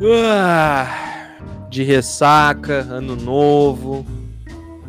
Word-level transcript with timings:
Ah, 0.00 1.66
de 1.68 1.82
ressaca, 1.82 2.86
ano 2.88 3.16
novo, 3.16 4.06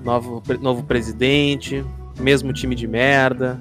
novo, 0.03 0.43
novo 0.61 0.83
presidente, 0.83 1.83
mesmo 2.19 2.53
time 2.53 2.75
de 2.75 2.87
merda. 2.87 3.59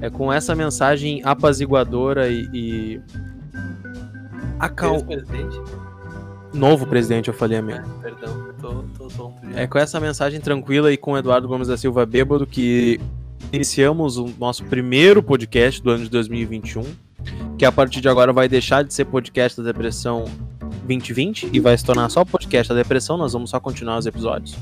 É 0.00 0.10
com 0.10 0.32
essa 0.32 0.54
mensagem 0.54 1.20
apaziguadora 1.24 2.28
e. 2.28 2.48
e... 2.52 3.00
Acal... 4.58 5.02
presidente? 5.02 5.60
Novo 6.52 6.86
presidente, 6.86 7.28
eu 7.28 7.34
falei, 7.34 7.58
amigo. 7.58 7.78
É, 7.78 8.02
perdão, 8.02 8.52
tô, 8.60 8.84
tô, 8.98 9.06
tô 9.08 9.32
É 9.54 9.68
com 9.68 9.78
essa 9.78 10.00
mensagem 10.00 10.40
tranquila 10.40 10.92
e 10.92 10.96
com 10.96 11.12
o 11.12 11.18
Eduardo 11.18 11.46
Gomes 11.46 11.68
da 11.68 11.76
Silva 11.76 12.04
bêbado 12.04 12.44
que 12.44 13.00
iniciamos 13.52 14.16
o 14.16 14.28
nosso 14.38 14.64
primeiro 14.64 15.22
podcast 15.22 15.80
do 15.80 15.90
ano 15.90 16.04
de 16.04 16.10
2021, 16.10 16.82
que 17.56 17.64
a 17.64 17.70
partir 17.70 18.00
de 18.00 18.08
agora 18.08 18.32
vai 18.32 18.48
deixar 18.48 18.82
de 18.82 18.92
ser 18.92 19.04
podcast 19.04 19.60
da 19.60 19.70
Depressão 19.70 20.24
2020 20.90 21.50
e 21.52 21.60
vai 21.60 21.76
se 21.78 21.84
tornar 21.84 22.08
só 22.08 22.24
podcast 22.24 22.72
da 22.72 22.74
Depressão, 22.74 23.16
nós 23.16 23.32
vamos 23.32 23.50
só 23.50 23.60
continuar 23.60 23.98
os 23.98 24.06
episódios. 24.06 24.56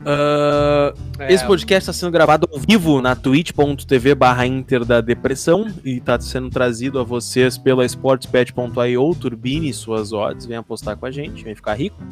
Uh, 0.00 0.96
É, 1.18 1.32
esse 1.32 1.46
podcast 1.46 1.88
está 1.88 1.92
sendo 1.92 2.10
gravado 2.10 2.48
ao 2.50 2.58
vivo 2.58 3.00
na 3.00 3.14
twitch.tv 3.14 4.16
barra 4.16 4.44
Inter 4.44 4.84
da 4.84 5.00
Depressão 5.00 5.72
e 5.84 5.98
está 5.98 6.18
sendo 6.18 6.50
trazido 6.50 6.98
a 6.98 7.04
vocês 7.04 7.56
pela 7.56 7.84
sportspet.io, 7.84 9.14
turbine 9.14 9.72
suas 9.72 10.12
odds, 10.12 10.46
vem 10.46 10.56
apostar 10.56 10.96
com 10.96 11.06
a 11.06 11.10
gente, 11.10 11.44
vem 11.44 11.54
ficar 11.54 11.74
rico. 11.74 12.02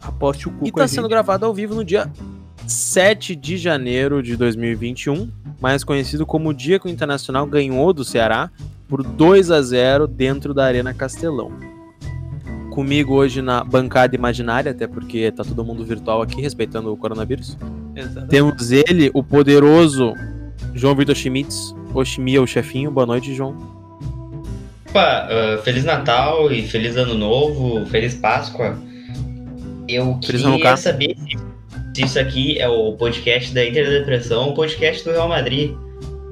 Aposte 0.00 0.48
o 0.48 0.52
cu 0.52 0.66
E 0.66 0.70
com 0.70 0.78
a 0.78 0.82
tá 0.82 0.88
sendo 0.88 1.02
gente. 1.02 1.10
gravado 1.10 1.44
ao 1.44 1.52
vivo 1.52 1.74
no 1.74 1.84
dia 1.84 2.10
7 2.66 3.34
de 3.34 3.56
janeiro 3.56 4.22
de 4.22 4.36
2021, 4.36 5.28
mais 5.60 5.82
conhecido 5.82 6.24
como 6.24 6.50
o 6.50 6.54
dia 6.54 6.78
que 6.78 6.86
o 6.86 6.90
Internacional 6.90 7.46
ganhou 7.46 7.92
do 7.92 8.04
Ceará 8.04 8.50
por 8.90 9.04
2 9.04 9.52
a 9.52 9.62
0 9.62 10.08
dentro 10.08 10.52
da 10.52 10.64
Arena 10.64 10.92
Castelão. 10.92 11.52
Comigo 12.72 13.14
hoje 13.14 13.40
na 13.40 13.62
bancada 13.62 14.16
imaginária, 14.16 14.72
até 14.72 14.86
porque 14.86 15.30
tá 15.30 15.44
todo 15.44 15.64
mundo 15.64 15.84
virtual 15.84 16.20
aqui, 16.20 16.42
respeitando 16.42 16.92
o 16.92 16.96
coronavírus. 16.96 17.56
Exato. 17.94 18.26
Temos 18.26 18.72
ele, 18.72 19.10
o 19.14 19.22
poderoso 19.22 20.12
João 20.74 20.96
Vitor 20.96 21.14
Schmitz, 21.14 21.74
o 21.94 22.04
Chimia, 22.04 22.42
o 22.42 22.46
chefinho. 22.46 22.90
Boa 22.90 23.06
noite, 23.06 23.32
João. 23.34 23.56
Opa, 24.88 25.28
ah, 25.28 25.60
Feliz 25.62 25.84
Natal 25.84 26.50
e 26.50 26.62
Feliz 26.62 26.96
Ano 26.96 27.14
Novo, 27.14 27.86
Feliz 27.86 28.14
Páscoa. 28.14 28.76
Eu 29.88 30.18
Feliz 30.24 30.42
queria 30.42 30.46
Hanukkah. 30.46 30.76
saber 30.76 31.16
se, 31.16 31.38
se 31.94 32.04
isso 32.04 32.18
aqui 32.18 32.58
é 32.58 32.68
o 32.68 32.92
podcast 32.94 33.54
da 33.54 33.64
Inter 33.64 33.84
da 33.84 33.98
Depressão 33.98 34.46
ou 34.46 34.50
o 34.50 34.54
podcast 34.54 35.04
do 35.04 35.10
Real 35.10 35.28
Madrid. 35.28 35.74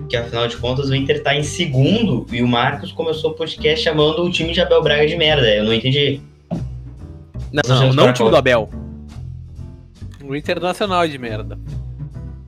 Que 0.08 0.16
afinal 0.16 0.48
de 0.48 0.56
contas 0.56 0.88
o 0.88 0.94
Inter 0.94 1.22
tá 1.22 1.34
em 1.34 1.42
segundo 1.42 2.26
e 2.32 2.42
o 2.42 2.48
Marcos 2.48 2.92
começou 2.92 3.32
o 3.32 3.34
podcast 3.34 3.84
chamando 3.84 4.22
o 4.24 4.30
time 4.30 4.52
de 4.52 4.60
Abel 4.60 4.82
Braga 4.82 5.06
de 5.06 5.16
merda. 5.16 5.46
Eu 5.54 5.64
não 5.64 5.74
entendi. 5.74 6.20
Não, 7.52 7.92
não 7.92 8.04
para 8.04 8.10
o 8.10 8.14
time 8.14 8.30
do 8.30 8.36
Abel. 8.36 8.70
O 10.24 10.34
Internacional 10.34 11.04
é 11.04 11.08
de 11.08 11.18
merda. 11.18 11.58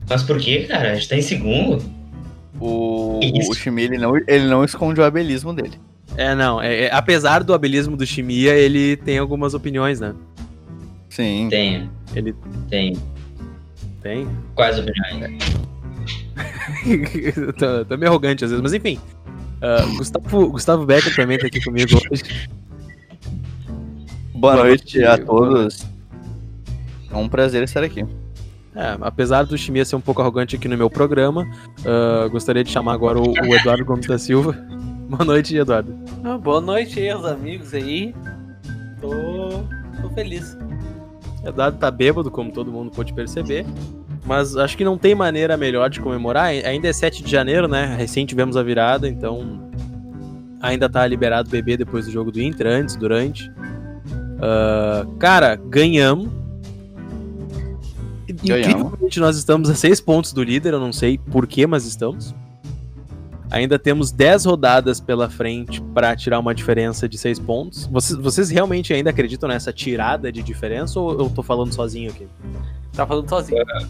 Mas 0.09 0.23
por 0.23 0.39
que, 0.39 0.63
cara? 0.65 0.91
A 0.91 0.95
gente 0.95 1.07
tá 1.09 1.15
em 1.15 1.21
segundo. 1.21 1.81
O, 2.59 3.19
Isso. 3.23 3.51
o 3.51 3.55
Chimie, 3.55 3.85
ele 3.85 3.97
não, 3.97 4.15
ele 4.15 4.45
não 4.45 4.63
esconde 4.63 4.99
o 4.99 5.03
abelismo 5.03 5.53
dele. 5.53 5.79
É, 6.17 6.35
não. 6.35 6.61
é- 6.61 6.83
é- 6.83 6.93
apesar 6.93 7.43
do 7.43 7.53
abelismo 7.53 7.95
do 7.95 8.05
Chimia, 8.05 8.53
ele 8.53 8.97
tem 8.97 9.17
algumas 9.17 9.53
opiniões, 9.53 9.99
né? 9.99 10.13
Sim. 11.09 11.47
Tem, 11.49 11.89
Ele 12.15 12.35
tem. 12.69 12.97
tem. 14.01 14.27
Quais 14.53 14.77
opiniões? 14.79 15.39
tô, 17.57 17.85
tô 17.85 17.97
meio 17.97 18.11
arrogante 18.11 18.43
às 18.45 18.51
vezes, 18.51 18.61
mas 18.61 18.73
enfim. 18.73 18.99
Ah, 19.61 19.85
Gustavo, 19.97 20.49
Gustavo 20.49 20.85
Becker 20.85 21.15
também 21.15 21.37
tá 21.37 21.47
aqui 21.47 21.63
comigo 21.63 21.91
hoje. 22.11 22.23
Boa 24.33 24.53
Boa 24.53 24.65
noite 24.65 24.97
noite, 24.99 25.03
a 25.07 25.17
todos. 25.23 25.85
É 27.11 27.15
um 27.15 27.29
prazer 27.29 27.63
estar 27.63 27.83
aqui. 27.83 28.05
É, 28.73 28.97
apesar 29.01 29.43
do 29.43 29.57
Chimia 29.57 29.83
ser 29.83 29.97
um 29.97 30.01
pouco 30.01 30.21
arrogante 30.21 30.55
aqui 30.55 30.67
no 30.67 30.77
meu 30.77 30.89
programa, 30.89 31.45
ah, 31.85 32.27
gostaria 32.29 32.63
de 32.63 32.71
chamar 32.71 32.93
agora 32.93 33.19
o, 33.19 33.31
o 33.31 33.55
Eduardo 33.55 33.85
Gomes 33.85 34.07
da 34.07 34.17
Silva. 34.17 34.53
Boa 35.11 35.25
noite, 35.25 35.57
Eduardo. 35.57 35.93
Ah, 36.23 36.37
boa 36.37 36.61
noite 36.61 36.97
aí 36.97 37.09
aos 37.09 37.25
amigos 37.25 37.73
aí. 37.73 38.15
Tô, 39.01 39.09
tô 40.01 40.09
feliz. 40.13 40.57
Eduardo 41.43 41.77
tá 41.77 41.91
bêbado, 41.91 42.31
como 42.31 42.49
todo 42.49 42.71
mundo 42.71 42.91
pôde 42.91 43.13
perceber. 43.13 43.65
Mas 44.31 44.55
acho 44.55 44.77
que 44.77 44.85
não 44.85 44.97
tem 44.97 45.13
maneira 45.13 45.57
melhor 45.57 45.89
de 45.89 45.99
comemorar. 45.99 46.45
Ainda 46.45 46.87
é 46.87 46.93
7 46.93 47.21
de 47.21 47.29
janeiro, 47.29 47.67
né? 47.67 47.97
Recém 47.97 48.25
tivemos 48.25 48.55
a 48.55 48.63
virada, 48.63 49.05
então 49.05 49.69
ainda 50.61 50.87
tá 50.87 51.05
liberado 51.05 51.49
beber 51.49 51.75
depois 51.75 52.05
do 52.05 52.11
jogo 52.13 52.31
do 52.31 52.41
Inter, 52.41 52.65
antes, 52.65 52.95
durante. 52.95 53.51
Ah, 54.39 55.05
cara, 55.19 55.57
ganhamos. 55.57 56.31
Ganhamos. 58.41 58.67
Incrivelmente, 58.69 59.19
nós 59.19 59.35
estamos 59.35 59.69
a 59.69 59.75
6 59.75 59.99
pontos 59.99 60.31
do 60.31 60.41
líder, 60.41 60.75
eu 60.75 60.79
não 60.79 60.93
sei 60.93 61.17
porquê, 61.17 61.67
mas 61.67 61.85
estamos. 61.85 62.33
Ainda 63.49 63.77
temos 63.77 64.13
10 64.13 64.45
rodadas 64.45 65.01
pela 65.01 65.29
frente 65.29 65.81
para 65.93 66.15
tirar 66.15 66.39
uma 66.39 66.55
diferença 66.55 67.09
de 67.09 67.17
6 67.17 67.37
pontos. 67.39 67.85
Vocês, 67.87 68.17
vocês 68.17 68.49
realmente 68.49 68.93
ainda 68.93 69.09
acreditam 69.09 69.49
nessa 69.49 69.73
tirada 69.73 70.31
de 70.31 70.41
diferença 70.41 71.01
ou 71.01 71.19
eu 71.19 71.29
tô 71.29 71.43
falando 71.43 71.73
sozinho 71.73 72.11
aqui? 72.11 72.25
Tá 72.93 73.05
falando 73.05 73.27
sozinho. 73.27 73.61
Ah, 73.67 73.85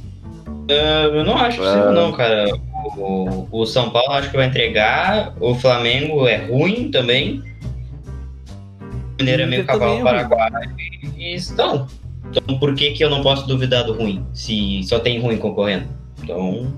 eu 0.73 1.23
não 1.25 1.37
acho 1.37 1.57
possível, 1.57 1.89
Ah. 1.89 1.91
não, 1.91 2.11
cara. 2.13 2.45
O, 2.97 3.47
o 3.51 3.65
São 3.65 3.89
Paulo 3.91 4.11
acho 4.13 4.29
que 4.31 4.37
vai 4.37 4.47
entregar. 4.47 5.33
O 5.39 5.53
Flamengo 5.55 6.27
é 6.27 6.37
ruim 6.37 6.89
também. 6.91 7.43
O 8.81 9.15
Mineiro 9.19 9.43
é 9.43 9.45
meio 9.45 9.61
Inter 9.63 9.73
também 9.79 10.03
cavalo 10.03 10.23
é 10.23 10.25
paraguai. 10.27 10.63
E 11.17 11.35
estão. 11.35 11.87
Então 12.33 12.57
por 12.57 12.73
que, 12.75 12.91
que 12.91 13.03
eu 13.03 13.09
não 13.09 13.21
posso 13.21 13.45
duvidar 13.47 13.83
do 13.83 13.93
ruim? 13.93 14.25
Se 14.33 14.81
só 14.83 14.99
tem 14.99 15.19
ruim 15.19 15.37
concorrendo. 15.37 15.85
Então, 16.23 16.73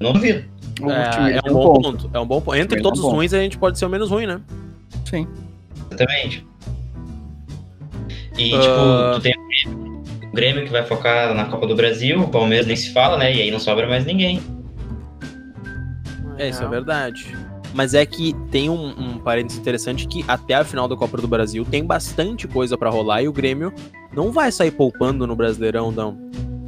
não 0.00 0.12
duvido. 0.12 0.44
É, 0.82 1.36
é 1.36 1.42
tem 1.42 1.52
um 1.52 1.54
bom 1.54 1.74
ponto. 1.74 1.82
ponto. 2.02 2.10
É 2.12 2.18
um 2.20 2.26
bom 2.26 2.40
ponto. 2.40 2.56
Entre 2.56 2.80
todos 2.82 2.98
os 3.00 3.06
ruins, 3.06 3.32
a 3.32 3.38
gente 3.38 3.56
pode 3.58 3.78
ser 3.78 3.86
o 3.86 3.88
menos 3.88 4.10
ruim, 4.10 4.26
né? 4.26 4.40
Sim. 5.04 5.26
Exatamente. 5.90 6.44
E, 8.36 8.52
Ah. 8.54 8.60
tipo, 8.60 9.14
tu 9.14 9.20
tem 9.22 9.32
Grêmio, 10.34 10.56
o 10.62 10.64
Grêmio 10.64 10.64
que 10.64 10.72
vai 10.72 10.84
focar 10.84 11.34
na 11.34 11.46
Copa 11.46 11.66
do 11.66 11.74
Brasil, 11.74 12.20
o 12.20 12.28
Palmeiras 12.28 12.66
nem 12.66 12.76
se 12.76 12.92
fala, 12.92 13.16
né? 13.16 13.34
E 13.34 13.40
aí 13.40 13.50
não 13.50 13.60
sobra 13.60 13.86
mais 13.86 14.04
ninguém. 14.04 14.40
É, 16.36 16.48
isso 16.48 16.62
é 16.62 16.68
verdade. 16.68 17.34
Mas 17.72 17.94
é 17.94 18.04
que 18.04 18.34
tem 18.50 18.68
um, 18.68 18.88
um 18.88 19.18
parênteses 19.18 19.58
interessante 19.58 20.06
que 20.06 20.24
até 20.28 20.54
a 20.54 20.64
final 20.64 20.86
da 20.86 20.96
Copa 20.96 21.16
do 21.16 21.26
Brasil 21.26 21.64
tem 21.64 21.84
bastante 21.84 22.46
coisa 22.46 22.76
pra 22.76 22.90
rolar 22.90 23.22
e 23.22 23.28
o 23.28 23.32
Grêmio 23.32 23.72
não 24.12 24.30
vai 24.30 24.52
sair 24.52 24.70
poupando 24.70 25.26
no 25.26 25.34
Brasileirão, 25.34 25.90
não. 25.90 26.16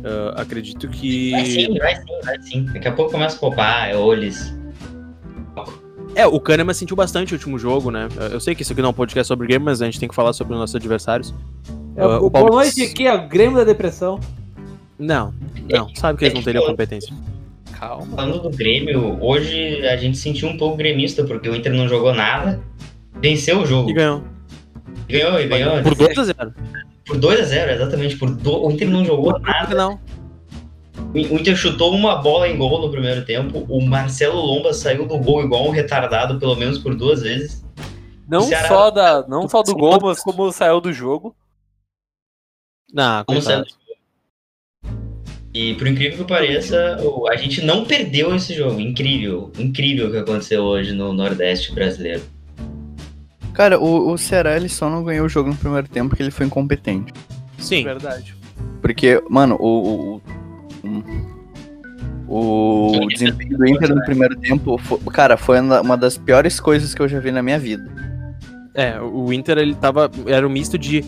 Ah, 0.06 0.43
acredito 0.43 0.88
que. 0.88 1.32
Vai 1.32 1.44
sim, 1.44 1.78
vai 1.78 1.97
sim, 1.97 2.21
vai 2.25 2.43
sim. 2.43 2.65
Daqui 2.66 2.88
a 2.88 2.93
pouco 2.93 3.10
começa 3.10 3.37
a 3.37 3.41
poupar, 3.41 3.91
é 3.91 3.97
olhos. 3.97 4.55
É, 6.15 6.26
o 6.26 6.41
Kahneman 6.41 6.72
sentiu 6.72 6.97
bastante 6.97 7.34
o 7.34 7.37
último 7.37 7.59
jogo, 7.59 7.91
né? 7.91 8.09
Eu 8.31 8.41
sei 8.41 8.55
que 8.55 8.62
isso 8.62 8.72
aqui 8.72 8.81
não 8.81 8.88
é 8.88 8.91
um 8.91 8.94
podcast 8.94 9.28
sobre 9.28 9.49
Grêmio, 9.49 9.66
mas 9.66 9.82
a 9.82 9.84
gente 9.84 10.00
tem 10.00 10.09
que 10.09 10.15
falar 10.15 10.32
sobre 10.32 10.55
os 10.55 10.60
nossos 10.60 10.76
adversários. 10.76 11.34
É, 11.97 12.03
Ah, 12.03 12.09
o 12.21 12.27
o 12.27 12.31
boa 12.31 12.31
Palmeiras- 12.31 12.77
noite 12.77 12.91
aqui, 12.91 13.07
é 13.07 13.15
o 13.15 13.29
Grêmio 13.29 13.57
da 13.57 13.65
Depressão. 13.65 14.21
Não, 14.99 15.33
não, 15.71 15.95
sabe 15.95 16.19
que 16.19 16.25
eles 16.25 16.34
não 16.34 16.43
teriam 16.43 16.65
competência. 16.67 17.15
Calma. 17.79 18.17
Falando 18.17 18.41
do 18.41 18.51
Grêmio, 18.51 19.19
hoje 19.23 19.87
a 19.87 19.97
gente 19.97 20.17
sentiu 20.17 20.49
um 20.49 20.56
pouco 20.56 20.77
gremista, 20.77 21.25
porque 21.25 21.49
o 21.49 21.55
Inter 21.55 21.73
não 21.75 21.87
jogou 21.89 22.15
nada. 22.15 22.61
Venceu 23.21 23.61
o 23.61 23.67
jogo. 23.67 23.91
E 23.91 23.95
ganhou. 23.95 24.23
Ganhou 25.09 25.39
e 25.41 25.47
ganhou. 25.49 25.83
Por 25.83 25.95
2x0. 25.95 26.55
Por 27.05 27.19
2x0, 27.19 27.71
exatamente. 27.75 28.17
Por 28.17 28.31
do... 28.31 28.65
O 28.67 28.71
Inter 28.71 28.89
não 28.89 29.05
jogou 29.05 29.39
nada. 29.41 29.75
Não. 29.75 30.01
O 31.15 31.19
Inter 31.19 31.55
chutou 31.56 31.95
uma 31.95 32.17
bola 32.17 32.49
em 32.49 32.56
gol 32.56 32.81
no 32.81 32.91
primeiro 32.91 33.25
tempo. 33.25 33.65
O 33.69 33.81
Marcelo 33.85 34.41
Lomba 34.41 34.73
saiu 34.73 35.06
do 35.06 35.19
gol 35.19 35.43
igual 35.45 35.67
um 35.67 35.71
retardado, 35.71 36.39
pelo 36.39 36.56
menos 36.56 36.79
por 36.79 36.95
duas 36.95 37.23
vezes. 37.23 37.65
Não 38.29 38.41
Ceará- 38.43 38.69
só, 38.69 38.91
da, 38.91 39.25
não 39.29 39.47
só 39.49 39.62
do 39.62 39.75
gol, 39.75 39.99
mas 40.03 40.20
como 40.20 40.50
saiu 40.50 40.81
do 40.81 40.93
jogo. 40.93 41.35
Não, 42.93 43.25
Como 43.25 43.41
sendo. 43.43 43.65
E 45.53 45.75
por 45.75 45.87
incrível 45.87 46.19
que 46.19 46.25
pareça, 46.25 46.99
o- 47.03 47.29
a 47.29 47.37
gente 47.37 47.65
não 47.65 47.85
perdeu 47.85 48.35
esse 48.35 48.55
jogo. 48.55 48.79
Incrível, 48.81 49.50
incrível 49.59 50.09
o 50.09 50.11
que 50.11 50.19
aconteceu 50.19 50.62
hoje 50.62 50.93
no 50.93 51.12
Nordeste 51.12 51.73
brasileiro. 51.73 52.23
Cara, 53.55 53.79
o, 53.81 54.11
o 54.12 54.19
Ceará 54.19 54.55
ele 54.55 54.69
só 54.69 54.91
não 54.91 55.03
ganhou 55.03 55.25
o 55.25 55.29
jogo 55.31 55.49
no 55.49 55.56
primeiro 55.56 55.88
tempo 55.88 56.11
porque 56.11 56.23
ele 56.23 56.31
foi 56.31 56.44
incompetente. 56.47 57.12
Sim. 57.59 57.85
Verdade. 57.85 58.35
Porque, 58.83 59.23
mano, 59.31 59.56
o. 59.59 60.21
O, 62.29 62.29
o, 62.29 63.05
o 63.05 63.09
desempenho 63.09 63.56
do 63.56 63.67
Inter 63.67 63.94
no 63.94 64.05
primeiro 64.05 64.37
tempo, 64.37 64.77
fo- 64.79 64.99
cara, 65.11 65.37
foi 65.37 65.59
uma 65.61 65.97
das 65.97 66.19
piores 66.19 66.61
coisas 66.61 66.93
que 66.94 67.00
eu 67.00 67.09
já 67.09 67.19
vi 67.21 67.31
na 67.31 67.43
minha 67.43 67.59
vida. 67.59 67.89
É, 68.76 69.00
o 69.00 69.32
Inter 69.32 69.56
ele 69.56 69.75
tava. 69.75 70.11
Era 70.26 70.46
um 70.46 70.50
misto 70.50 70.76
de 70.76 71.02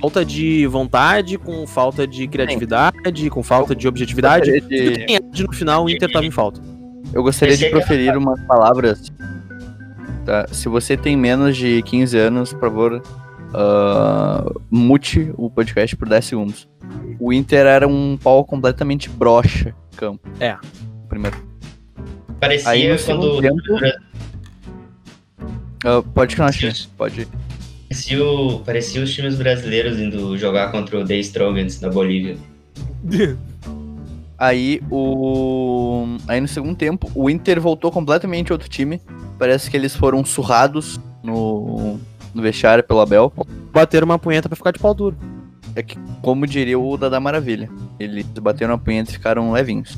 falta 0.00 0.24
de 0.24 0.66
vontade, 0.66 1.36
com 1.36 1.66
falta 1.66 2.06
de 2.06 2.26
criatividade, 2.26 3.28
com 3.28 3.42
falta 3.42 3.76
de 3.76 3.86
objetividade. 3.86 4.50
Tudo 4.60 4.68
de, 4.68 4.90
que 4.92 5.06
tem 5.06 5.20
no 5.46 5.52
final, 5.52 5.84
o 5.84 5.90
Inter 5.90 6.10
tava 6.10 6.24
em 6.24 6.30
falta. 6.30 6.60
eu 7.12 7.22
gostaria 7.22 7.54
de 7.54 7.66
é 7.66 7.70
proferir 7.70 8.16
umas 8.16 8.40
palavras. 8.46 9.12
Tá? 10.24 10.46
Se 10.50 10.68
você 10.70 10.96
tem 10.96 11.14
menos 11.14 11.54
de 11.56 11.82
15 11.82 12.16
anos, 12.16 12.52
por 12.54 12.60
favor, 12.60 13.02
ah, 13.52 14.50
mute 14.70 15.32
o 15.36 15.50
podcast 15.50 15.94
por 15.96 16.08
10 16.08 16.24
segundos. 16.24 16.68
O 17.20 17.30
Inter 17.30 17.66
era 17.66 17.86
um 17.86 18.16
pau 18.16 18.42
completamente 18.44 19.10
broxa 19.10 19.74
campo. 19.96 20.26
É. 20.40 20.56
Primeiro. 21.08 21.36
Parecia 22.40 22.70
Aí, 22.70 22.98
quando. 23.04 23.40
tempo- 23.40 23.62
Ah, 25.84 26.02
pode 26.14 26.36
continuar. 26.36 26.74
Pode. 26.96 27.26
Parecia, 27.88 28.24
o- 28.24 28.60
parecia 28.60 29.02
os 29.02 29.12
times 29.12 29.36
brasileiros 29.36 29.98
indo 29.98 30.36
jogar 30.38 30.70
contra 30.72 30.98
o 30.98 31.04
The 31.04 31.16
Strongest 31.18 31.80
da 31.80 31.90
Bolívia. 31.90 32.36
Aí 34.38 34.80
o. 34.90 36.16
Aí 36.26 36.40
no 36.40 36.48
segundo 36.48 36.74
tempo, 36.74 37.08
o 37.14 37.30
Inter 37.30 37.60
voltou 37.60 37.92
completamente 37.92 38.52
outro 38.52 38.68
time. 38.68 39.00
Parece 39.38 39.70
que 39.70 39.76
eles 39.76 39.94
foram 39.94 40.24
surrados 40.24 40.98
no, 41.22 41.98
no 42.34 42.42
vestiário 42.42 42.82
pelo 42.82 43.00
Abel. 43.00 43.32
Bateram 43.72 44.04
uma 44.04 44.18
punheta 44.18 44.48
pra 44.48 44.56
ficar 44.56 44.72
de 44.72 44.80
pau 44.80 44.92
duro. 44.94 45.16
É 45.76 45.82
que, 45.82 45.96
como 46.20 46.44
diria 46.46 46.76
o 46.78 46.96
Dada 46.96 47.20
Maravilha, 47.20 47.70
eles 48.00 48.26
bateram 48.40 48.74
a 48.74 48.78
punheta 48.78 49.10
e 49.10 49.14
ficaram 49.14 49.52
levinhos. 49.52 49.96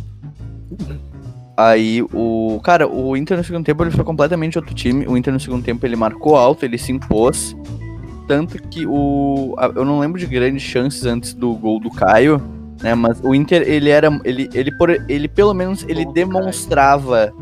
Aí 1.56 2.02
o. 2.12 2.60
Cara, 2.64 2.88
o 2.88 3.16
Inter 3.16 3.36
no 3.36 3.44
segundo 3.44 3.64
tempo 3.64 3.82
ele 3.82 3.90
foi 3.90 4.04
completamente 4.04 4.58
outro 4.58 4.74
time. 4.74 5.06
O 5.06 5.16
Inter 5.16 5.32
no 5.32 5.40
segundo 5.40 5.62
tempo 5.62 5.86
ele 5.86 5.96
marcou 5.96 6.36
alto, 6.36 6.64
ele 6.64 6.76
se 6.76 6.90
impôs. 6.90 7.56
Tanto 8.26 8.60
que 8.60 8.86
o. 8.86 9.54
Eu 9.74 9.84
não 9.84 10.00
lembro 10.00 10.18
de 10.18 10.26
grandes 10.26 10.62
chances 10.62 11.04
antes 11.06 11.32
do 11.32 11.54
gol 11.54 11.78
do 11.78 11.90
Caio, 11.90 12.42
né? 12.82 12.94
Mas 12.94 13.20
o 13.22 13.34
Inter, 13.34 13.62
ele 13.62 13.88
era. 13.90 14.08
Ele, 14.24 14.48
ele, 14.52 14.76
por, 14.76 14.90
ele 14.90 15.28
pelo 15.28 15.54
menos 15.54 15.84
ele 15.88 16.04
demonstrava 16.06 17.32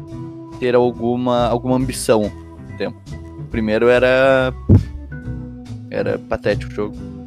ter 0.58 0.74
alguma, 0.74 1.46
alguma 1.46 1.76
ambição 1.76 2.30
no 2.70 2.76
tempo. 2.76 2.98
O 3.38 3.44
primeiro 3.44 3.88
era. 3.88 4.52
Era 5.90 6.18
patético 6.18 6.70
o 6.72 6.74
jogo. 6.74 7.21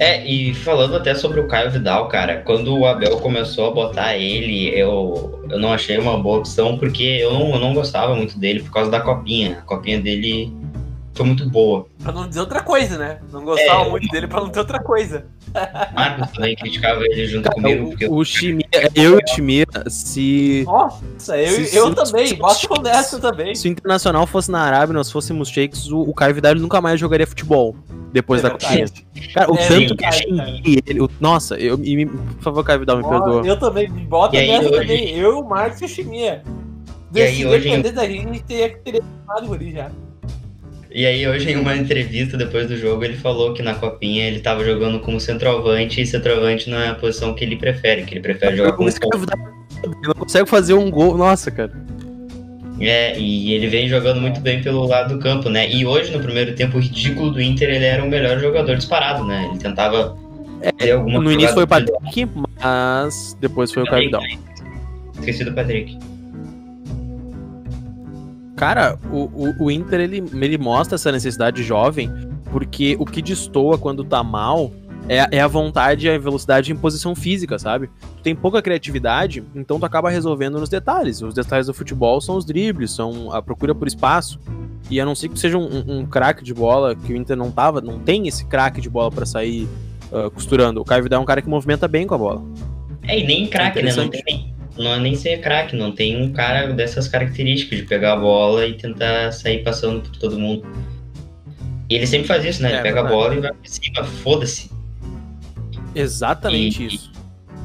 É, 0.00 0.26
e 0.26 0.54
falando 0.54 0.96
até 0.96 1.14
sobre 1.14 1.40
o 1.40 1.46
Caio 1.46 1.70
Vidal, 1.70 2.08
cara, 2.08 2.38
quando 2.38 2.74
o 2.74 2.86
Abel 2.86 3.18
começou 3.18 3.68
a 3.68 3.70
botar 3.70 4.16
ele, 4.16 4.70
eu, 4.70 5.44
eu 5.50 5.58
não 5.58 5.74
achei 5.74 5.98
uma 5.98 6.16
boa 6.16 6.38
opção, 6.38 6.78
porque 6.78 7.02
eu 7.02 7.34
não, 7.34 7.50
eu 7.50 7.60
não 7.60 7.74
gostava 7.74 8.14
muito 8.14 8.38
dele 8.38 8.62
por 8.62 8.72
causa 8.72 8.90
da 8.90 8.98
copinha. 8.98 9.58
A 9.58 9.60
copinha 9.60 10.00
dele 10.00 10.50
foi 11.20 11.26
muito 11.26 11.48
boa. 11.50 11.86
Pra 12.02 12.12
não 12.12 12.26
dizer 12.28 12.40
outra 12.40 12.62
coisa, 12.62 12.96
né? 12.98 13.18
Não 13.32 13.44
gostava 13.44 13.84
É. 13.84 13.88
muito 13.90 14.08
dele 14.08 14.26
pra 14.26 14.40
não 14.40 14.48
ter 14.50 14.58
outra 14.60 14.82
coisa. 14.82 15.26
Marcos 15.94 16.30
também 16.32 16.54
criticava 16.56 17.02
ele 17.04 17.26
junto 17.26 17.50
comigo, 17.50 17.88
porque 17.90 18.06
O, 18.06 18.14
o 18.16 18.24
Chimia, 18.24 18.64
eu 18.94 19.18
e 19.18 19.22
o 19.22 19.26
Chimia, 19.28 19.66
se, 19.88 20.62
Nossa, 20.64 21.36
eu, 21.36 21.64
Se- 21.66 21.76
eu 21.76 21.88
se- 21.88 21.94
também, 21.94 22.26
se- 22.28 22.34
boto 22.36 22.82
nessa 22.82 23.18
também. 23.18 23.54
se 23.54 23.68
o 23.68 23.70
Internacional 23.70 24.26
fosse 24.26 24.50
na 24.50 24.60
Arábia 24.60 24.92
e 24.92 24.96
nós 24.96 25.10
fôssemos 25.10 25.48
shakes, 25.48 25.88
o, 25.90 26.00
o 26.00 26.14
Caio 26.14 26.34
Vidal 26.34 26.54
nunca 26.54 26.80
mais 26.80 26.98
jogaria 27.00 27.26
futebol 27.26 27.74
depois 28.12 28.40
É 28.40 28.44
da 28.44 28.50
copinha. 28.50 28.86
Cara, 29.34 29.52
o 29.52 29.56
É 29.56 29.68
tanto 29.68 29.86
que 29.86 29.92
eu 29.92 29.96
cara. 29.96 30.12
xinguei 30.12 30.78
ele. 30.86 31.00
o- 31.00 31.10
nossa, 31.20 31.56
eu, 31.56 31.78
e 31.82 31.96
me- 31.96 32.06
por 32.06 32.42
favor, 32.42 32.64
Caio 32.64 32.80
Vidal, 32.80 32.96
me 32.98 33.02
Nossa, 33.02 33.14
perdoa. 33.24 33.46
Eu 33.46 33.58
também, 33.58 33.88
me 33.88 34.04
bota 34.04 34.36
aí, 34.38 34.46
nessa 34.48 34.68
hoje- 34.68 34.78
também. 34.80 35.18
Eu, 35.18 35.40
o 35.40 35.48
Marcos 35.48 35.80
e 35.80 35.84
o 35.84 35.88
Chimia. 35.88 36.42
E 37.12 37.20
aí, 37.20 37.34
Se 37.36 37.44
hoje- 37.46 37.68
depender 37.68 37.90
da 37.90 38.06
gente, 38.06 38.40
teria 38.44 38.68
que 38.70 38.78
ter 38.92 39.02
tomado 39.26 39.50
o 39.50 39.70
já. 39.72 39.90
E 40.92 41.06
aí, 41.06 41.26
hoje, 41.26 41.50
em 41.50 41.56
uma 41.56 41.76
entrevista 41.76 42.36
depois 42.36 42.66
do 42.66 42.76
jogo, 42.76 43.04
ele 43.04 43.16
falou 43.16 43.54
que 43.54 43.62
na 43.62 43.74
copinha 43.74 44.26
ele 44.26 44.40
tava 44.40 44.64
jogando 44.64 44.98
como 44.98 45.20
centroavante, 45.20 46.00
e 46.00 46.06
centroavante 46.06 46.68
não 46.68 46.78
é 46.78 46.88
a 46.88 46.94
posição 46.94 47.32
que 47.32 47.44
ele 47.44 47.56
prefere, 47.56 48.02
que 48.02 48.14
ele 48.14 48.20
prefere 48.20 48.56
jogar 48.56 48.72
como 48.72 48.90
ponta. 48.98 49.38
Ele 49.84 49.94
não 50.02 50.14
consegue 50.14 50.48
fazer 50.48 50.74
um 50.74 50.90
gol. 50.90 51.16
Nossa, 51.16 51.50
cara. 51.50 51.72
É, 52.80 53.18
e 53.18 53.52
ele 53.52 53.68
vem 53.68 53.86
jogando 53.88 54.20
muito 54.20 54.40
bem 54.40 54.62
pelo 54.62 54.86
lado 54.86 55.14
do 55.14 55.22
campo, 55.22 55.48
né? 55.48 55.70
E 55.70 55.86
hoje, 55.86 56.10
no 56.10 56.20
primeiro 56.20 56.54
tempo, 56.54 56.78
o 56.78 56.80
ridículo 56.80 57.30
do 57.30 57.40
Inter, 57.40 57.68
ele 57.68 57.84
era 57.84 58.02
o 58.02 58.08
melhor 58.08 58.40
jogador 58.40 58.74
disparado, 58.74 59.24
né? 59.24 59.48
Ele 59.50 59.58
tentava 59.58 60.16
ter 60.76 60.92
alguma 60.92 61.20
no 61.20 61.30
início 61.30 61.54
foi 61.54 61.64
o 61.64 61.68
Patrick, 61.68 62.28
mas 62.60 63.36
depois 63.40 63.70
foi 63.70 63.82
o 63.82 63.86
Caio 63.86 64.04
Vidal. 64.06 64.22
Esqueci 65.14 65.44
do 65.44 65.52
Patrick. 65.52 65.98
Cara, 68.60 68.98
o, 69.10 69.16
o, 69.58 69.64
o 69.64 69.70
Inter 69.70 70.00
ele, 70.00 70.22
ele 70.34 70.58
mostra 70.58 70.96
essa 70.96 71.10
necessidade 71.10 71.62
jovem, 71.62 72.12
porque 72.52 72.94
o 73.00 73.06
que 73.06 73.22
destoa 73.22 73.78
quando 73.78 74.04
tá 74.04 74.22
mal 74.22 74.70
é, 75.08 75.20
a- 75.22 75.28
é 75.32 75.40
a 75.40 75.46
vontade 75.46 76.06
e 76.06 76.10
a 76.10 76.18
velocidade 76.18 76.70
em 76.70 76.76
posição 76.76 77.14
física, 77.16 77.58
sabe? 77.58 77.88
Tu 78.18 78.22
tem 78.22 78.36
pouca 78.36 78.60
criatividade, 78.60 79.42
então 79.54 79.80
tu 79.80 79.86
acaba 79.86 80.10
resolvendo 80.10 80.60
nos 80.60 80.68
detalhes. 80.68 81.22
Os 81.22 81.32
detalhes 81.32 81.68
do 81.68 81.72
futebol 81.72 82.20
são 82.20 82.36
os 82.36 82.44
dribles, 82.44 82.90
são 82.90 83.32
a 83.32 83.40
procura 83.40 83.74
por 83.74 83.88
espaço. 83.88 84.38
E 84.90 85.00
a 85.00 85.06
não 85.06 85.14
ser 85.14 85.30
que 85.30 85.38
seja 85.38 85.56
um, 85.56 85.84
um, 86.00 86.04
craque 86.04 86.44
de 86.44 86.52
bola, 86.52 86.94
que 86.94 87.14
o 87.14 87.16
Inter 87.16 87.38
não 87.38 87.50
tava, 87.50 87.80
não 87.80 87.98
tem 87.98 88.28
esse 88.28 88.44
craque 88.44 88.78
de 88.82 88.90
bola 88.90 89.10
pra 89.10 89.24
sair 89.24 89.66
ah, 90.12 90.28
costurando. 90.28 90.82
O 90.82 90.84
Caio 90.84 91.02
Vidal 91.02 91.18
é 91.20 91.22
um 91.22 91.26
cara 91.26 91.40
que 91.40 91.48
movimenta 91.48 91.88
bem 91.88 92.06
com 92.06 92.14
a 92.14 92.18
bola. 92.18 92.42
É, 93.04 93.18
e 93.18 93.26
nem 93.26 93.46
craque, 93.46 93.80
né? 93.82 93.90
Não, 93.94 94.06
tem, 94.06 94.22
nem- 94.26 94.54
não 94.80 94.94
é 94.94 94.98
nem 94.98 95.14
ser 95.14 95.40
craque, 95.40 95.76
não 95.76 95.92
tem 95.92 96.20
um 96.22 96.32
cara 96.32 96.72
dessas 96.72 97.06
características 97.08 97.78
de 97.78 97.84
pegar 97.86 98.14
a 98.14 98.16
bola 98.16 98.66
e 98.66 98.74
tentar 98.74 99.32
sair 99.32 99.62
passando 99.62 100.00
por 100.00 100.16
todo 100.16 100.38
mundo. 100.38 100.64
E 101.88 101.94
ele 101.94 102.06
sempre 102.06 102.26
faz 102.28 102.44
isso, 102.44 102.62
né? 102.62 102.70
É, 102.70 102.74
ele 102.74 102.82
pega 102.82 103.00
a 103.00 103.04
bola 103.04 103.34
e 103.34 103.40
vai 103.40 103.50
pra 103.52 103.58
cima, 103.64 104.04
foda-se. 104.04 104.70
Exatamente 105.94 106.82
E- 106.82 106.86
isso. 106.86 107.10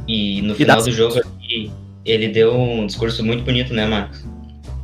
E 0.07 0.41
no 0.41 0.53
E 0.53 0.55
final 0.57 0.81
do 0.81 0.91
jogo 0.91 1.19
aqui, 1.19 1.71
ele 2.03 2.27
deu 2.27 2.55
um 2.55 2.85
discurso 2.85 3.23
muito 3.23 3.43
bonito, 3.43 3.73
né, 3.73 3.85
Marcos? 3.87 4.23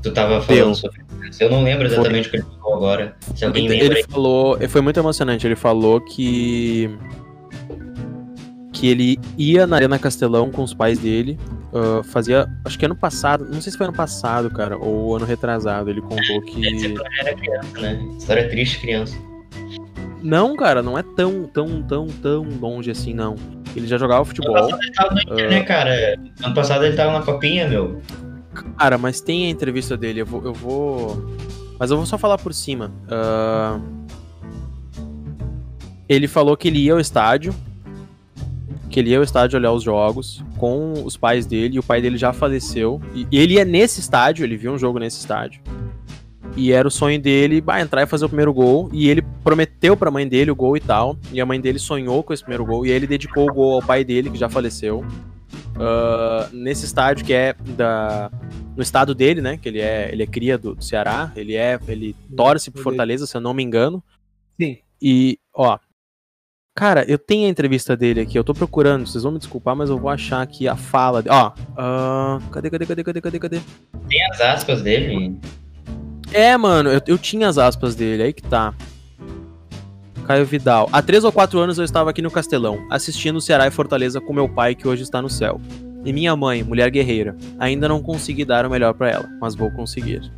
Tu 0.01 0.11
tava 0.11 0.41
falando 0.41 0.63
Deu. 0.65 0.75
sobre 0.75 1.01
isso. 1.29 1.43
Eu 1.43 1.49
não 1.51 1.63
lembro 1.63 1.85
exatamente 1.85 2.27
o 2.27 2.31
que 2.31 2.37
ele 2.37 2.45
falou 2.59 2.75
agora. 2.75 3.15
Se 3.35 3.45
alguém 3.45 3.65
Ele- 3.67 3.79
lembra 3.81 3.99
Ele 3.99 4.07
falou, 4.07 4.57
foi 4.67 4.81
muito 4.81 4.99
emocionante. 4.99 5.45
Ele 5.45 5.55
falou 5.55 6.01
que 6.01 6.89
que 8.73 8.87
ele 8.87 9.19
ia 9.37 9.67
na 9.67 9.75
Arena 9.75 9.99
Castelão 9.99 10.49
com 10.49 10.63
os 10.63 10.73
pais 10.73 10.97
dele. 10.97 11.37
Ah, 11.73 12.01
fazia, 12.03 12.47
acho 12.65 12.77
que 12.77 12.85
ano 12.85 12.95
passado, 12.95 13.45
não 13.45 13.61
sei 13.61 13.71
se 13.71 13.77
foi 13.77 13.87
ano 13.87 13.95
passado, 13.95 14.49
cara, 14.49 14.77
ou 14.77 15.15
ano 15.15 15.25
retrasado. 15.25 15.89
Ele 15.89 16.01
contou 16.01 16.41
que 16.41 16.95
era 17.19 17.35
criança, 17.35 17.79
né? 17.79 17.99
História 18.17 18.49
triste 18.49 18.79
criança. 18.79 19.17
não, 20.21 20.55
cara, 20.55 20.81
não 20.81 20.97
é 20.97 21.03
tão, 21.03 21.43
tão, 21.45 21.81
tão, 21.81 22.07
tão 22.07 22.43
longe 22.59 22.91
assim, 22.91 23.13
não. 23.13 23.35
Ele 23.75 23.87
já 23.87 23.97
jogava 23.97 24.21
Ano 24.21 24.25
futebol. 24.25 24.53
passado 24.53 24.79
ele 24.81 24.91
tava 24.91 25.13
no 25.13 25.21
Inter, 25.21 25.49
né, 25.49 25.63
cara? 25.63 26.19
Ano 26.43 26.53
passado 26.53 26.85
ele 26.85 26.95
tava 26.95 27.13
na 27.17 27.25
copinha, 27.25 27.67
meu. 27.67 28.01
Cara, 28.77 28.97
mas 28.97 29.21
tem 29.21 29.45
a 29.45 29.49
entrevista 29.49 29.95
dele, 29.95 30.21
eu 30.21 30.25
vou. 30.25 30.43
Eu 30.43 30.53
vou... 30.53 31.35
Mas 31.79 31.89
eu 31.89 31.97
vou 31.97 32.05
só 32.05 32.17
falar 32.17 32.37
por 32.37 32.53
cima. 32.53 32.91
Ah, 33.09 33.79
Ele 36.07 36.27
falou 36.27 36.57
que 36.57 36.67
ele 36.67 36.79
ia 36.79 36.91
ao 36.93 36.99
estádio. 36.99 37.55
Que 38.91 38.99
ele 38.99 39.11
ia 39.11 39.17
ao 39.17 39.23
estádio 39.23 39.57
olhar 39.57 39.71
os 39.71 39.83
jogos 39.83 40.43
com 40.57 40.93
os 41.05 41.17
pais 41.17 41.45
dele, 41.45 41.77
e 41.77 41.79
o 41.79 41.83
pai 41.83 42.01
dele 42.01 42.17
já 42.17 42.33
faleceu. 42.33 43.01
E 43.15 43.25
e 43.31 43.39
ele 43.39 43.53
ia 43.53 43.65
nesse 43.65 43.99
estádio, 43.99 44.43
ele 44.43 44.57
viu 44.57 44.73
um 44.73 44.77
jogo 44.77 44.99
nesse 44.99 45.19
estádio. 45.19 45.61
E 46.57 46.73
era 46.73 46.85
o 46.87 46.91
sonho 46.91 47.19
dele 47.19 47.61
bah, 47.61 47.79
entrar 47.79 48.03
e 48.03 48.05
fazer 48.05 48.25
o 48.25 48.29
primeiro 48.29 48.53
gol. 48.53 48.89
E 48.91 49.09
ele 49.09 49.21
prometeu 49.43 49.95
pra 49.95 50.11
mãe 50.11 50.27
dele 50.27 50.51
o 50.51 50.55
gol 50.55 50.75
e 50.75 50.81
tal. 50.81 51.17
E 51.31 51.39
a 51.39 51.45
mãe 51.45 51.61
dele 51.61 51.79
sonhou 51.79 52.21
com 52.21 52.33
esse 52.33 52.43
primeiro 52.43 52.65
gol. 52.65 52.85
E 52.85 52.89
aí 52.89 52.95
ele 52.95 53.07
dedicou 53.07 53.49
o 53.49 53.53
gol 53.53 53.75
ao 53.75 53.81
pai 53.81 54.03
dele, 54.03 54.29
que 54.29 54.37
já 54.37 54.49
faleceu. 54.49 55.05
Ah, 55.79 56.47
nesse 56.51 56.85
estádio 56.85 57.25
que 57.25 57.33
é 57.33 57.55
da, 57.75 58.31
no 58.75 58.83
estado 58.83 59.15
dele, 59.15 59.41
né? 59.41 59.57
Que 59.57 59.69
ele 59.69 59.79
é, 59.79 60.09
ele 60.11 60.23
é 60.23 60.27
cria 60.27 60.57
do, 60.57 60.75
do 60.75 60.83
Ceará, 60.83 61.31
ele 61.35 61.55
é, 61.55 61.79
ele 61.87 62.15
torce 62.35 62.69
pro 62.69 62.83
Fortaleza, 62.83 63.25
se 63.25 63.35
eu 63.35 63.41
não 63.41 63.53
me 63.53 63.63
engano. 63.63 64.03
Sim. 64.59 64.77
E, 65.01 65.39
ó, 65.53 65.79
cara, 66.81 67.05
eu 67.07 67.19
tenho 67.19 67.45
a 67.45 67.49
entrevista 67.51 67.95
dele 67.95 68.21
aqui, 68.21 68.35
eu 68.35 68.43
tô 68.43 68.55
procurando, 68.55 69.05
vocês 69.05 69.23
vão 69.23 69.31
me 69.31 69.37
desculpar, 69.37 69.75
mas 69.75 69.91
eu 69.91 69.99
vou 69.99 70.09
achar 70.09 70.41
aqui 70.41 70.67
a 70.67 70.75
fala, 70.75 71.21
de- 71.21 71.29
ó, 71.29 71.51
ah, 71.77 72.39
cadê, 72.51 72.71
cadê, 72.71 72.87
cadê, 72.87 73.03
cadê, 73.03 73.21
cadê, 73.21 73.39
cadê? 73.39 73.59
Tem 74.09 74.25
as 74.31 74.41
aspas 74.41 74.81
dele. 74.81 75.37
É, 76.33 76.57
mano, 76.57 76.89
eu, 76.89 76.99
eu 77.05 77.19
tinha 77.19 77.47
as 77.47 77.59
aspas 77.59 77.93
dele, 77.93 78.23
aí 78.23 78.33
que 78.33 78.41
tá. 78.41 78.73
Caio 80.25 80.43
Vidal. 80.43 80.89
Há 80.91 81.03
três 81.03 81.23
ou 81.23 81.31
quatro 81.31 81.59
anos 81.59 81.77
eu 81.77 81.83
estava 81.85 82.09
aqui 82.09 82.21
no 82.23 82.31
Castelão, 82.31 82.79
assistindo 82.89 83.39
Ceará 83.39 83.67
e 83.67 83.71
Fortaleza 83.71 84.19
com 84.19 84.33
meu 84.33 84.49
pai, 84.49 84.73
que 84.73 84.87
hoje 84.87 85.03
está 85.03 85.21
no 85.21 85.29
céu. 85.29 85.61
E 86.03 86.11
minha 86.11 86.35
mãe, 86.35 86.63
mulher 86.63 86.89
guerreira. 86.89 87.37
Ainda 87.59 87.87
não 87.87 88.01
consegui 88.01 88.43
dar 88.43 88.65
o 88.65 88.71
melhor 88.71 88.95
pra 88.95 89.07
ela, 89.11 89.29
mas 89.39 89.53
vou 89.53 89.69
conseguir. 89.69 90.31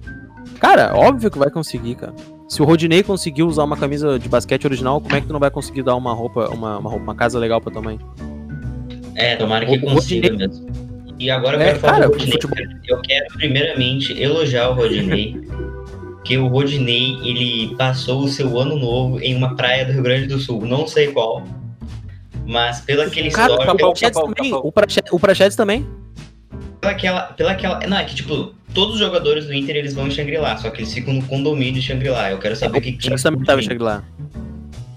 Cara, 0.60 0.94
óbvio 0.94 1.32
que 1.32 1.40
vai 1.40 1.50
conseguir, 1.50 1.96
cara. 1.96 2.14
Se 2.54 2.62
o 2.62 2.66
Rodinei 2.66 3.02
conseguiu 3.02 3.48
usar 3.48 3.64
uma 3.64 3.76
camisa 3.76 4.20
de 4.20 4.30
basquete 4.30 4.66
original, 4.66 5.02
como 5.02 5.16
é 5.16 5.20
que 5.22 5.26
tu 5.26 5.34
não 5.34 5.40
vai 5.40 5.50
conseguir 5.50 5.82
dar 5.82 5.96
uma 5.96 6.14
roupa, 6.14 6.50
uma, 6.50 6.78
uma, 6.78 6.88
roupa, 6.88 7.04
uma 7.04 7.16
casa 7.16 7.40
legal 7.40 7.60
pra 7.60 7.72
tua 7.74 7.82
mãe? 7.82 7.98
É, 9.16 9.36
tomara 9.36 9.66
que 9.66 9.76
O- 9.76 9.82
consiga 9.82 10.28
Rodinei- 10.30 10.48
mesmo. 10.48 10.68
E 11.18 11.32
agora 11.32 11.58
eu 11.58 11.62
É, 11.62 11.66
quero 11.66 11.80
falar 11.80 11.94
cara, 11.94 12.06
do 12.06 12.10
o 12.10 12.14
Rodinei. 12.14 12.34
futebol- 12.40 12.66
Eu 12.88 13.02
quero 13.02 13.26
primeiramente 13.34 14.22
elogiar 14.22 14.70
o 14.70 14.74
Rodinei. 14.76 15.36
que 16.24 16.38
o 16.38 16.46
Rodinei, 16.48 17.18
ele 17.24 17.76
passou 17.76 18.22
o 18.22 18.28
seu 18.28 18.60
ano 18.60 18.78
novo 18.78 19.20
em 19.20 19.36
uma 19.36 19.56
praia 19.56 19.84
do 19.84 19.92
Rio 19.92 20.04
Grande 20.04 20.28
do 20.28 20.38
Sul. 20.38 20.64
Não 20.64 20.86
sei 20.86 21.08
qual. 21.08 21.42
Mas 22.46 22.82
pela 22.82 23.06
aquele 23.06 23.32
Cara, 23.32 23.52
o 23.52 23.56
histórico, 23.62 23.78
Capão. 23.78 23.94
Capão. 24.36 24.62
O 24.64 24.72
Prache- 24.72 25.04
O 25.12 25.20
Prachetes 25.20 25.56
também. 25.58 25.88
pela 26.80 26.92
aquela, 26.94 27.22
pela 27.24 27.52
aquela. 27.54 27.80
Não, 27.88 27.98
é 27.98 28.04
que 28.04 28.14
tipo, 28.14 28.54
todos 28.74 28.96
os 28.96 29.00
jogadores 29.00 29.46
do 29.46 29.54
Inter 29.54 29.76
eles 29.76 29.94
vão 29.94 30.08
em 30.08 30.12
Shangri-La, 30.12 30.58
só 30.58 30.70
que 30.70 30.82
eles 30.82 30.94
ficam 30.94 31.14
no 31.14 31.24
condomínio 31.24 31.74
de 31.74 31.82
Shangri-La. 31.82 32.32
Eu 32.32 32.38
quero 32.40 32.56
saber 32.56 32.78
o 32.78 32.82
que 32.82 32.90
O 32.90 32.94
Prachetes 32.98 33.24
também 33.24 33.44
tava 33.44 33.60
em 33.62 33.64
Shangri-La. 33.64 34.04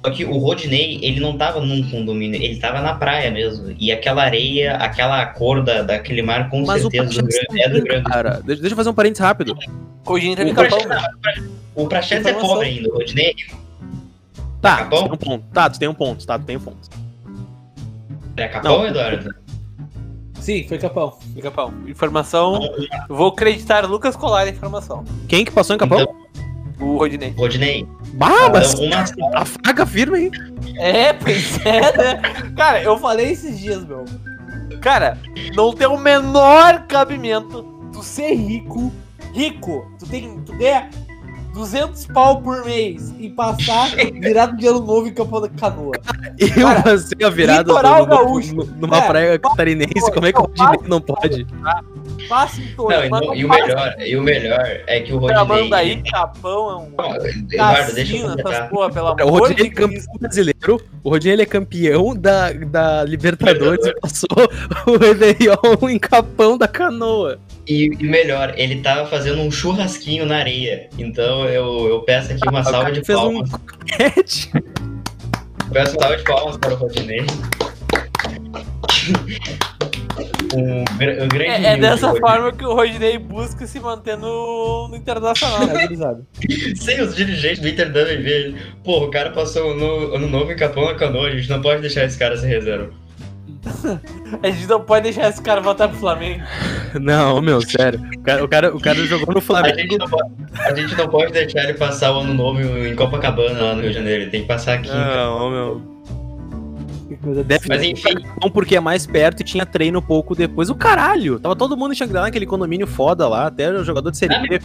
Só 0.04 0.12
que 0.12 0.24
o 0.24 0.38
Rodney, 0.38 1.00
ele 1.02 1.18
não 1.18 1.36
tava 1.36 1.60
num 1.60 1.82
condomínio, 1.90 2.40
ele 2.40 2.56
tava 2.60 2.80
na 2.80 2.94
praia 2.94 3.28
mesmo. 3.30 3.74
E 3.78 3.90
aquela 3.90 4.22
areia, 4.22 4.76
aquela 4.76 5.24
cor 5.26 5.62
da, 5.64 5.82
daquele 5.82 6.22
mar, 6.22 6.48
com 6.48 6.64
Mas 6.64 6.84
o 6.84 6.90
certeza 6.90 7.22
do 7.22 7.28
Rio- 7.28 7.38
é 7.60 7.68
do 7.68 7.74
também, 7.74 7.82
Grande. 7.84 8.04
cara. 8.04 8.30
Deixa, 8.44 8.60
deixa 8.62 8.72
eu 8.72 8.76
fazer 8.76 8.90
um 8.90 8.94
parênteses 8.94 9.20
rápido. 9.24 9.56
Teve 9.56 10.50
O 10.50 10.54
capão. 10.54 10.78
Praxedes, 10.78 11.50
o 11.74 11.86
Praxedes 11.88 12.26
é 12.26 12.32
pobre 12.34 12.68
ainda, 12.68 12.88
o 12.88 12.92
Rodney. 12.94 13.34
Tá, 14.62 14.76
Capão? 14.78 14.98
tu 14.98 15.04
tem 15.08 15.12
um 15.12 15.16
ponto. 15.18 15.44
Tá, 15.52 15.70
tu 15.70 15.78
tem 15.78 15.88
um 15.88 15.94
ponto. 15.94 16.26
Tá, 16.26 16.38
tu 16.38 16.44
tem 16.44 16.56
um 16.56 16.60
ponto. 16.60 16.88
É 18.36 18.48
capão, 18.48 18.78
Não. 18.78 18.86
Eduardo? 18.86 19.34
Sim, 20.46 20.64
foi 20.68 20.78
capão. 20.78 21.12
Foi 21.32 21.42
capão. 21.42 21.74
Informação. 21.88 22.60
Vou 23.08 23.30
acreditar 23.30 23.84
Lucas 23.84 24.14
Colar 24.14 24.42
a 24.42 24.48
informação. 24.48 25.02
Quem 25.26 25.44
que 25.44 25.50
passou 25.50 25.74
em 25.74 25.78
Capão? 25.78 25.98
Então, 26.00 26.86
O 26.86 26.98
Rodinei. 26.98 27.34
Rodney. 27.36 27.88
bah, 28.14 28.48
mas 28.52 28.74
uma, 28.74 29.04
a 29.34 29.44
faca 29.44 29.84
firme, 29.84 30.20
hein? 30.20 30.30
É, 30.76 31.12
pois 31.14 31.58
é, 31.66 31.80
né? 31.98 32.22
Cara, 32.56 32.80
eu 32.80 32.96
falei 32.96 33.32
esses 33.32 33.58
dias, 33.58 33.84
meu. 33.84 34.04
Cara, 34.80 35.18
não 35.56 35.72
tem 35.72 35.88
o 35.88 35.96
menor 35.98 36.86
cabimento 36.86 37.64
tu 37.92 38.00
ser 38.04 38.32
rico. 38.34 38.92
Rico. 39.34 39.90
Tu 39.98 40.06
tem. 40.06 40.40
Tu 40.42 40.52
ganha 40.56 40.88
200 41.56 42.06
pau 42.08 42.42
por 42.42 42.64
mês 42.66 43.14
e 43.18 43.30
passar 43.30 43.88
virado 44.20 44.56
de 44.58 44.66
ano 44.66 44.80
novo 44.80 45.08
em 45.08 45.14
Capão 45.14 45.40
da 45.40 45.48
Canoa. 45.48 45.92
Eu 46.38 46.50
Cara, 46.66 46.82
passei 46.82 47.24
a 47.26 47.30
virada 47.30 47.72
no- 47.72 48.06
gaúcho. 48.06 48.54
no- 48.54 48.64
numa 48.64 48.98
É, 48.98 49.06
praia 49.06 49.38
catarinense. 49.38 50.12
Como 50.12 50.26
é 50.26 50.32
que 50.32 50.38
o 50.38 50.42
não, 50.42 50.66
Rodinei 50.66 50.88
não 50.90 51.00
pode? 51.00 51.46
Passa 52.28 52.60
em 52.60 52.66
torno. 52.74 52.90
não, 52.98 53.04
e, 53.04 53.08
não- 53.26 53.34
e 53.34 53.44
o 53.44 53.48
melhor, 53.48 53.94
e 53.98 54.16
o 54.16 54.22
melhor 54.22 54.66
é 54.86 55.00
que 55.00 55.12
o 55.14 55.20
pra 55.20 55.40
Rodney. 55.42 55.62
Mandaí, 55.64 55.90
ele- 55.92 56.10
Capão, 56.10 56.70
é 56.70 56.76
um. 56.76 57.26
Eduardo, 57.26 57.94
deixa 57.94 58.16
eu 58.16 58.30
essas 58.38 58.68
porra, 58.68 58.90
pelo 58.90 59.06
O 59.08 59.10
amor 59.22 59.40
Rodinei 59.40 59.64
de 59.64 59.70
é 59.70 59.74
campeão 59.74 60.04
brasileiro. 60.20 60.80
O 61.02 61.08
Rodinei 61.10 61.34
ele 61.36 61.42
é 61.42 61.46
campeão 61.46 62.14
da, 62.14 62.52
da 62.52 63.04
Libertadores 63.04 63.86
e 63.86 63.94
passou 64.00 64.28
o 64.86 64.98
Réveillon 64.98 65.88
em 65.88 65.98
Capão 65.98 66.58
da 66.58 66.68
Canoa. 66.68 67.38
E, 67.66 67.86
e 67.98 68.04
melhor, 68.04 68.54
ele 68.56 68.80
tava 68.80 69.08
fazendo 69.08 69.40
um 69.42 69.50
churrasquinho 69.50 70.24
na 70.24 70.36
areia. 70.38 70.88
Então 70.98 71.44
eu, 71.46 71.88
eu 71.88 72.00
peço 72.02 72.32
aqui 72.32 72.48
uma 72.48 72.60
O 72.60 72.64
salva 72.64 72.92
de 72.92 73.04
fez 73.04 73.18
um 73.18 73.22
palmas. 73.22 73.50
coquete. 73.50 74.50
Peço 75.72 75.92
uma 75.96 76.00
salva 76.00 76.16
de 76.16 76.24
palmas 76.24 76.56
para 76.58 76.74
o 76.74 76.76
Rodinei. 76.76 77.26
um, 80.54 80.80
um 81.24 81.28
grande 81.28 81.44
É, 81.50 81.72
é 81.72 81.76
dessa 81.76 82.14
forma 82.14 82.52
que 82.52 82.64
o 82.64 82.72
Rodinei 82.72 83.18
busca 83.18 83.66
se 83.66 83.80
manter 83.80 84.16
no, 84.16 84.88
no 84.88 84.96
internacional, 84.96 85.66
né? 85.66 85.88
Sem 86.76 87.00
os 87.02 87.16
dirigentes 87.16 87.58
do 87.58 87.68
Inter 87.68 87.90
dando 87.92 88.12
inveja. 88.12 88.54
Pô, 88.84 89.04
o 89.04 89.10
cara 89.10 89.30
passou 89.30 89.74
no 89.74 90.14
ano 90.14 90.28
novo 90.28 90.52
em 90.52 90.56
Capão 90.56 90.86
da 90.86 90.94
Canoa. 90.94 91.28
A 91.28 91.36
gente 91.36 91.50
não 91.50 91.60
pode 91.60 91.80
deixar 91.80 92.04
esse 92.04 92.18
cara 92.18 92.36
sem 92.36 92.48
reserva. 92.48 92.90
A 94.42 94.50
gente 94.50 94.66
não 94.66 94.80
pode 94.80 95.04
deixar 95.04 95.28
esse 95.28 95.40
cara 95.42 95.60
voltar 95.60 95.88
pro 95.88 95.98
Flamengo. 95.98 96.42
Não, 97.00 97.40
meu, 97.40 97.60
sério. 97.60 98.00
O 98.16 98.20
cara, 98.22 98.44
o 98.44 98.48
cara, 98.48 98.76
o 98.76 98.80
cara 98.80 98.98
jogou 99.06 99.26
no 99.34 99.38
A 99.38 99.40
gente, 99.40 99.46
Flamengo. 99.46 99.98
não 99.98 100.08
pode, 100.08 100.30
a 100.58 100.74
gente 100.74 100.94
não 100.96 101.08
pode 101.08 101.32
deixar 101.32 101.64
ele 101.64 101.74
passar 101.74 102.12
o 102.12 102.20
ano 102.20 102.34
novo 102.34 102.60
em 102.60 102.94
Copacabana, 102.94 103.60
lá 103.62 103.74
no 103.74 103.80
Rio 103.82 103.90
de 103.90 103.96
Janeiro. 103.96 104.22
Ele 104.22 104.30
tem 104.30 104.42
que 104.42 104.48
passar 104.48 104.74
aqui. 104.74 104.88
Não, 104.88 105.50
meu. 105.50 105.96
Que 107.08 107.16
coisa 107.16 107.44
Deve 107.44 107.68
Mas 107.68 107.82
enfim, 107.84 108.14
bom 108.40 108.50
porque 108.50 108.76
é 108.76 108.80
mais 108.80 109.06
perto 109.06 109.40
e 109.40 109.44
tinha 109.44 109.64
treino 109.64 110.02
pouco 110.02 110.34
depois. 110.34 110.68
O 110.70 110.74
caralho! 110.74 111.38
Tava 111.38 111.54
todo 111.54 111.76
mundo 111.76 111.92
em 111.92 111.96
Xangri-Lá 111.96 112.22
naquele 112.22 112.46
condomínio 112.46 112.86
foda 112.86 113.28
lá, 113.28 113.46
até 113.46 113.70
o 113.70 113.84
jogador 113.84 114.10
de 114.10 114.18
Série 114.18 114.34
Ah, 114.34 114.42
B. 114.42 114.58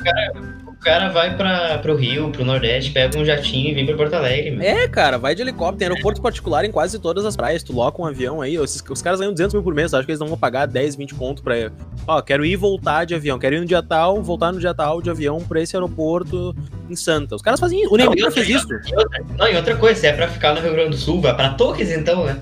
cara, 0.81 1.09
o 1.09 1.13
cara 1.13 1.13
vai 1.13 1.35
pra, 1.37 1.77
pro 1.79 1.95
Rio, 1.95 2.29
pro 2.31 2.43
Nordeste, 2.43 2.91
pega 2.91 3.17
um 3.17 3.23
jatinho 3.23 3.69
e 3.69 3.73
vem 3.73 3.85
pra 3.85 3.95
Porto 3.95 4.13
Alegre. 4.15 4.51
Meu. 4.51 4.67
É, 4.67 4.87
cara, 4.87 5.17
vai 5.17 5.35
de 5.35 5.41
helicóptero. 5.41 5.77
Tem 5.77 5.87
aeroporto 5.87 6.21
particular 6.21 6.65
em 6.65 6.71
quase 6.71 6.97
todas 6.99 7.23
as 7.25 7.35
praias. 7.35 7.63
Tu 7.63 7.71
loca 7.73 8.01
um 8.01 8.05
avião 8.05 8.41
aí. 8.41 8.57
Os, 8.57 8.83
os 8.89 9.01
caras 9.01 9.19
ganham 9.19 9.31
200 9.33 9.53
mil 9.53 9.63
por 9.63 9.73
mês. 9.73 9.93
Acho 9.93 10.05
que 10.05 10.11
eles 10.11 10.19
não 10.19 10.27
vão 10.27 10.37
pagar 10.37 10.65
10, 10.65 10.95
20 10.95 11.15
conto 11.15 11.43
pra. 11.43 11.71
Ó, 12.07 12.21
quero 12.21 12.43
ir 12.45 12.51
e 12.51 12.55
voltar 12.55 13.05
de 13.05 13.13
avião. 13.15 13.37
Quero 13.39 13.55
ir 13.55 13.59
no 13.59 13.65
dia 13.65 13.83
tal, 13.83 14.21
voltar 14.21 14.51
no 14.51 14.59
dia 14.59 14.73
tal 14.73 15.01
de 15.01 15.09
avião 15.09 15.39
pra 15.41 15.61
esse 15.61 15.75
aeroporto 15.75 16.55
em 16.89 16.95
Santa. 16.95 17.35
Os 17.35 17.41
caras 17.41 17.59
fazem 17.59 17.81
isso. 17.83 17.93
O 17.93 17.97
Neymar 17.97 18.17
e 18.17 18.31
fez 18.31 18.49
isso. 18.49 18.67
e 18.71 18.95
outra- 18.95 19.23
não, 19.37 19.47
e 19.47 19.55
outra 19.55 19.75
coisa, 19.75 19.99
se 19.99 20.07
é 20.07 20.13
pra 20.13 20.27
ficar 20.27 20.53
no 20.55 20.61
Rio 20.61 20.71
Grande 20.73 20.89
do 20.91 20.97
Sul, 20.97 21.21
vai 21.21 21.35
pra 21.35 21.49
Torres 21.49 21.89
então, 21.91 22.25
né? 22.25 22.39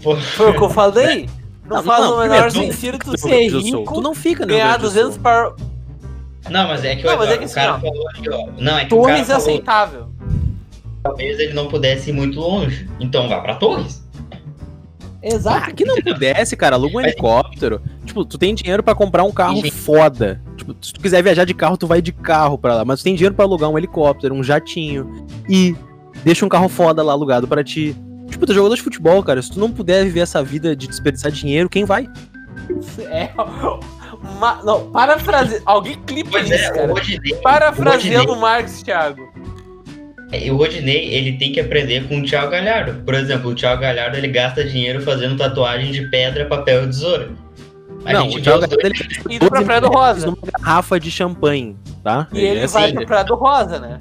Foi 0.00 0.50
o 0.50 0.54
que 0.54 0.62
eu 0.64 0.70
falei? 0.70 1.28
Não, 1.66 1.76
Não, 1.76 1.84
faz 1.84 2.04
não, 2.04 2.16
o 2.16 2.20
menor 2.20 2.50
sentido 2.50 2.98
tu 2.98 3.16
ser 3.16 3.48
rico, 3.48 3.84
Tu 3.94 4.00
não 4.00 4.12
fica 4.14 4.44
ganhar 4.44 4.78
Grande 4.78 4.78
do 4.78 4.88
200 4.88 5.14
Sul. 5.14 5.22
par... 5.22 5.52
Não, 6.48 6.68
mas 6.68 6.84
é 6.84 6.96
que, 6.96 7.04
Não, 7.04 7.14
o, 7.14 7.18
mas 7.18 7.28
é 7.28 7.32
Eduardo, 7.34 7.38
que 7.38 7.42
o 7.42 7.44
assim, 7.44 7.54
cara 7.54 7.74
ó, 7.74 7.80
falou 7.80 8.08
ali, 8.08 8.28
ó. 8.30 8.62
Não, 8.62 8.78
é 8.78 8.84
que 8.84 8.94
o 8.94 9.02
cara 9.02 9.12
Torres 9.14 9.30
é 9.30 9.34
aceitável. 9.34 10.06
talvez 11.02 11.38
ele 11.38 11.52
não 11.52 11.68
pudesse 11.68 12.10
ir 12.10 12.12
muito 12.12 12.38
longe. 12.40 12.88
Então 12.98 13.28
vá 13.28 13.40
pra 13.40 13.54
Torres. 13.56 14.02
Exato. 15.22 15.66
Ah, 15.70 15.72
que 15.72 15.84
não 15.84 15.96
pudesse, 16.00 16.56
cara, 16.56 16.76
aluga 16.76 16.96
um 16.96 17.02
Mas- 17.02 17.12
helicóptero. 17.12 17.82
Tipo, 18.06 18.24
tu 18.24 18.38
tem 18.38 18.54
dinheiro 18.54 18.82
pra 18.82 18.94
comprar 18.94 19.22
um 19.22 19.30
carro 19.30 19.56
Gente. 19.56 19.70
foda. 19.70 20.40
Tipo, 20.56 20.74
se 20.80 20.94
tu 20.94 21.00
quiser 21.00 21.22
viajar 21.22 21.44
de 21.44 21.52
carro, 21.52 21.76
tu 21.76 21.86
vai 21.86 22.00
de 22.00 22.10
carro 22.10 22.56
pra 22.56 22.76
lá. 22.76 22.84
Mas 22.86 23.00
tu 23.00 23.04
tem 23.04 23.14
dinheiro 23.14 23.34
pra 23.34 23.44
alugar 23.44 23.68
um 23.68 23.76
helicóptero, 23.76 24.34
um 24.34 24.42
jatinho. 24.42 25.26
E 25.48 25.76
deixa 26.24 26.44
um 26.44 26.48
carro 26.48 26.70
foda 26.70 27.02
lá 27.02 27.12
alugado 27.12 27.46
pra 27.46 27.62
ti. 27.62 27.94
Tipo, 28.30 28.46
tu 28.46 28.52
é 28.52 28.54
jogador 28.54 28.74
de 28.76 28.82
futebol, 28.82 29.22
cara. 29.22 29.42
Se 29.42 29.50
tu 29.52 29.60
não 29.60 29.70
puder 29.70 30.04
viver 30.04 30.20
essa 30.20 30.42
vida 30.42 30.74
de 30.74 30.86
desperdiçar 30.88 31.30
dinheiro, 31.30 31.68
quem 31.68 31.84
vai? 31.84 32.08
É. 33.10 33.30
Uma... 34.22 34.62
Não, 34.62 34.90
parafrase. 34.90 35.62
Alguém 35.64 35.96
clipa 36.06 36.30
Pois 36.32 36.50
isso, 36.50 36.54
é, 36.64 36.70
cara. 36.72 36.92
Rodinei. 36.92 37.34
Parafraseando 37.36 38.32
o 38.32 38.36
o 38.36 38.40
Marcos, 38.40 38.82
Thiago. 38.82 39.22
Rodinei, 40.32 40.50
o 40.50 40.56
Rodinei, 40.56 41.14
ele 41.14 41.32
tem 41.38 41.52
que 41.52 41.60
aprender 41.60 42.06
com 42.06 42.18
o 42.20 42.22
Thiago 42.24 42.50
Galhardo. 42.50 43.02
Por 43.04 43.14
exemplo, 43.14 43.50
o 43.50 43.54
Thiago 43.54 43.80
Galhardo, 43.82 44.16
ele 44.16 44.28
gasta 44.28 44.62
dinheiro 44.64 45.00
fazendo 45.02 45.36
tatuagem 45.36 45.90
de 45.90 46.02
pedra, 46.08 46.44
papel 46.46 46.84
e 46.84 46.86
tesoura. 46.86 47.30
A 48.04 48.12
não, 48.12 48.22
gente 48.22 48.32
o 48.32 48.36
vê 48.36 48.42
Thiago 48.42 48.62
os 48.62 48.68
dois- 48.68 48.82
Galhardo, 48.82 49.12
ele 49.26 49.36
Indo 49.36 49.48
pra 49.50 49.62
Praia 49.62 49.80
do 49.80 49.88
Rosa. 49.88 50.26
numa 50.26 50.38
garrafa 50.58 51.00
de 51.00 51.10
champanhe, 51.10 51.76
tá? 52.04 52.28
E 52.32 52.38
ele 52.40 52.60
É 52.60 52.66
vai 52.66 52.84
assim. 52.84 52.94
pra 52.94 53.06
Praia 53.06 53.24
do 53.24 53.34
Rosa, 53.34 53.78
né? 53.78 54.00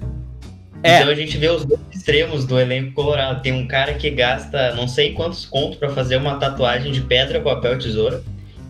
É. 0.83 0.99
Então 0.99 1.11
a 1.11 1.15
gente 1.15 1.38
vê 1.38 1.49
os 1.49 1.65
dois 1.65 1.79
extremos 1.91 2.45
do 2.45 2.57
elenco 2.59 2.93
colorado. 2.93 3.41
Tem 3.41 3.51
um 3.51 3.67
cara 3.67 3.93
que 3.95 4.09
gasta 4.09 4.73
não 4.75 4.88
sei 4.88 5.11
quantos 5.13 5.45
contos 5.45 5.77
pra 5.77 5.89
fazer 5.89 6.15
uma 6.17 6.35
tatuagem 6.35 6.91
de 6.93 7.01
pedra, 7.01 7.41
papel 7.41 7.73
e 7.73 7.79
tesoura. 7.79 8.23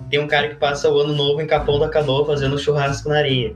Tem 0.09 0.19
um 0.19 0.27
cara 0.27 0.49
que 0.49 0.55
passa 0.55 0.89
o 0.89 0.99
ano 0.99 1.13
novo 1.13 1.41
em 1.41 1.47
Capão 1.47 1.79
da 1.79 1.89
Canoa 1.89 2.25
fazendo 2.25 2.57
churrasco 2.57 3.09
na 3.09 3.17
areia. 3.17 3.55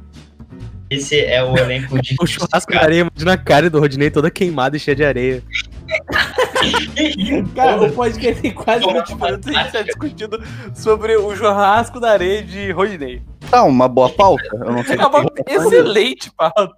Esse 0.89 1.19
é 1.19 1.43
o 1.43 1.57
elenco 1.57 1.99
de. 2.01 2.15
O 2.21 2.27
churrasco 2.27 2.73
na 2.73 2.81
areia, 2.81 3.01
imagina 3.01 3.33
a 3.33 3.37
cara 3.37 3.69
do 3.69 3.79
Rodinei 3.79 4.11
toda 4.11 4.29
queimada 4.29 4.77
e 4.77 4.79
cheia 4.79 4.95
de 4.95 5.03
areia. 5.03 5.43
Cara, 7.55 7.81
o 7.83 7.91
podcast 7.91 8.41
tem 8.41 8.51
quase 8.53 8.83
Porra, 8.83 8.99
20 8.99 9.15
minutos 9.15 9.51
e 9.51 9.55
a 9.55 9.63
gente 9.63 9.71
tá 9.73 9.81
discutindo 9.81 10.41
sobre 10.73 11.17
o 11.17 11.35
churrasco 11.35 11.99
da 11.99 12.11
areia 12.11 12.41
de 12.41 12.71
Rodinei. 12.71 13.21
Tá, 13.49 13.63
uma 13.63 13.87
boa 13.87 14.09
pauta. 14.09 14.47
Eu 14.53 14.71
não 14.71 14.83
sei 14.83 14.97
É 14.97 15.05
uma 15.05 15.25
excelente 15.45 16.31
pauta. 16.31 16.73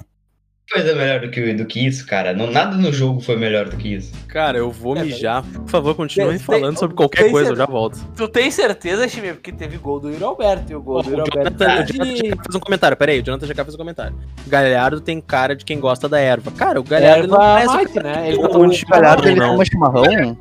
Coisa 0.71 0.95
melhor 0.95 1.19
do 1.21 1.29
que, 1.29 1.53
do 1.53 1.65
que 1.65 1.85
isso, 1.85 2.05
cara. 2.07 2.33
Não, 2.33 2.49
nada 2.51 2.75
no 2.75 2.91
jogo 2.91 3.19
foi 3.21 3.35
melhor 3.37 3.69
do 3.69 3.77
que 3.77 3.95
isso. 3.95 4.11
Cara, 4.27 4.57
eu 4.57 4.71
vou 4.71 4.97
É, 4.97 5.03
mijar. 5.03 5.43
Por 5.43 5.69
favor, 5.69 5.95
continuem 5.95 6.37
Tem- 6.37 6.45
falando 6.45 6.69
tem- 6.69 6.75
sobre 6.77 6.95
qualquer 6.95 7.29
coisa, 7.31 7.51
eu 7.51 7.55
já 7.55 7.65
volto. 7.65 7.97
Tu 8.15 8.27
tem 8.27 8.49
certeza, 8.51 9.07
Chime? 9.07 9.33
Porque 9.33 9.51
teve 9.51 9.77
gol 9.77 9.99
do 9.99 10.09
Yuri 10.09 10.23
Alberto. 10.23 10.71
E 10.71 10.75
o 10.75 10.81
gol 10.81 10.99
O 10.99 11.03
do 11.03 11.09
Yuri 11.11 11.21
Alberto. 11.21 11.57
Jonathan, 11.59 11.65
é 11.65 11.83
o 11.83 11.85
Jonathan 11.85 12.43
fez 12.43 12.55
um 12.55 12.59
comentário, 12.59 12.97
peraí, 12.97 13.19
o 13.19 13.23
Jonathan 13.23 13.45
já 13.47 13.63
fez 13.63 13.75
um 13.75 13.77
comentário. 13.77 14.15
Galhardo 14.47 14.99
tem 15.01 15.21
cara 15.21 15.55
de 15.55 15.63
quem 15.63 15.79
gosta 15.79 16.09
da 16.09 16.19
erva. 16.19 16.51
Cara, 16.51 16.79
o 16.79 16.83
Galhardo 16.83 17.27
não 17.27 17.41
Erva 17.41 17.53
parece 17.53 17.69
o 17.69 17.73
mate, 17.73 18.03
né? 18.03 18.29
Ele 18.29 18.37
toma 18.39 18.57
um 18.59 18.65
um 18.65 18.71
chimarrão, 18.73 19.01
Galhardo, 19.03 19.27
ele 19.29 19.39
não. 19.39 19.49
toma 19.51 19.65
chimarrão? 19.65 20.37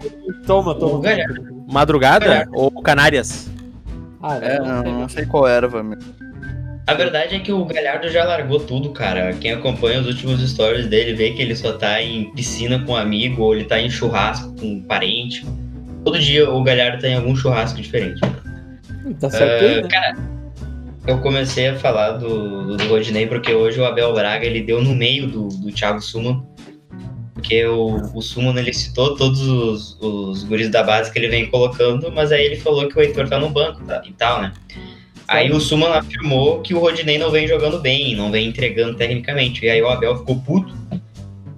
Toma, 0.47 0.71
O 0.73 0.75
toma. 0.75 1.01
Galhardo. 1.03 1.65
Madrugada 1.71 2.25
Galhardo. 2.27 2.51
ou 2.55 2.71
Canárias? 2.83 3.51
Ah, 4.23 4.37
É, 4.41 4.59
não, 4.59 4.83
não, 4.83 5.01
não 5.01 5.09
sei 5.09 5.27
qual 5.27 5.47
erva, 5.47 5.83
meu. 5.83 5.99
A 6.87 6.93
verdade 6.93 7.37
é 7.37 7.39
que 7.39 7.51
o 7.51 7.65
Galhardo 7.65 8.11
já 8.11 8.25
largou 8.25 8.61
tudo, 8.61 8.91
cara. 8.91 9.33
Quem 9.35 9.53
acompanha 9.53 10.01
os 10.01 10.07
últimos 10.07 10.41
stories 10.51 10.87
dele 10.87 11.15
vê 11.15 11.31
que 11.31 11.41
ele 11.41 11.57
só 11.57 11.73
tá 11.73 12.03
em 12.03 12.31
piscina 12.33 12.79
com 12.81 12.93
um 12.93 12.97
amigo 12.97 13.43
ou 13.43 13.55
ele 13.55 13.65
tá 13.65 13.81
em 13.81 13.89
churrasco 13.89 14.55
com 14.61 14.67
um 14.67 14.83
parente. 14.83 15.47
Todo 16.05 16.19
dia 16.19 16.51
o 16.51 16.63
Galhardo 16.63 17.01
tá 17.01 17.09
em 17.09 17.15
algum 17.15 17.35
churrasco 17.35 17.81
diferente. 17.81 18.21
Tá 19.19 19.31
certo 19.31 19.83
né? 19.83 19.89
Cara, 19.89 20.17
eu 21.07 21.19
comecei 21.21 21.69
a 21.69 21.77
falar 21.77 22.13
do, 22.13 22.67
do, 22.67 22.77
do 22.77 22.89
Rodinei 22.89 23.27
porque 23.27 23.55
hoje 23.55 23.81
o 23.81 23.87
Abel 23.87 24.13
Braga 24.13 24.45
ele 24.45 24.63
deu 24.63 24.83
no 24.83 24.95
meio 24.95 25.27
do, 25.27 25.49
do 25.49 25.73
Thiago 25.73 26.03
Suman. 26.03 26.45
Porque 27.33 27.65
o, 27.65 27.97
o 28.15 28.21
Suman 28.21 28.59
ele 28.59 28.75
citou 28.75 29.17
todos 29.17 29.41
os, 29.41 29.99
os 30.01 30.45
guris 30.45 30.69
da 30.69 30.83
base 30.83 31.11
que 31.11 31.19
ele 31.19 31.29
vem 31.29 31.47
colocando, 31.51 32.13
mas 32.13 32.31
aí 32.31 32.45
ele 32.45 32.57
falou 32.57 32.89
que 32.89 32.99
o 32.99 33.03
Heitor 33.03 33.27
tá 33.29 33.39
no 33.39 33.49
banco 33.49 33.83
tá, 33.85 34.03
e 34.07 34.13
tal, 34.13 34.43
né? 34.43 34.53
Aí 35.27 35.51
o 35.51 35.61
Suman 35.61 35.91
afirmou 35.95 36.61
que 36.61 36.75
o 36.75 36.79
Rodinei 36.79 37.19
não 37.19 37.31
vem 37.31 37.49
jogando 37.49 37.81
bem, 37.81 38.15
não 38.15 38.31
vem 38.31 38.49
entregando 38.49 38.95
tecnicamente. 38.97 39.65
E 39.65 39.71
aí 39.71 39.81
o 39.83 39.89
Abel 39.89 40.19
ficou 40.19 40.37
puto, 40.41 40.75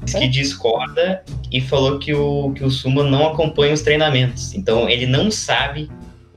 disse 0.05 0.19
que 0.19 0.29
discorda 0.29 1.23
e 1.51 1.61
falou 1.61 1.99
que 1.99 2.15
o, 2.15 2.53
que 2.53 2.65
o 2.65 2.71
Suman 2.71 3.09
não 3.11 3.29
acompanha 3.29 3.75
os 3.75 3.83
treinamentos. 3.83 4.55
Então 4.55 4.89
ele 4.89 5.07
não 5.07 5.31
sabe 5.31 5.91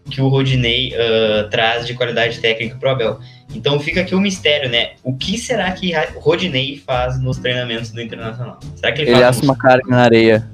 o 0.06 0.10
que 0.10 0.22
o 0.22 0.28
Rodinei 0.28 0.94
ah, 0.96 1.48
traz 1.52 1.86
de 1.86 1.94
qualidade 1.94 2.40
técnica 2.40 2.76
pro 2.78 2.90
Abel. 2.90 3.20
Então 3.54 3.80
fica 3.80 4.02
aqui 4.02 4.14
o 4.16 4.20
mistério, 4.20 4.70
né? 4.70 4.92
O 5.04 5.16
que 5.16 5.38
será 5.38 5.72
que 5.72 5.92
Ra- 5.92 6.08
Rodinei 6.18 6.78
faz 6.78 7.20
nos 7.22 7.38
treinamentos 7.38 7.92
do 7.92 8.02
Internacional? 8.02 8.60
Será 8.76 8.92
que 8.92 9.02
ele, 9.02 9.12
Ele 9.12 9.20
faz 9.22 9.38
assa 9.38 9.44
uma 9.44 9.56
carga 9.56 9.88
na 9.88 10.02
areia. 10.04 10.50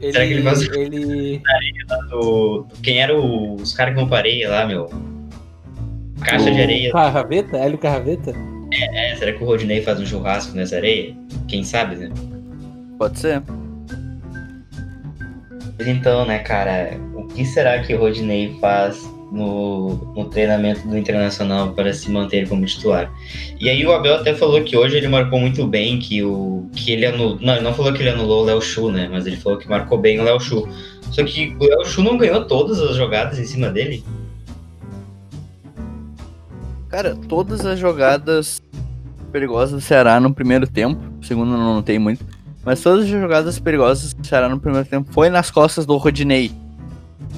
Ele, 0.00 0.12
Será 0.12 0.26
que 0.26 0.32
ele 0.32 0.42
faz- 0.42 0.60
ele- 0.62 1.42
do, 1.88 2.08
do- 2.10 2.66
Quem 2.82 3.00
eram 3.00 3.54
os 3.54 3.72
caras 3.72 3.94
que 3.94 4.00
vão 4.00 4.08
pra 4.08 4.18
areia 4.18 4.48
lá, 4.48 4.66
meu? 4.66 4.90
Caixa 6.22 6.50
de 6.50 6.58
o 6.58 6.62
areia. 6.62 6.92
Carraveta? 6.92 7.56
Hélio 7.56 7.78
Carraveta? 7.78 8.34
É, 8.72 9.14
será 9.16 9.32
que 9.32 9.42
o 9.42 9.46
Rodinei 9.46 9.82
faz 9.82 10.00
um 10.00 10.06
churrasco 10.06 10.56
nessa 10.56 10.76
areia? 10.76 11.14
Quem 11.48 11.62
sabe, 11.62 11.96
né? 11.96 12.10
Pode 12.98 13.18
ser. 13.18 13.42
Mas 15.78 15.86
então, 15.86 16.24
né, 16.24 16.38
cara, 16.38 16.98
o 17.14 17.26
que 17.26 17.44
será 17.44 17.78
que 17.80 17.94
o 17.94 17.98
Rodinei 17.98 18.56
faz 18.60 19.08
no, 19.30 20.14
no 20.14 20.24
treinamento 20.30 20.86
do 20.88 20.96
Internacional 20.96 21.72
para 21.72 21.92
se 21.92 22.10
manter 22.10 22.48
como 22.48 22.64
titular? 22.64 23.12
E 23.60 23.68
aí 23.68 23.84
o 23.86 23.92
Abel 23.92 24.16
até 24.16 24.34
falou 24.34 24.62
que 24.64 24.76
hoje 24.76 24.96
ele 24.96 25.08
marcou 25.08 25.38
muito 25.38 25.66
bem, 25.66 25.98
que 25.98 26.22
o 26.22 26.68
que 26.74 26.92
ele 26.92 27.06
anulou. 27.06 27.38
Não, 27.40 27.54
ele 27.54 27.62
não 27.62 27.74
falou 27.74 27.92
que 27.92 28.02
ele 28.02 28.10
anulou 28.10 28.42
o 28.42 28.46
Léo 28.46 28.60
Chu, 28.60 28.90
né? 28.90 29.08
Mas 29.10 29.26
ele 29.26 29.36
falou 29.36 29.58
que 29.58 29.68
marcou 29.68 29.98
bem 29.98 30.18
o 30.18 30.24
Léo 30.24 30.40
Chu. 30.40 30.66
Só 31.10 31.22
que 31.22 31.54
o 31.60 31.64
Léo 31.64 31.84
Chu 31.84 32.02
não 32.02 32.16
ganhou 32.16 32.44
todas 32.46 32.80
as 32.80 32.96
jogadas 32.96 33.38
em 33.38 33.44
cima 33.44 33.68
dele. 33.68 34.02
Cara, 36.88 37.16
todas 37.28 37.64
as 37.66 37.78
jogadas 37.78 38.62
perigosas 39.32 39.72
do 39.72 39.80
Ceará 39.80 40.20
no 40.20 40.32
primeiro 40.32 40.66
tempo, 40.66 41.00
segundo 41.22 41.52
eu 41.52 41.58
não 41.58 41.74
notei 41.74 41.98
muito, 41.98 42.24
mas 42.64 42.80
todas 42.80 43.04
as 43.04 43.10
jogadas 43.10 43.58
perigosas 43.58 44.12
do 44.12 44.26
Ceará 44.26 44.48
no 44.48 44.58
primeiro 44.60 44.86
tempo 44.88 45.12
foi 45.12 45.28
nas 45.28 45.50
costas 45.50 45.84
do 45.84 45.96
Rodinei. 45.96 46.52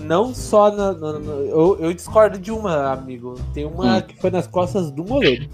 Não 0.05 0.35
só 0.35 0.71
na. 0.71 0.93
na- 0.93 1.19
na- 1.19 1.33
eu, 1.33 1.76
eu 1.81 1.93
discordo 1.93 2.38
de 2.38 2.50
uma, 2.50 2.93
amigo. 2.93 3.35
Tem 3.52 3.64
uma 3.64 3.97
Hum. 3.99 4.02
que 4.02 4.17
foi 4.21 4.31
nas 4.31 4.47
costas 4.47 4.90
do 4.90 5.05
Moledo. 5.05 5.49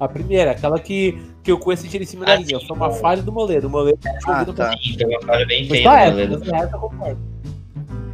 A 0.00 0.06
primeira, 0.08 0.52
aquela 0.52 0.78
que, 0.78 1.18
que 1.42 1.52
o 1.52 1.58
Cuesta 1.58 1.86
tira 1.88 2.02
em 2.04 2.06
cima 2.06 2.24
da 2.24 2.32
Ah, 2.32 2.36
linha. 2.36 2.60
Foi 2.66 2.76
uma 2.76 2.90
falha 2.90 3.22
do 3.22 3.32
Moledo. 3.32 3.66
O 3.66 3.70
Moledo 3.70 3.98
tinha 4.00 4.18
Ah, 4.26 4.44
tá. 4.44 4.72
Foi 4.96 5.06
uma 5.06 5.20
falha 5.22 5.46
bem 5.46 5.60
Mas 5.68 5.78
feia 5.78 5.88
essa, 6.04 6.38
mas 6.38 6.48
essa 6.48 6.76
eu 6.76 6.80
concordo. 6.80 7.18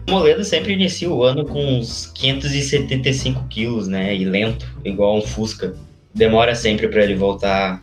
O 0.07 0.11
Moledo 0.11 0.45
sempre 0.45 0.75
inicia 0.75 1.11
o 1.11 1.23
ano 1.23 1.45
com 1.47 1.79
uns 1.79 2.07
575 2.15 3.45
quilos, 3.49 3.89
né? 3.89 4.15
E 4.15 4.25
lento, 4.25 4.67
igual 4.85 5.17
um 5.17 5.23
Fusca. 5.23 5.75
Demora 6.15 6.55
sempre 6.55 6.89
pra 6.89 7.03
ele 7.03 7.15
voltar 7.15 7.83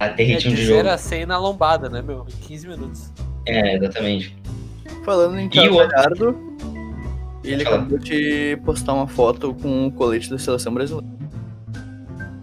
a 0.00 0.08
ter 0.08 0.22
É 0.24 0.26
ritmo 0.26 0.50
de 0.50 0.56
de 0.56 0.62
jogo. 0.64 0.78
0 0.78 0.90
a 0.90 0.98
100 0.98 1.26
na 1.26 1.38
lombada, 1.38 1.88
né, 1.88 2.00
meu? 2.02 2.26
Em 2.28 2.46
15 2.46 2.68
minutos. 2.68 3.12
É, 3.46 3.76
exatamente. 3.76 4.34
Falando 5.04 5.38
em 5.38 5.44
E 5.44 5.46
o 5.46 5.50
Thiago 5.50 5.74
outro? 5.74 5.88
Galhardo, 5.90 6.56
ele 7.44 7.62
Fala. 7.64 7.76
acabou 7.76 7.98
de 7.98 8.58
postar 8.64 8.94
uma 8.94 9.06
foto 9.06 9.52
com 9.54 9.86
o 9.86 9.92
colete 9.92 10.30
da 10.30 10.38
seleção 10.38 10.72
brasileira. 10.72 11.06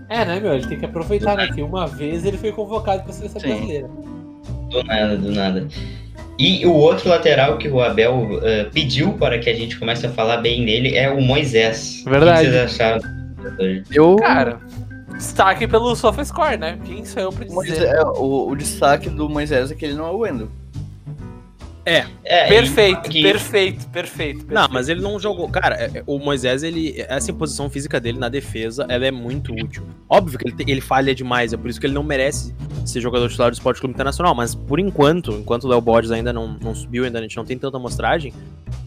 É, 0.08 0.24
né, 0.26 0.40
meu? 0.40 0.54
Ele 0.54 0.68
tem 0.68 0.78
que 0.78 0.86
aproveitar, 0.86 1.36
né? 1.36 1.48
Que 1.48 1.62
uma 1.64 1.88
vez 1.88 2.24
ele 2.26 2.38
foi 2.38 2.52
convocado 2.52 3.02
pra 3.04 3.12
seleção 3.14 3.42
Sim. 3.42 3.48
brasileira. 3.48 3.90
Do 4.70 4.84
nada, 4.84 5.18
do 5.18 5.32
nada. 5.32 5.68
E 6.40 6.66
o 6.66 6.74
outro 6.74 7.08
lateral 7.10 7.58
que 7.58 7.68
o 7.68 7.82
Abel 7.82 8.40
eh, 8.44 8.64
pediu 8.74 9.14
para 9.14 9.38
que 9.38 9.50
a 9.50 9.54
gente 9.54 9.78
comece 9.78 10.06
a 10.08 10.10
falar 10.10 10.38
bem 10.38 10.66
dele 10.66 10.96
é 10.96 11.10
o 11.10 11.22
Moisés. 11.22 12.04
Verdade. 12.06 12.42
O 12.42 12.46
que 12.46 12.52
vocês 12.52 12.64
acharam? 12.82 13.02
Eu, 13.92 14.16
Cara, 14.18 14.60
destaque 15.16 15.68
pelo 15.68 15.96
SofaScore, 15.96 16.58
né? 16.58 16.80
Quem 16.84 17.04
sou 17.06 17.22
eu 17.22 17.32
pra 17.32 17.46
Moisés- 17.48 17.78
dizer? 17.80 17.94
é, 17.96 18.02
o, 18.04 18.48
o 18.50 18.56
destaque 18.56 19.10
do 19.10 19.30
Moisés 19.30 19.72
é 19.72 19.76
que 19.76 19.86
ele 19.86 19.94
não 19.96 20.08
é 20.08 20.12
o 20.12 20.18
Wendel. 20.20 20.50
É, 21.84 22.48
Perfeito, 22.48 23.10
que- 23.10 23.24
perfeito, 23.24 23.88
perfeito, 23.88 24.38
Não, 24.42 24.46
perfeito. 24.54 24.74
mas 24.74 24.88
ele 24.88 25.02
não 25.02 25.20
jogou. 25.20 25.50
Cara, 25.50 25.76
é- 25.76 26.00
é- 26.00 26.04
o 26.06 26.20
Moisés, 26.20 26.62
ele. 26.62 26.94
Essa 27.08 27.32
imposição 27.32 27.70
física 27.70 28.00
dele 28.00 28.20
na 28.20 28.30
defesa, 28.30 28.86
ela 28.88 29.06
é 29.06 29.10
muito 29.12 29.52
útil. 29.54 29.84
Óbvio 30.08 30.38
que 30.38 30.48
ele, 30.48 30.56
ele 30.68 30.82
falha 30.82 31.16
demais, 31.16 31.54
é 31.54 31.58
por 31.58 31.70
isso 31.70 31.80
que 31.80 31.88
ele 31.88 31.94
não 31.96 32.04
merece 32.04 32.54
ser 32.86 33.02
jogador 33.02 33.28
titular 33.30 33.50
do 33.50 33.54
Esporte 33.56 33.80
Clube 33.80 33.94
Internacional. 33.96 34.36
Mas 34.36 34.54
por 34.54 34.80
enquanto, 34.80 35.32
enquanto 35.32 35.64
o 35.64 35.68
Léo 35.68 35.82
Borges 35.82 36.12
ainda 36.12 36.32
não, 36.32 36.56
não 36.62 36.76
subiu, 36.76 37.04
ainda 37.04 37.18
a 37.18 37.22
gente 37.24 37.36
não 37.36 37.46
tem 37.46 37.58
tanta 37.58 37.78
amostragem, 37.78 38.32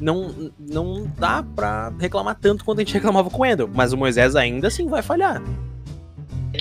não, 0.00 0.52
não 0.58 1.10
dá 1.18 1.42
pra 1.42 1.92
reclamar 1.98 2.36
tanto 2.40 2.64
quanto 2.64 2.78
a 2.78 2.82
gente 2.84 2.94
reclamava 2.94 3.28
com 3.28 3.38
o 3.38 3.42
Wendel. 3.42 3.68
Mas 3.74 3.92
o 3.92 3.96
Moisés 3.96 4.36
ainda 4.36 4.68
assim 4.68 4.86
vai 4.86 5.02
falhar. 5.02 5.42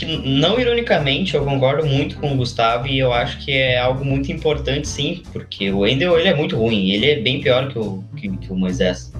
Que 0.03 0.27
não 0.27 0.59
ironicamente, 0.59 1.35
eu 1.35 1.43
concordo 1.43 1.85
muito 1.85 2.17
com 2.17 2.33
o 2.33 2.37
Gustavo 2.37 2.87
e 2.87 2.99
eu 2.99 3.13
acho 3.13 3.37
que 3.43 3.51
é 3.51 3.77
algo 3.77 4.03
muito 4.03 4.31
importante 4.31 4.87
sim, 4.87 5.23
porque 5.31 5.71
o 5.71 5.79
Wendel 5.79 6.19
ele 6.19 6.29
é 6.29 6.35
muito 6.35 6.57
ruim, 6.57 6.91
ele 6.91 7.11
é 7.11 7.19
bem 7.19 7.41
pior 7.41 7.69
que 7.69 7.79
o, 7.79 8.03
que, 8.15 8.29
que 8.37 8.51
o 8.51 8.55
Moisés. 8.55 9.13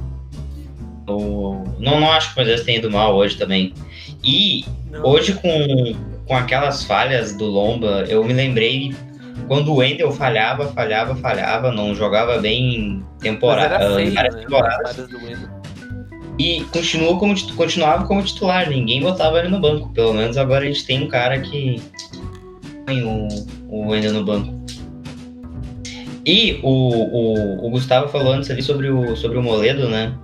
Não, 1.08 1.63
não 1.80 2.12
acho 2.12 2.34
que 2.34 2.39
o 2.39 2.43
Moisés 2.43 2.63
tenha 2.63 2.78
ido 2.78 2.89
mal 2.91 3.15
hoje 3.15 3.38
também. 3.38 3.74
E 4.24 4.65
Não. 4.89 5.06
hoje 5.06 5.34
com, 5.34 5.96
com 6.26 6.36
aquelas 6.36 6.84
falhas 6.84 7.36
do 7.36 7.46
Lomba, 7.46 8.06
eu 8.08 8.24
me 8.24 8.34
lembrei 8.34 8.93
quando 9.48 9.72
o 9.72 9.76
Wendel 9.76 10.12
falhava, 10.12 10.67
falhava, 10.69 11.15
falhava, 11.15 11.72
não 11.72 11.93
jogava 11.93 12.38
bem 12.38 12.76
em 12.76 12.96
Mas 12.96 13.19
temporada, 13.19 13.76
era 13.76 13.96
feio, 13.96 14.13
né? 14.13 14.30
temporadas. 14.30 15.08
E 16.39 16.63
continuou 16.72 17.19
como, 17.19 17.36
continuava 17.56 18.06
como 18.06 18.24
titular, 18.24 18.69
ninguém 18.69 19.02
botava 19.02 19.39
ele 19.39 19.50
no 19.50 19.60
banco. 19.60 19.89
Pelo 19.93 20.13
menos 20.13 20.38
agora 20.38 20.63
a 20.63 20.67
gente 20.67 20.86
tem 20.86 21.04
um 21.04 21.08
cara 21.08 21.39
que 21.39 21.82
põe 22.86 23.04
o, 23.04 23.28
o 23.69 23.89
Wendel 23.89 24.13
no 24.13 24.26
banco. 24.26 24.63
E 26.26 26.60
o, 26.63 26.69
o, 26.69 27.67
o 27.67 27.69
Gustavo 27.69 28.08
falou 28.08 28.34
antes 28.34 28.50
ali 28.50 28.63
sobre 28.63 28.89
o, 28.89 29.15
sobre 29.15 29.38
o 29.38 29.43
Moledo, 29.43 29.89
né? 29.89 30.17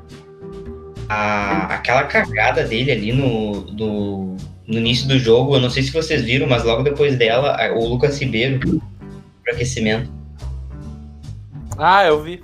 A, 1.07 1.75
aquela 1.75 2.03
cagada 2.03 2.63
dele 2.63 2.91
ali 2.91 3.11
no, 3.11 3.61
do, 3.61 4.35
no 4.65 4.77
início 4.77 5.07
do 5.07 5.19
jogo, 5.19 5.55
eu 5.55 5.59
não 5.59 5.69
sei 5.69 5.83
se 5.83 5.91
vocês 5.91 6.21
viram, 6.21 6.47
mas 6.47 6.63
logo 6.63 6.83
depois 6.83 7.17
dela, 7.17 7.57
o 7.75 7.85
Lucas 7.85 8.19
Ribeiro 8.19 8.59
pro 8.59 9.53
aquecimento. 9.53 10.09
Ah, 11.77 12.05
eu 12.05 12.21
vi. 12.21 12.41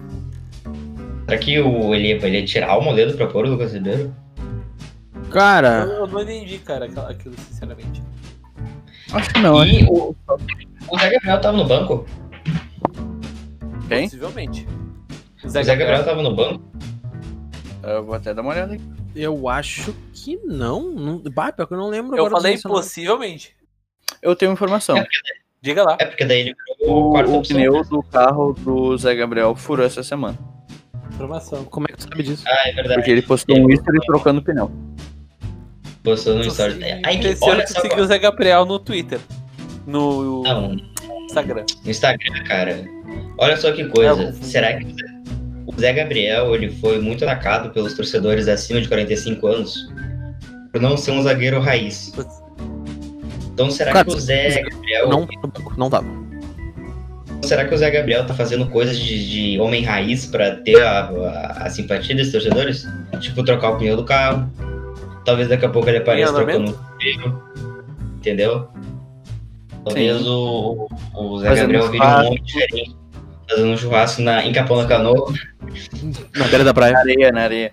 Será 1.25 1.37
que 1.39 1.59
o, 1.59 1.93
ele, 1.95 2.11
ele 2.11 2.39
ia 2.39 2.45
tirar 2.45 2.77
o 2.77 2.81
Moledo 2.81 3.17
pra 3.17 3.27
pôr 3.27 3.45
o 3.45 3.49
Lucas 3.49 3.73
Ribeiro? 3.73 4.15
Eu, 5.15 5.29
Cara, 5.31 5.85
eu 5.85 6.07
não 6.07 6.21
entendi, 6.21 6.59
cara, 6.59 6.85
aquilo, 6.85 7.35
sinceramente. 7.49 8.01
Acho 9.11 9.33
que 9.33 9.39
não, 9.39 9.65
e 9.65 9.83
o, 9.85 10.15
o 10.89 10.99
Zé 10.99 11.09
Gabriel 11.09 11.41
tava 11.41 11.57
no 11.57 11.65
banco? 11.65 12.05
Quem? 13.87 14.03
Possivelmente. 14.03 14.67
O 15.43 15.47
O 15.47 15.49
Zé 15.49 15.63
Gabriel 15.63 16.05
tava 16.05 16.21
no 16.21 16.35
banco? 16.35 16.63
Eu 17.83 18.03
vou 18.03 18.15
até 18.15 18.33
dar 18.33 18.41
uma 18.41 18.51
olhada 18.51 18.75
aqui. 18.75 18.83
eu 19.15 19.47
acho 19.49 19.95
que 20.13 20.37
não. 20.37 20.89
não 20.91 21.19
bah, 21.19 21.51
pior 21.51 21.67
que 21.67 21.73
eu 21.73 21.77
não 21.77 21.89
lembro 21.89 22.17
Eu 22.17 22.29
falei 22.29 22.57
possivelmente. 22.59 23.55
Eu 24.21 24.35
tenho 24.35 24.51
informação. 24.51 25.03
Diga 25.61 25.83
lá. 25.83 25.97
É 25.99 26.05
porque 26.05 26.25
daí 26.25 26.41
ele 26.41 26.55
virou 26.79 27.13
O, 27.13 27.39
o 27.39 27.41
pneu 27.41 27.83
do 27.83 28.01
carro 28.03 28.53
do 28.53 28.97
Zé 28.97 29.13
Gabriel 29.15 29.55
furou 29.55 29.85
essa 29.85 30.01
semana. 30.01 30.37
Informação. 31.15 31.63
Como 31.65 31.87
é 31.89 31.93
que 31.93 31.97
tu 31.97 32.03
sabe 32.03 32.23
disso? 32.23 32.43
Ah, 32.45 32.69
é 32.69 32.73
verdade. 32.73 32.95
Porque 32.95 33.11
ele 33.11 33.21
postou 33.21 33.57
um 33.57 33.69
history 33.69 33.99
trocando 34.05 34.41
pneu. 34.41 34.69
Postou 36.03 36.35
no 36.35 36.41
story. 36.41 36.77
Aí 37.05 37.19
que, 37.19 37.35
olha 37.41 37.65
só. 37.65 37.81
seguiu 37.81 38.03
o 38.03 38.05
Zé 38.05 38.19
Gabriel 38.19 38.65
no 38.65 38.77
Twitter. 38.77 39.19
No 39.87 40.43
Não, 40.43 40.75
Instagram. 41.25 41.65
no 41.83 41.89
Instagram, 41.89 42.43
cara. 42.43 42.85
Olha 43.37 43.55
só 43.55 43.71
que 43.71 43.85
coisa. 43.85 44.23
É, 44.23 44.31
Será 44.33 44.77
que 44.77 44.85
o 45.65 45.79
Zé 45.79 45.93
Gabriel 45.93 46.53
ele 46.53 46.69
foi 46.69 46.99
muito 46.99 47.23
atacado 47.23 47.71
pelos 47.71 47.93
torcedores 47.93 48.47
acima 48.47 48.81
de 48.81 48.87
45 48.87 49.47
anos 49.47 49.89
por 50.71 50.81
não 50.81 50.97
ser 50.97 51.11
um 51.11 51.23
zagueiro 51.23 51.59
raiz? 51.61 52.11
Então 53.53 53.71
será 53.71 53.93
Cara, 53.93 54.05
que 54.05 54.11
o 54.11 54.19
Zé 54.19 54.61
Gabriel. 54.61 55.07
Não, 55.07 55.27
não 55.77 55.89
tava. 55.89 56.24
Será 57.45 57.65
que 57.65 57.73
o 57.73 57.77
Zé 57.77 57.89
Gabriel 57.89 58.25
tá 58.25 58.33
fazendo 58.33 58.67
coisas 58.67 58.97
de, 58.97 59.29
de 59.53 59.59
homem 59.59 59.83
raiz 59.83 60.25
pra 60.25 60.55
ter 60.57 60.81
a, 60.81 61.01
a, 61.01 61.63
a 61.65 61.69
simpatia 61.69 62.15
desses 62.15 62.31
torcedores? 62.31 62.87
Tipo, 63.19 63.43
trocar 63.43 63.71
o 63.71 63.77
pneu 63.77 63.95
do 63.95 64.03
carro. 64.03 64.49
Talvez 65.23 65.47
daqui 65.47 65.65
a 65.65 65.69
pouco 65.69 65.87
ele 65.89 65.97
apareça 65.99 66.33
trocando 66.33 66.71
um 66.71 66.97
pneu. 66.97 67.41
Entendeu? 68.17 68.67
Talvez 69.83 70.17
Sim. 70.17 70.27
o, 70.27 70.87
o 71.13 71.39
Zé 71.39 71.49
Fazendo 71.49 71.61
Gabriel 71.61 71.91
vire 71.91 72.03
um 72.03 72.25
homem 72.27 72.43
diferente. 72.43 72.95
Fazendo 73.47 73.67
um 73.67 73.77
churrasco 73.77 74.21
na, 74.21 74.43
em 74.43 74.51
Capão 74.51 74.77
da 74.77 74.85
Canoa. 74.85 75.31
Na 76.35 76.47
beira 76.47 76.63
da 76.63 76.73
praia. 76.73 76.93
Na 76.93 76.99
areia, 76.99 77.31
na 77.31 77.41
areia. 77.43 77.71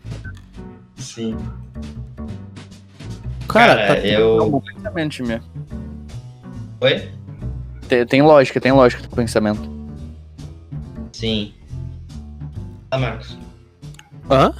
Sim. 0.96 1.36
Cara, 3.48 3.74
Cara, 3.76 4.00
tá- 4.00 4.06
eu. 4.06 4.50
Completamente, 4.50 5.22
minha. 5.22 5.42
Oi? 6.80 7.08
Tem, 7.92 8.06
tem 8.06 8.22
lógica, 8.22 8.58
tem 8.58 8.72
lógica 8.72 9.02
do 9.02 9.10
pensamento. 9.14 9.60
Sim. 11.12 11.52
Tá, 12.88 12.96
Marcos. 12.96 13.36
Hã? 14.30 14.54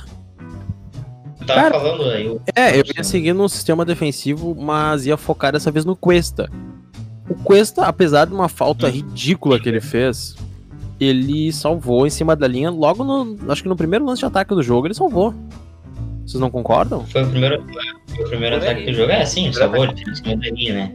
Tu 1.38 1.46
tava 1.46 1.60
Cara, 1.62 1.80
falando 1.80 2.10
aí. 2.10 2.28
o- 2.28 2.42
É, 2.54 2.78
eu 2.78 2.84
ia 2.94 3.02
seguir 3.02 3.32
no 3.32 3.48
sistema 3.48 3.86
defensivo, 3.86 4.54
mas 4.54 5.06
ia 5.06 5.16
focar 5.16 5.50
dessa 5.50 5.70
vez 5.70 5.86
no 5.86 5.96
Cuesta. 5.96 6.50
O 7.26 7.34
Cuesta, 7.36 7.86
apesar 7.86 8.26
de 8.26 8.34
uma 8.34 8.50
falta 8.50 8.86
ridícula 8.90 9.58
que 9.58 9.66
ele 9.66 9.80
fez, 9.80 10.36
ele 11.00 11.50
salvou 11.54 12.06
em 12.06 12.10
cima 12.10 12.36
da 12.36 12.46
linha 12.46 12.68
logo 12.70 13.02
no. 13.02 13.38
Acho 13.50 13.62
que 13.62 13.68
no 13.68 13.76
primeiro 13.76 14.04
lance 14.04 14.20
de 14.20 14.26
ataque 14.26 14.54
do 14.54 14.62
jogo 14.62 14.86
ele 14.88 14.94
salvou. 14.94 15.34
Vocês 16.26 16.38
não 16.38 16.50
concordam? 16.50 17.06
Foi 17.06 17.22
o 17.24 17.30
primeiro. 17.30 17.64
o 18.20 18.24
primeiro 18.28 18.56
ataque 18.56 18.84
do 18.84 18.92
jogo. 18.92 19.10
É, 19.10 19.24
sim, 19.24 19.50
sabor, 19.54 19.88
em 19.88 20.14
cima 20.14 20.36
da 20.36 20.50
linha, 20.50 20.74
né? 20.74 20.94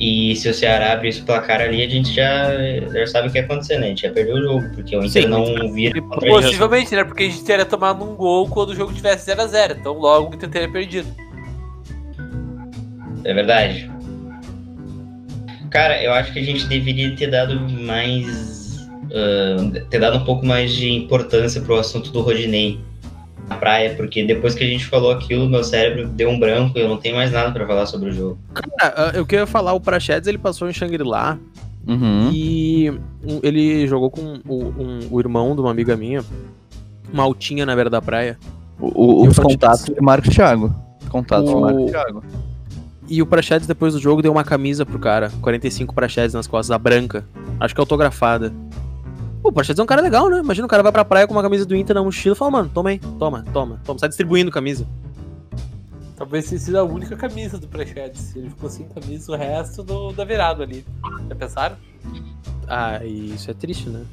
E 0.00 0.36
se 0.36 0.48
o 0.48 0.54
Ceará 0.54 0.92
abrir 0.92 1.08
esse 1.08 1.22
placar 1.22 1.60
ali, 1.60 1.82
a 1.82 1.88
gente 1.88 2.14
já, 2.14 2.50
já 2.92 3.06
sabe 3.06 3.28
o 3.28 3.32
que 3.32 3.38
ia 3.38 3.44
acontecer, 3.44 3.78
né? 3.78 3.86
A 3.86 3.88
gente 3.88 4.04
ia 4.04 4.12
perder 4.12 4.34
o 4.34 4.42
jogo, 4.42 4.70
porque 4.74 4.96
o 4.96 5.04
Inter 5.04 5.22
Sim, 5.24 5.28
não 5.28 5.72
vira. 5.72 6.00
Possivelmente, 6.02 6.94
né? 6.94 7.02
Porque 7.02 7.24
a 7.24 7.26
gente 7.26 7.42
teria 7.44 7.64
tomado 7.64 8.04
um 8.04 8.14
gol 8.14 8.48
quando 8.48 8.70
o 8.70 8.76
jogo 8.76 8.92
tivesse 8.92 9.28
0x0. 9.30 9.76
Então 9.80 9.94
logo 9.94 10.30
o 10.30 10.34
Inter 10.34 10.48
teria 10.48 10.70
perdido. 10.70 11.08
É 13.24 13.34
verdade. 13.34 13.90
Cara, 15.70 16.02
eu 16.02 16.12
acho 16.12 16.32
que 16.32 16.38
a 16.38 16.44
gente 16.44 16.66
deveria 16.66 17.14
ter 17.16 17.30
dado 17.30 17.58
mais. 17.60 18.88
ah, 19.12 19.80
ter 19.90 19.98
dado 19.98 20.18
um 20.18 20.24
pouco 20.24 20.46
mais 20.46 20.72
de 20.72 20.92
importância 20.92 21.60
pro 21.60 21.76
assunto 21.76 22.10
do 22.12 22.20
Rodinei 22.20 22.80
na 23.48 23.56
praia, 23.56 23.94
porque 23.96 24.24
depois 24.24 24.54
que 24.54 24.62
a 24.64 24.66
gente 24.66 24.84
falou 24.86 25.10
aquilo, 25.10 25.48
meu 25.48 25.64
cérebro 25.64 26.06
deu 26.08 26.28
um 26.30 26.38
branco 26.38 26.78
e 26.78 26.82
eu 26.82 26.88
não 26.88 26.96
tenho 26.98 27.16
mais 27.16 27.32
nada 27.32 27.50
pra 27.52 27.66
falar 27.66 27.86
sobre 27.86 28.10
o 28.10 28.12
jogo. 28.12 28.38
Cara, 28.54 28.94
ah, 28.96 29.10
eu 29.14 29.24
queria 29.26 29.46
falar, 29.46 29.72
o 29.72 29.80
Prachedes, 29.80 30.28
ele 30.28 30.38
passou 30.38 30.68
em 30.68 30.72
Shangri-La 30.72 31.38
Uhum. 31.86 32.30
e 32.32 32.92
ele 33.42 33.86
jogou 33.86 34.10
com 34.10 34.40
o, 34.46 34.64
um- 34.78 35.08
o 35.10 35.20
irmão 35.20 35.54
de 35.54 35.60
uma 35.62 35.70
amiga 35.70 35.96
minha, 35.96 36.22
uma 37.12 37.22
altinha 37.22 37.64
na 37.64 37.74
beira 37.74 37.88
da 37.88 38.02
praia. 38.02 38.38
O- 38.78 38.86
o- 38.86 39.24
o 39.24 39.28
os 39.28 39.38
contatos 39.38 39.84
de 39.86 40.00
Marcos 40.00 40.34
Thiago. 40.34 40.74
Contatos 41.08 41.50
O- 41.50 41.54
de 41.54 41.60
Marcos 41.60 41.90
Thiago. 41.90 42.22
E 43.08 43.22
o 43.22 43.26
Prachedes, 43.26 43.66
depois 43.66 43.94
do 43.94 44.00
jogo, 44.00 44.20
deu 44.20 44.30
uma 44.30 44.44
camisa 44.44 44.84
pro 44.84 44.98
cara. 44.98 45.32
45 45.40 45.94
Prachedes 45.94 46.34
nas 46.34 46.46
costas, 46.46 46.70
a 46.70 46.78
branca. 46.78 47.24
Acho 47.58 47.74
que 47.74 47.80
autografada. 47.80 48.52
Pô, 49.48 49.50
o 49.50 49.54
Prachedes 49.54 49.80
é 49.80 49.82
um 49.82 49.86
cara 49.86 50.02
legal, 50.02 50.28
né? 50.28 50.40
Imagina 50.40 50.66
o 50.66 50.68
cara 50.68 50.82
vai 50.82 50.92
pra 50.92 51.06
praia 51.06 51.26
com 51.26 51.32
uma 51.32 51.40
camisa 51.42 51.64
do 51.64 51.74
Inter 51.74 51.94
na 51.94 52.02
mochila 52.02 52.34
e 52.34 52.38
fala, 52.38 52.50
mano, 52.50 52.70
toma 52.72 52.90
aí, 52.90 52.98
toma, 52.98 53.42
toma, 53.50 53.80
toma. 53.82 53.98
Sai 53.98 54.10
distribuindo 54.10 54.50
camisa. 54.50 54.86
Talvez 56.16 56.44
sido 56.44 56.76
a 56.78 56.84
única 56.84 57.16
camisa 57.16 57.56
do 57.56 57.66
Prachedes. 57.66 58.36
Ele 58.36 58.50
ficou 58.50 58.68
sem 58.68 58.86
camisa 58.88 59.32
o 59.32 59.36
resto 59.36 59.82
do, 59.82 60.12
da 60.12 60.22
virada 60.24 60.62
ali. 60.64 60.84
Já 61.30 61.34
pensaram? 61.34 61.76
Ah, 62.66 63.02
e 63.02 63.34
isso 63.34 63.50
é 63.50 63.54
triste, 63.54 63.88
né? 63.88 64.04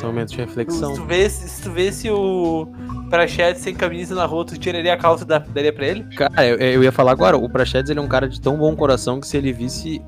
São 0.00 0.08
momentos 0.08 0.32
de 0.32 0.40
Se 0.40 0.44
reflexão. 0.44 0.94
tu 0.94 1.04
vesse, 1.04 1.48
se 1.48 1.62
tu 1.62 1.70
vesse 1.70 2.10
o 2.10 2.66
Prachedes 3.10 3.62
sem 3.62 3.72
camisa 3.74 4.16
na 4.16 4.24
rua, 4.26 4.44
tu 4.44 4.58
tiraria 4.58 4.94
a 4.94 4.96
calça 4.96 5.22
e 5.22 5.26
dá- 5.28 5.38
daria 5.38 5.72
pra 5.72 5.86
ele? 5.86 6.02
Cara, 6.16 6.44
eu, 6.44 6.56
eu 6.56 6.82
ia 6.82 6.90
falar 6.90 7.12
agora, 7.12 7.36
o 7.36 7.48
Prachedes 7.48 7.88
ele 7.90 8.00
é 8.00 8.02
um 8.02 8.08
cara 8.08 8.28
de 8.28 8.40
tão 8.40 8.56
bom 8.56 8.74
coração 8.74 9.20
que 9.20 9.28
se 9.28 9.36
ele 9.36 9.52
visse 9.52 10.02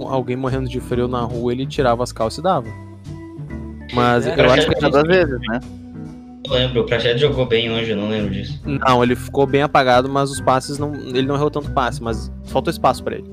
alguém 0.00 0.36
morrendo 0.36 0.68
de 0.68 0.80
frio 0.80 1.08
na 1.08 1.22
rua, 1.22 1.52
ele 1.52 1.64
tirava 1.66 2.02
as 2.02 2.12
calças 2.12 2.38
e 2.38 2.42
dava. 2.42 2.68
Mas 3.92 4.26
É, 4.26 4.34
eu 4.38 4.50
acho 4.50 4.68
que. 4.68 4.74
Cada 4.76 5.02
vez, 5.02 5.28
né? 5.28 5.60
Eu 6.44 6.54
lembro, 6.54 6.80
o 6.80 6.84
Prachedes 6.86 7.20
jogou 7.20 7.46
bem 7.46 7.70
hoje, 7.70 7.90
eu 7.90 7.96
não 7.96 8.08
lembro 8.08 8.32
disso. 8.32 8.60
Não, 8.64 9.02
ele 9.02 9.14
ficou 9.14 9.46
bem 9.46 9.62
apagado, 9.62 10.08
mas 10.08 10.30
os 10.30 10.40
passes 10.40 10.78
não. 10.78 10.94
Ele 10.94 11.22
não 11.22 11.34
errou 11.34 11.50
tanto 11.50 11.70
passe, 11.70 12.02
mas 12.02 12.32
faltou 12.46 12.70
espaço 12.70 13.04
pra 13.04 13.16
ele. 13.16 13.30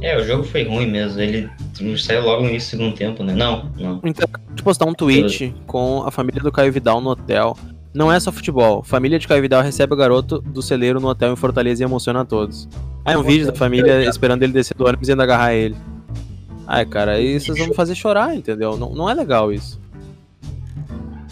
É, 0.00 0.18
o 0.18 0.24
jogo 0.24 0.42
foi 0.42 0.64
ruim 0.64 0.90
mesmo. 0.90 1.20
Ele 1.20 1.48
saiu 1.96 2.22
logo 2.22 2.42
no 2.42 2.48
início 2.48 2.76
do 2.76 2.82
segundo 2.82 2.96
tempo, 2.96 3.22
né? 3.22 3.32
Não, 3.34 3.70
não. 3.78 4.00
Então, 4.04 4.28
de 4.52 4.62
postar 4.62 4.84
um 4.84 4.92
tweet 4.92 5.54
com 5.66 6.02
a 6.04 6.10
família 6.10 6.42
do 6.42 6.50
Caio 6.50 6.72
Vidal 6.72 7.00
no 7.00 7.10
hotel. 7.10 7.56
Não 7.94 8.10
é 8.10 8.18
só 8.18 8.32
futebol. 8.32 8.82
Família 8.82 9.18
de 9.18 9.28
Caio 9.28 9.42
Vidal 9.42 9.62
recebe 9.62 9.92
o 9.92 9.96
garoto 9.96 10.40
do 10.40 10.60
celeiro 10.62 10.98
no 10.98 11.08
hotel 11.08 11.32
em 11.32 11.36
Fortaleza 11.36 11.82
e 11.82 11.84
emociona 11.84 12.22
a 12.22 12.24
todos. 12.24 12.68
Aí 13.04 13.16
um 13.16 13.22
vídeo 13.22 13.46
da 13.46 13.54
família 13.54 14.08
esperando 14.08 14.42
ele 14.42 14.52
descer 14.52 14.76
do 14.76 14.86
ônibus 14.86 15.08
e 15.08 15.12
ainda 15.12 15.22
agarrar 15.22 15.54
ele. 15.54 15.76
Ai, 16.66 16.84
cara, 16.86 17.12
aí 17.12 17.38
vocês 17.40 17.56
vão 17.58 17.68
me 17.68 17.74
fazer 17.74 17.94
chorar, 17.94 18.34
entendeu? 18.34 18.76
Não, 18.76 18.90
não 18.94 19.08
é 19.10 19.14
legal 19.14 19.52
isso. 19.52 19.80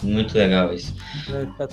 Muito 0.03 0.35
legal 0.37 0.73
isso. 0.73 0.95
É, 1.29 1.45
tá- 1.65 1.67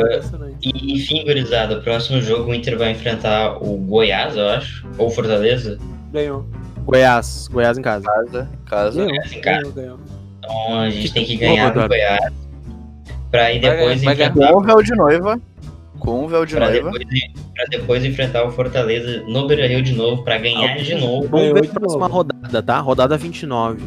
impressionante. 0.00 0.56
E, 0.62 0.94
enfim, 0.94 1.24
gurizada, 1.24 1.78
o 1.78 1.82
próximo 1.82 2.20
jogo 2.22 2.50
o 2.50 2.54
Inter 2.54 2.78
vai 2.78 2.92
enfrentar 2.92 3.56
o 3.62 3.76
Goiás, 3.76 4.36
eu 4.36 4.48
acho. 4.48 4.86
Ou 4.98 5.10
Fortaleza. 5.10 5.78
Ganhou. 6.12 6.46
Goiás, 6.84 7.48
Goiás 7.48 7.76
em 7.76 7.82
casa. 7.82 8.04
Casa, 8.06 8.48
casa. 8.66 9.04
Goiás 9.04 9.32
em 9.32 9.40
casa. 9.40 9.58
Ganhou, 9.62 9.72
ganhou. 9.72 9.98
Então 10.38 10.78
a 10.80 10.90
gente 10.90 11.12
tem 11.12 11.24
que 11.24 11.36
ganhar 11.36 11.72
Boa, 11.72 11.82
do 11.82 11.88
Goiás. 11.88 12.32
Pra 13.32 13.42
Vai 13.42 13.58
depois 13.58 14.00
ganhar, 14.00 14.04
vai 14.04 14.14
enfrentar. 14.14 14.52
Com 14.52 14.58
o 14.58 14.62
véu 14.62 14.82
de 14.82 14.94
noiva. 14.94 15.40
Com 15.98 16.24
o 16.24 16.28
véu 16.28 16.46
de 16.46 16.54
Pra 16.54 16.70
noiva. 16.70 16.90
depois, 16.92 17.20
pra 17.56 17.64
depois 17.70 18.04
enfrentar 18.04 18.44
o 18.44 18.50
Fortaleza 18.50 19.24
no 19.26 19.46
Beira 19.46 19.66
Rio 19.66 19.82
de 19.82 19.94
novo, 19.94 20.22
pra 20.22 20.36
ganhar 20.36 20.76
de 20.76 20.94
novo. 20.94 21.26
Vamos 21.28 21.52
ver 21.54 21.70
a 21.70 21.80
próxima 21.80 22.06
rodada, 22.06 22.62
tá? 22.62 22.78
Rodada 22.78 23.16
29. 23.16 23.82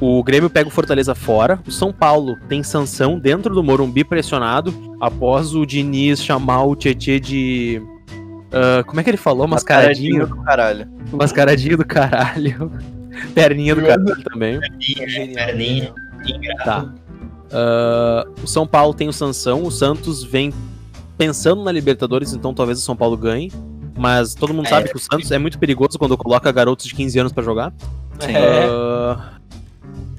O 0.00 0.22
Grêmio 0.22 0.48
pega 0.48 0.68
o 0.68 0.70
Fortaleza 0.70 1.14
fora. 1.14 1.58
O 1.66 1.70
São 1.70 1.92
Paulo 1.92 2.36
tem 2.48 2.62
sanção 2.62 3.18
dentro 3.18 3.54
do 3.54 3.62
Morumbi 3.62 4.04
pressionado 4.04 4.72
após 5.00 5.54
o 5.54 5.66
Diniz 5.66 6.22
chamar 6.22 6.64
o 6.64 6.76
Tietê 6.76 7.18
de. 7.18 7.82
ah, 8.52 8.84
como 8.84 9.00
é 9.00 9.04
que 9.04 9.10
ele 9.10 9.16
falou? 9.16 9.48
Mascaradinho. 9.48 10.26
do 10.26 10.36
caralho. 10.42 10.86
Mascaradinho 11.10 11.76
do 11.78 11.84
caralho. 11.84 12.70
Perninha 13.34 13.74
do 13.74 13.82
caralho 13.82 14.22
também. 14.22 14.60
Genial. 14.78 15.46
Perninha. 15.46 15.92
Tá. 16.62 16.92
Ah, 17.50 18.26
o 18.42 18.46
São 18.46 18.66
Paulo 18.66 18.92
tem 18.92 19.08
o 19.08 19.12
Sansão. 19.12 19.64
O 19.64 19.70
Santos 19.70 20.22
vem 20.22 20.52
pensando 21.16 21.62
na 21.64 21.72
Libertadores, 21.72 22.32
então 22.32 22.52
talvez 22.54 22.78
o 22.78 22.82
São 22.82 22.96
Paulo 22.96 23.16
ganhe. 23.16 23.52
Mas 23.98 24.34
todo 24.34 24.52
mundo 24.52 24.66
É. 24.66 24.70
sabe 24.70 24.90
que 24.90 24.96
o 24.96 24.98
Santos 24.98 25.30
é 25.32 25.38
muito 25.38 25.58
perigoso 25.58 25.98
quando 25.98 26.16
coloca 26.18 26.52
garotos 26.52 26.86
de 26.86 26.94
15 26.94 27.18
anos 27.18 27.32
pra 27.32 27.42
jogar. 27.42 27.72
É. 28.20 28.66
Ah, 28.68 29.34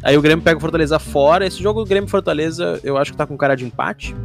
aí 0.01 0.17
o 0.17 0.21
Grêmio 0.21 0.43
pega 0.43 0.57
o 0.57 0.61
Fortaleza 0.61 0.97
fora. 0.97 1.45
Esse 1.45 1.61
jogo, 1.61 1.81
o 1.81 1.85
Grêmio 1.85 2.09
Fortaleza, 2.09 2.79
eu 2.83 2.97
acho 2.97 3.11
que 3.11 3.17
tá 3.17 3.27
com 3.27 3.37
cara 3.37 3.53
de 3.55 3.65
empate. 3.65 4.15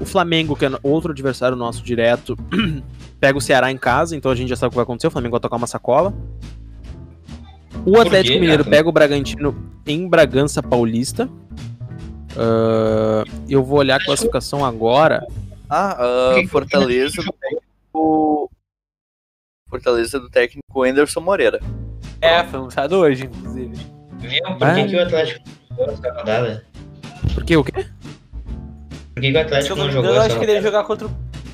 O 0.00 0.06
Flamengo, 0.06 0.56
que 0.56 0.64
é 0.64 0.70
outro 0.82 1.10
adversário 1.12 1.56
nosso 1.56 1.82
direto, 1.82 2.34
pega 3.20 3.36
o 3.36 3.40
Ceará 3.42 3.70
em 3.70 3.76
casa, 3.76 4.16
então 4.16 4.30
a 4.30 4.34
gente 4.34 4.48
já 4.48 4.56
sabe 4.56 4.68
o 4.68 4.70
que 4.70 4.76
vai 4.76 4.84
acontecer. 4.84 5.08
O 5.08 5.10
Flamengo 5.10 5.32
vai 5.32 5.40
tocar 5.40 5.56
uma 5.56 5.66
sacola. 5.66 6.14
O 7.84 7.98
Atlético 8.00 8.34
quê, 8.34 8.40
Mineiro 8.40 8.64
Gato? 8.64 8.70
pega 8.70 8.88
o 8.88 8.92
Bragantino 8.92 9.54
em 9.86 10.08
Bragança 10.08 10.62
Paulista. 10.62 11.28
Ah, 12.36 13.24
eu 13.48 13.62
vou 13.62 13.78
olhar 13.80 13.96
a 14.00 14.04
classificação 14.04 14.64
agora. 14.64 15.26
Ah, 15.70 16.32
Quem- 16.34 16.46
Fortaleza 16.46 17.22
do 17.22 17.32
técnico. 17.32 18.50
Fortaleza 19.68 20.18
do 20.20 20.30
técnico 20.30 20.82
Anderson 20.82 21.20
Moreira. 21.20 21.60
É, 22.20 22.42
foi 22.44 22.58
anunciado 22.58 22.96
hoje, 22.96 23.24
inclusive. 23.26 23.76
Viu? 24.18 24.42
Por 24.42 24.58
que, 24.58 24.64
Ah. 24.64 24.86
que 24.86 24.96
o 24.96 25.02
Atlético 25.02 25.40
não 25.48 25.76
jogou 25.76 25.92
essa 25.94 26.12
rodada? 26.14 26.66
Porque 27.34 27.56
o 27.56 27.64
quê? 27.64 27.72
Por 29.14 29.22
que, 29.22 29.30
que 29.32 29.36
o 29.36 29.40
Atlético 29.40 29.72
eu 29.78 29.84
não 29.84 29.90
jogou 29.92 30.10
eu 30.14 30.20
acho 30.22 30.38
que 30.38 30.44
ele 30.44 30.52
ia 30.52 30.62
jogar 30.62 30.84
contra, 30.84 31.06
o- 31.06 31.10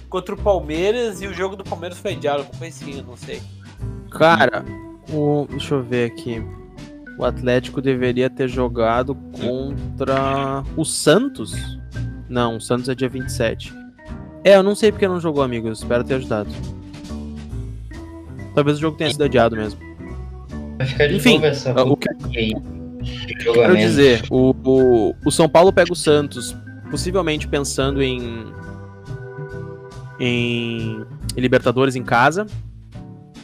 contra 0.09 0.35
o 0.35 0.39
Palmeiras 0.39 1.21
e 1.21 1.27
o 1.27 1.35
jogo 1.35 1.57
do 1.57 1.65
Palmeiras 1.65 1.99
foi 1.99 2.13
adiado, 2.13 2.41
alguma 2.41 2.59
coisinha, 2.59 3.03
não 3.03 3.17
sei. 3.17 3.43
Cara, 4.11 4.65
o, 5.13 5.47
deixa 5.51 5.75
eu 5.75 5.83
ver 5.83 6.11
aqui. 6.13 6.43
O 7.19 7.25
Atlético 7.25 7.81
deveria 7.83 8.31
ter 8.31 8.49
jogado 8.49 9.15
contra 9.15 10.63
o 10.77 10.85
Santos? 10.85 11.53
Não, 12.29 12.57
o 12.57 12.61
Santos 12.61 12.89
é 12.89 12.95
dia 12.95 13.09
27. 13.09 13.73
É, 14.45 14.57
eu 14.57 14.63
não 14.63 14.75
sei 14.75 14.93
porque 14.93 15.09
não 15.09 15.19
jogou, 15.19 15.43
amigos. 15.43 15.79
Espero 15.81 16.05
ter 16.05 16.15
ajudado. 16.15 16.51
Talvez 18.55 18.77
o 18.77 18.81
jogo 18.81 18.97
tenha 18.97 19.11
sido 19.11 19.25
adiado 19.25 19.57
mesmo. 19.57 19.81
Vai 20.77 20.87
ficar 20.87 21.07
de 21.09 21.17
Enfim, 21.17 21.35
novo 21.35 21.47
essa 21.47 21.73
O 21.83 21.97
que 21.97 22.09
eu 23.49 23.53
quero 23.55 23.77
dizer, 23.77 24.23
o, 24.31 24.55
o, 24.65 25.15
o 25.25 25.31
São 25.31 25.49
Paulo 25.49 25.73
pega 25.73 25.93
o 25.93 25.97
Santos, 25.97 26.57
possivelmente 26.91 27.49
pensando 27.49 28.03
em, 28.03 28.45
em, 30.21 31.05
em 31.37 31.41
Libertadores 31.41 31.97
em 31.97 32.03
casa. 32.03 32.47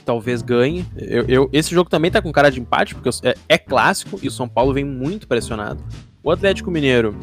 Talvez 0.04 0.42
ganhe. 0.42 0.84
Eu, 0.96 1.24
eu- 1.28 1.50
esse 1.52 1.74
jogo 1.74 1.88
também 1.90 2.10
tá 2.10 2.20
com 2.22 2.32
cara 2.32 2.50
de 2.50 2.60
empate, 2.60 2.94
porque 2.94 3.10
é, 3.26 3.34
é 3.48 3.58
clássico 3.58 4.18
e 4.22 4.28
o 4.28 4.30
São 4.30 4.48
Paulo 4.48 4.72
vem 4.72 4.84
muito 4.84 5.26
pressionado. 5.28 5.82
O 6.22 6.30
Atlético 6.30 6.70
Mineiro, 6.70 7.16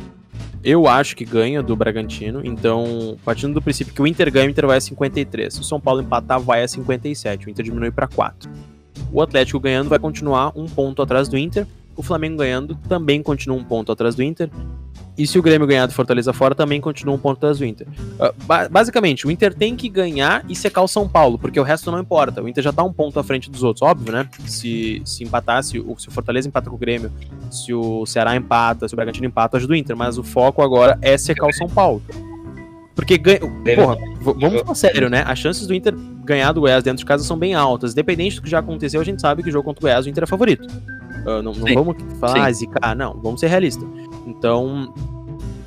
eu 0.63 0.87
acho 0.87 1.15
que 1.15 1.25
ganha 1.25 1.61
do 1.61 1.75
Bragantino. 1.75 2.41
Então, 2.43 3.17
partindo 3.23 3.53
do 3.53 3.61
princípio 3.61 3.93
que 3.93 4.01
o 4.01 4.07
Inter 4.07 4.31
ganha, 4.31 4.47
o 4.47 4.49
Inter 4.49 4.67
vai 4.67 4.77
a 4.77 4.81
53. 4.81 5.53
Se 5.53 5.61
o 5.61 5.63
São 5.63 5.79
Paulo 5.79 6.01
empatar, 6.01 6.39
vai 6.39 6.63
a 6.63 6.67
57. 6.67 7.47
O 7.47 7.49
Inter 7.49 7.65
diminui 7.65 7.91
para 7.91 8.07
4. 8.07 8.49
O 9.11 9.21
Atlético 9.21 9.59
ganhando 9.59 9.89
vai 9.89 9.99
continuar 9.99 10.51
um 10.55 10.65
ponto 10.65 11.01
atrás 11.01 11.27
do 11.27 11.37
Inter. 11.37 11.67
O 11.97 12.03
Flamengo 12.03 12.37
ganhando 12.37 12.75
também 12.87 13.21
continua 13.21 13.57
um 13.57 13.63
ponto 13.63 13.91
atrás 13.91 14.15
do 14.15 14.23
Inter. 14.23 14.49
E 15.17 15.25
se 15.25 15.39
o 15.39 15.41
Grêmio 15.41 15.65
ganhar 15.65 15.87
do 15.87 15.93
Fortaleza 15.93 16.31
fora, 16.31 16.53
também 16.53 16.79
continua 16.79 17.15
um 17.15 17.17
ponto 17.17 17.37
atrás 17.37 17.57
do 17.57 17.65
Inter. 17.65 17.87
Ba- 18.45 18.69
basicamente, 18.69 19.25
o 19.25 19.31
Inter 19.31 19.51
tem 19.51 19.75
que 19.75 19.89
ganhar 19.89 20.45
e 20.47 20.55
secar 20.55 20.83
o 20.83 20.87
São 20.87 21.09
Paulo, 21.09 21.39
porque 21.39 21.59
o 21.59 21.63
resto 21.63 21.89
não 21.89 21.99
importa. 21.99 22.39
O 22.43 22.47
Inter 22.47 22.63
já 22.63 22.71
tá 22.71 22.83
um 22.83 22.93
ponto 22.93 23.19
à 23.19 23.23
frente 23.23 23.49
dos 23.49 23.63
outros, 23.63 23.81
óbvio, 23.81 24.13
né? 24.13 24.29
Se, 24.45 25.01
se 25.03 25.23
empatar, 25.23 25.63
se 25.63 25.79
o, 25.79 25.97
se 25.97 26.07
o 26.07 26.11
Fortaleza 26.11 26.47
empata 26.47 26.69
com 26.69 26.75
o 26.75 26.79
Grêmio, 26.79 27.11
se 27.49 27.73
o 27.73 28.05
Ceará 28.05 28.35
empata, 28.35 28.87
se 28.87 28.93
o 28.93 28.95
Bragantino 28.95 29.25
empata, 29.25 29.57
ajuda 29.57 29.73
o 29.73 29.75
Inter. 29.75 29.97
Mas 29.97 30.19
o 30.19 30.23
foco 30.23 30.61
agora 30.61 30.99
é 31.01 31.17
secar 31.17 31.47
o 31.47 31.53
São 31.53 31.67
Paulo. 31.67 31.99
Porque 32.95 33.17
ganha. 33.17 33.39
Porra, 33.75 33.97
vamos 34.21 34.61
falar 34.61 34.75
sério, 34.75 35.09
né? 35.09 35.23
As 35.25 35.39
chances 35.39 35.65
do 35.65 35.73
Inter 35.73 35.95
ganhar 36.23 36.51
do 36.51 36.61
Goiás 36.61 36.83
dentro 36.83 36.99
de 36.99 37.05
casa 37.05 37.23
são 37.23 37.37
bem 37.37 37.55
altas. 37.55 37.93
Independente 37.93 38.35
do 38.35 38.43
que 38.43 38.49
já 38.49 38.59
aconteceu, 38.59 39.01
a 39.01 39.03
gente 39.03 39.19
sabe 39.21 39.41
que 39.41 39.49
o 39.49 39.51
jogo 39.51 39.65
contra 39.65 39.79
o 39.79 39.81
Goiás 39.83 40.05
o 40.05 40.09
Inter 40.09 40.23
é 40.25 40.27
favorito. 40.27 40.67
Ah, 41.27 41.41
não 41.41 41.51
não 41.51 41.83
vamos 41.83 41.97
falar, 42.19 42.45
ah, 42.45 42.51
zicar, 42.51 42.95
não. 42.95 43.13
Vamos 43.21 43.41
ser 43.41 43.47
realistas. 43.47 43.85
Então, 44.25 44.93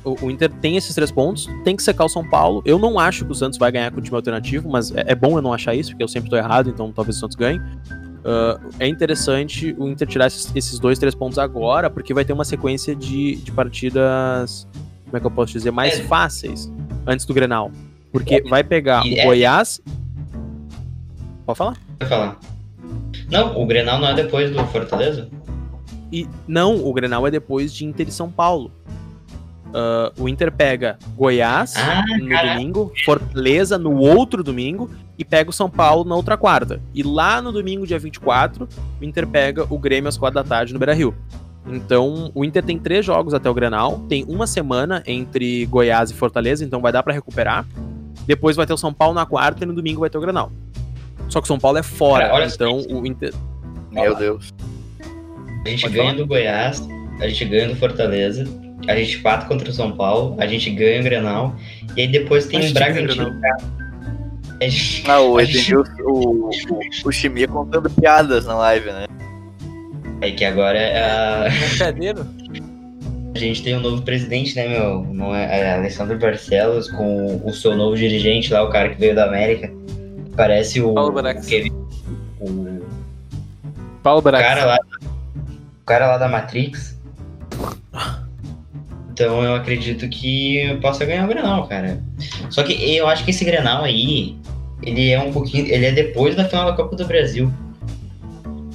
o, 0.03 0.25
o 0.25 0.31
Inter 0.31 0.49
tem 0.49 0.75
esses 0.75 0.95
três 0.95 1.11
pontos, 1.11 1.47
tem 1.63 1.75
que 1.75 1.83
secar 1.83 2.05
o 2.05 2.09
São 2.09 2.27
Paulo. 2.27 2.63
Eu 2.65 2.79
não 2.79 2.97
acho 2.97 3.23
que 3.23 3.31
o 3.31 3.35
Santos 3.35 3.59
vai 3.59 3.71
ganhar 3.71 3.91
com 3.91 3.99
o 3.99 4.01
time 4.01 4.15
alternativo, 4.15 4.67
mas 4.67 4.91
é, 4.95 5.05
é 5.07 5.15
bom 5.15 5.37
eu 5.37 5.41
não 5.41 5.53
achar 5.53 5.75
isso, 5.75 5.91
porque 5.91 6.03
eu 6.03 6.07
sempre 6.07 6.31
tô 6.31 6.35
errado, 6.35 6.69
então 6.69 6.91
talvez 6.91 7.17
o 7.17 7.19
Santos 7.19 7.35
ganhe. 7.35 7.59
Uh, 7.59 8.71
é 8.79 8.87
interessante 8.87 9.75
o 9.77 9.87
Inter 9.87 10.07
tirar 10.07 10.27
esses, 10.27 10.51
esses, 10.55 10.79
dois, 10.79 10.97
três 10.97 11.13
pontos 11.13 11.37
agora, 11.37 11.91
porque 11.91 12.11
vai 12.13 12.25
ter 12.25 12.33
uma 12.33 12.45
sequência 12.45 12.95
de, 12.95 13.35
de 13.35 13.51
partidas, 13.51 14.67
como 15.05 15.17
é 15.17 15.19
que 15.19 15.25
eu 15.25 15.31
posso 15.31 15.53
dizer, 15.53 15.69
mais 15.69 15.99
é. 15.99 16.03
fáceis 16.03 16.71
antes 17.05 17.25
do 17.25 17.33
Grenal. 17.35 17.71
Porque 18.11 18.35
é. 18.35 18.41
vai 18.41 18.63
pegar 18.63 19.03
o 19.03 19.07
é. 19.07 19.25
Goiás. 19.25 19.79
Pode 21.45 21.57
falar? 21.57 21.77
Pode 21.99 22.09
falar. 22.09 22.39
Não, 23.29 23.61
o 23.61 23.65
Grenal 23.65 23.99
não 23.99 24.07
é 24.09 24.13
depois 24.13 24.51
do 24.51 24.63
Fortaleza? 24.67 25.29
E 26.11 26.27
não, 26.47 26.85
o 26.85 26.93
Grenal 26.93 27.25
é 27.25 27.31
depois 27.31 27.73
de 27.73 27.85
Inter 27.85 28.07
e 28.09 28.11
São 28.11 28.29
Paulo. 28.29 28.71
Uh, 29.67 30.23
o 30.23 30.27
Inter 30.27 30.51
pega 30.51 30.99
Goiás 31.15 31.75
ah, 31.77 32.03
no 32.19 32.27
caraca. 32.27 32.53
domingo, 32.55 32.91
Fortaleza 33.05 33.77
no 33.77 33.95
outro 33.95 34.43
domingo 34.43 34.89
e 35.17 35.23
pega 35.23 35.49
o 35.49 35.53
São 35.53 35.69
Paulo 35.69 36.03
na 36.03 36.15
outra 36.15 36.35
quarta. 36.35 36.81
E 36.93 37.01
lá 37.03 37.41
no 37.41 37.53
domingo, 37.53 37.87
dia 37.87 37.97
24, 37.97 38.67
o 38.99 39.03
Inter 39.03 39.25
pega 39.25 39.65
o 39.69 39.79
Grêmio 39.79 40.09
às 40.09 40.17
quatro 40.17 40.35
da 40.35 40.43
tarde 40.43 40.73
no 40.73 40.79
Beira 40.79 40.93
Rio. 40.93 41.15
Então, 41.65 42.31
o 42.33 42.43
Inter 42.43 42.63
tem 42.63 42.77
três 42.77 43.05
jogos 43.05 43.33
até 43.33 43.49
o 43.49 43.53
Grenal, 43.53 43.99
tem 44.09 44.25
uma 44.27 44.47
semana 44.47 45.03
entre 45.05 45.65
Goiás 45.67 46.09
e 46.09 46.13
Fortaleza, 46.13 46.65
então 46.65 46.81
vai 46.81 46.91
dar 46.91 47.03
para 47.03 47.13
recuperar. 47.13 47.65
Depois 48.25 48.55
vai 48.55 48.65
ter 48.65 48.73
o 48.73 48.77
São 48.77 48.93
Paulo 48.93 49.13
na 49.13 49.25
quarta 49.25 49.63
e 49.63 49.67
no 49.67 49.73
domingo 49.73 50.01
vai 50.01 50.09
ter 50.09 50.17
o 50.17 50.21
Grenal. 50.21 50.51
Só 51.29 51.39
que 51.39 51.45
o 51.45 51.47
São 51.47 51.59
Paulo 51.59 51.77
é 51.77 51.83
fora, 51.83 52.29
Cara, 52.29 52.45
então 52.45 52.81
o 52.89 53.05
Inter. 53.05 53.33
Meu 53.91 54.15
Deus. 54.15 54.51
A 55.65 55.69
gente 55.69 55.81
Pode 55.81 55.93
ganha 55.93 56.05
falar? 56.05 56.17
do 56.17 56.27
Goiás, 56.27 56.87
a 57.19 57.27
gente 57.27 57.45
ganha 57.45 57.67
do 57.67 57.75
Fortaleza, 57.75 58.45
a 58.87 58.95
gente 58.95 59.19
pata 59.19 59.45
contra 59.45 59.69
o 59.69 59.73
São 59.73 59.91
Paulo, 59.91 60.35
a 60.39 60.47
gente 60.47 60.69
ganha 60.71 61.01
o 61.01 61.03
Grenal, 61.03 61.55
e 61.95 62.01
aí 62.01 62.07
depois 62.07 62.47
tem 62.47 62.69
o 62.69 62.73
Bragantino. 62.73 63.39
Gente, 64.61 65.03
ah, 65.09 65.21
o 65.21 65.39
Edmilson, 65.39 65.83
gente... 65.85 66.01
o, 66.05 66.49
o, 66.49 66.79
o 67.05 67.11
Chimia 67.11 67.47
contando 67.47 67.89
piadas 67.89 68.45
na 68.45 68.55
live, 68.55 68.91
né? 68.91 69.05
É 70.21 70.31
que 70.31 70.45
agora 70.45 70.77
é 70.77 71.03
a. 71.03 71.49
Brincadeira. 71.49 72.27
A 73.33 73.39
gente 73.39 73.63
tem 73.63 73.77
um 73.77 73.79
novo 73.79 74.01
presidente, 74.01 74.53
né, 74.57 74.67
meu? 74.67 75.03
Não 75.05 75.33
é, 75.33 75.61
é 75.61 75.73
Alessandro 75.75 76.19
Barcelos 76.19 76.91
com 76.91 77.41
o 77.45 77.53
seu 77.53 77.77
novo 77.77 77.95
dirigente 77.95 78.51
lá, 78.51 78.61
o 78.61 78.69
cara 78.69 78.89
que 78.89 78.99
veio 78.99 79.15
da 79.15 79.25
América. 79.25 79.71
Parece 80.35 80.81
o. 80.81 80.93
Paulo 80.93 81.13
Brax. 81.13 81.47
O, 82.41 82.81
Paulo 84.03 84.21
Brax. 84.21 84.45
cara 84.45 84.65
lá. 84.65 84.79
O 85.91 85.93
cara 85.93 86.07
lá 86.07 86.17
da 86.17 86.29
Matrix. 86.29 86.97
Então 89.11 89.43
eu 89.43 89.55
acredito 89.55 90.07
que 90.07 90.55
eu 90.55 90.79
possa 90.79 91.03
ganhar 91.03 91.25
o 91.25 91.27
Grenal, 91.27 91.67
cara. 91.67 92.01
Só 92.49 92.63
que 92.63 92.71
eu 92.95 93.09
acho 93.09 93.25
que 93.25 93.31
esse 93.31 93.43
Grenal 93.43 93.83
aí, 93.83 94.39
ele 94.81 95.09
é 95.09 95.21
um 95.21 95.33
pouquinho. 95.33 95.65
Ele 95.65 95.85
é 95.85 95.91
depois 95.91 96.33
da 96.33 96.45
final 96.45 96.65
da 96.65 96.77
Copa 96.77 96.95
do 96.95 97.05
Brasil. 97.05 97.51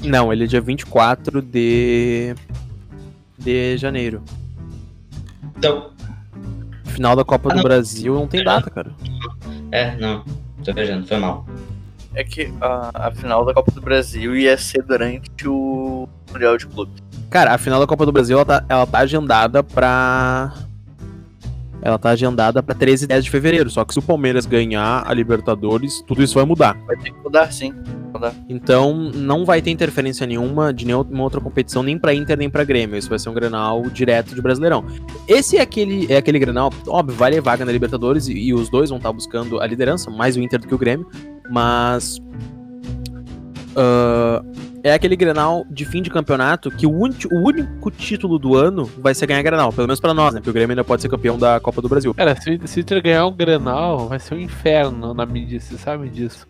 Não, 0.04 0.30
ele 0.30 0.44
é 0.44 0.46
dia 0.46 0.60
24 0.60 1.40
de. 1.40 2.34
de 3.38 3.78
janeiro. 3.78 4.22
Então. 5.56 5.92
Final 6.84 7.16
da 7.16 7.24
Copa 7.24 7.50
ah, 7.50 7.56
do 7.56 7.62
Brasil 7.62 8.12
não 8.12 8.26
tem 8.26 8.44
data, 8.44 8.68
cara. 8.68 8.92
É, 9.72 9.96
não. 9.96 10.22
Tô 10.62 10.70
viajando, 10.74 11.06
foi 11.06 11.16
mal. 11.16 11.46
É 12.14 12.22
que 12.22 12.52
a, 12.60 13.06
a 13.06 13.10
final 13.10 13.42
da 13.42 13.54
Copa 13.54 13.70
do 13.70 13.80
Brasil 13.80 14.36
ia 14.36 14.58
ser 14.58 14.82
durante 14.82 15.48
o 15.48 16.06
Mundial 16.30 16.56
de 16.56 16.66
Clube. 16.66 17.05
Cara, 17.30 17.54
a 17.54 17.58
final 17.58 17.80
da 17.80 17.86
Copa 17.86 18.06
do 18.06 18.12
Brasil, 18.12 18.36
ela 18.36 18.44
tá, 18.44 18.64
ela 18.68 18.86
tá 18.86 18.98
agendada 18.98 19.62
pra. 19.62 20.52
Ela 21.82 21.98
tá 21.98 22.10
agendada 22.10 22.62
pra 22.62 22.74
13 22.74 23.04
e 23.04 23.08
10 23.08 23.24
de 23.24 23.30
fevereiro. 23.30 23.70
Só 23.70 23.84
que 23.84 23.92
se 23.92 23.98
o 23.98 24.02
Palmeiras 24.02 24.46
ganhar 24.46 25.04
a 25.06 25.12
Libertadores, 25.12 26.02
tudo 26.06 26.22
isso 26.22 26.34
vai 26.34 26.44
mudar. 26.44 26.76
Vai 26.86 26.96
ter 26.96 27.12
que 27.12 27.22
mudar, 27.22 27.52
sim. 27.52 27.72
Mudar. 28.12 28.34
Então, 28.48 29.10
não 29.14 29.44
vai 29.44 29.62
ter 29.62 29.70
interferência 29.70 30.26
nenhuma 30.26 30.72
de 30.72 30.84
nenhuma 30.84 31.22
outra 31.22 31.40
competição, 31.40 31.82
nem 31.82 31.96
pra 31.96 32.12
Inter, 32.12 32.36
nem 32.36 32.50
pra 32.50 32.64
Grêmio. 32.64 32.96
Isso 32.96 33.08
vai 33.08 33.18
ser 33.18 33.28
um 33.28 33.34
granal 33.34 33.82
direto 33.82 34.34
de 34.34 34.42
Brasileirão. 34.42 34.84
Esse 35.28 35.58
é 35.58 35.60
aquele, 35.60 36.12
é 36.12 36.16
aquele 36.16 36.38
granal, 36.40 36.72
óbvio, 36.88 37.16
vai 37.16 37.30
levar 37.30 37.52
vaga 37.52 37.64
na 37.64 37.70
Libertadores 37.70 38.26
e, 38.26 38.32
e 38.32 38.54
os 38.54 38.68
dois 38.68 38.88
vão 38.88 38.96
estar 38.96 39.12
buscando 39.12 39.60
a 39.60 39.66
liderança, 39.66 40.10
mais 40.10 40.36
o 40.36 40.40
Inter 40.40 40.58
do 40.58 40.66
que 40.66 40.74
o 40.74 40.78
Grêmio. 40.78 41.06
Mas. 41.50 42.18
Uh, 43.76 44.65
é 44.86 44.94
aquele 44.94 45.16
Grenal 45.16 45.66
de 45.68 45.84
fim 45.84 46.00
de 46.00 46.08
campeonato 46.08 46.70
que 46.70 46.86
o, 46.86 46.90
o 46.92 47.44
único 47.44 47.90
título 47.90 48.38
do 48.38 48.54
ano 48.54 48.84
vai 48.98 49.14
ser 49.16 49.26
ganhar 49.26 49.42
Grenal, 49.42 49.72
pelo 49.72 49.88
menos 49.88 49.98
para 49.98 50.14
nós, 50.14 50.32
né? 50.32 50.38
Porque 50.38 50.50
o 50.50 50.52
Grêmio 50.52 50.72
ainda 50.72 50.84
pode 50.84 51.02
ser 51.02 51.08
campeão 51.08 51.36
da 51.36 51.58
Copa 51.58 51.82
do 51.82 51.88
Brasil. 51.88 52.14
Cara, 52.14 52.40
se, 52.40 52.60
se 52.64 52.80
Inter 52.80 53.02
ganhar 53.02 53.26
o 53.26 53.32
Grenal, 53.32 54.08
vai 54.08 54.20
ser 54.20 54.34
um 54.34 54.40
inferno 54.40 55.12
na 55.12 55.26
mídia, 55.26 55.58
você 55.58 55.76
sabe 55.76 56.08
disso. 56.08 56.46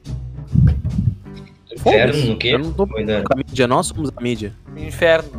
Inferno 1.73 2.27
no 2.27 2.37
quê? 2.37 2.49
Eu 2.49 2.59
não 2.59 2.73
tô 2.75 2.83
a 2.83 3.37
mídia, 3.37 3.67
nós 3.67 3.87
somos 3.87 4.11
a 4.15 4.21
mídia. 4.21 4.53
Inferno. 4.77 5.31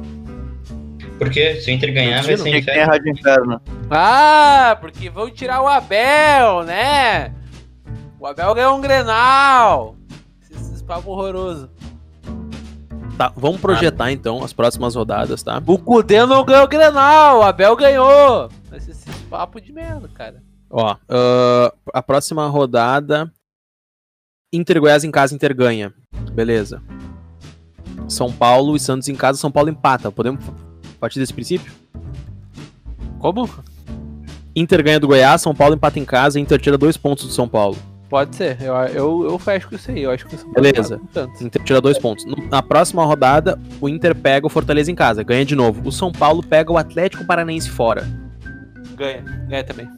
Por 1.20 1.30
quê? 1.30 1.56
Se 1.62 1.70
o 1.70 1.74
Inter 1.74 1.94
ganhar, 1.94 2.24
vai 2.24 2.36
ser 2.36 2.58
inferno. 2.58 2.92
Rádio 2.92 3.12
Inferno. 3.12 3.62
Ah, 3.92 4.76
porque 4.82 5.08
vão 5.08 5.30
tirar 5.30 5.62
o 5.62 5.68
Abel, 5.68 6.64
né? 6.64 7.32
O 8.20 8.26
Abel 8.26 8.56
ganhou 8.56 8.76
um 8.76 8.82
Grenal. 8.82 9.96
Esses 10.50 10.82
papos 10.82 11.08
horrorosos. 11.08 11.70
Tá, 13.18 13.34
vamos 13.36 13.60
projetar 13.60 14.06
ah. 14.06 14.12
então 14.12 14.44
as 14.44 14.54
próximas 14.54 14.94
rodadas, 14.94 15.42
tá? 15.42 15.62
O 15.66 15.80
Cudê 15.80 16.24
não 16.26 16.46
ganhou 16.46 16.66
o 16.66 16.68
Grenal, 16.68 17.40
o 17.40 17.44
Abel 17.44 17.76
ganhou. 17.76 18.48
Esse, 18.72 18.92
esse 18.92 19.10
papo 19.28 19.60
de 19.60 19.74
merda, 19.74 20.08
cara. 20.14 20.44
Ó, 20.70 20.94
uh, 20.94 21.78
a 21.92 22.04
próxima 22.04 22.48
rodada. 22.48 23.32
Inter 24.54 24.80
Goiás 24.80 25.04
em 25.04 25.10
casa, 25.10 25.34
Inter 25.34 25.56
ganha. 25.56 25.92
Beleza. 26.32 26.82
São 28.08 28.32
Paulo 28.32 28.76
e 28.76 28.80
Santos 28.80 29.10
em 29.10 29.16
casa, 29.16 29.40
São 29.40 29.52
Paulo 29.52 29.70
empata. 29.70 30.12
Podemos 30.12 30.46
partir 31.00 31.20
desse 31.20 31.34
princípio? 31.34 31.74
Como? 33.20 33.50
Inter 34.56 34.84
ganha 34.84 35.00
do 35.00 35.08
Goiás, 35.08 35.42
São 35.42 35.56
Paulo 35.56 35.74
empata 35.74 36.00
em 36.00 36.06
casa, 36.06 36.40
Inter 36.40 36.62
tira 36.62 36.78
dois 36.78 36.96
pontos 36.96 37.26
do 37.26 37.32
São 37.32 37.50
Paulo. 37.50 37.78
Pode 38.10 38.38
ser, 38.38 38.58
eu, 38.62 38.74
eu, 38.74 39.24
eu 39.32 39.40
fecho 39.40 39.68
com 39.68 39.76
isso 39.76 39.92
aí. 39.92 40.04
Eu 40.04 40.12
acho 40.12 40.26
que 40.26 40.36
isso 40.36 40.50
Beleza. 40.54 41.00
Inter 41.42 41.62
tira 41.64 41.82
dois 41.82 42.00
pontos. 42.00 42.26
Na 42.50 42.62
próxima 42.62 43.04
rodada, 43.04 43.60
o 43.82 43.90
Inter 43.90 44.16
pega 44.16 44.48
o 44.48 44.50
Fortaleza 44.50 44.90
em 44.90 44.96
casa, 44.96 45.24
ganha 45.24 45.44
de 45.44 45.56
novo. 45.56 45.82
O 45.86 45.92
São 45.92 46.12
Paulo 46.12 46.42
pega 46.42 46.72
o 46.72 46.78
Atlético 46.78 47.26
Paranaense 47.26 47.70
fora. 47.70 48.08
Ganha, 48.96 49.22
ganha 49.50 49.64
também. 49.64 49.90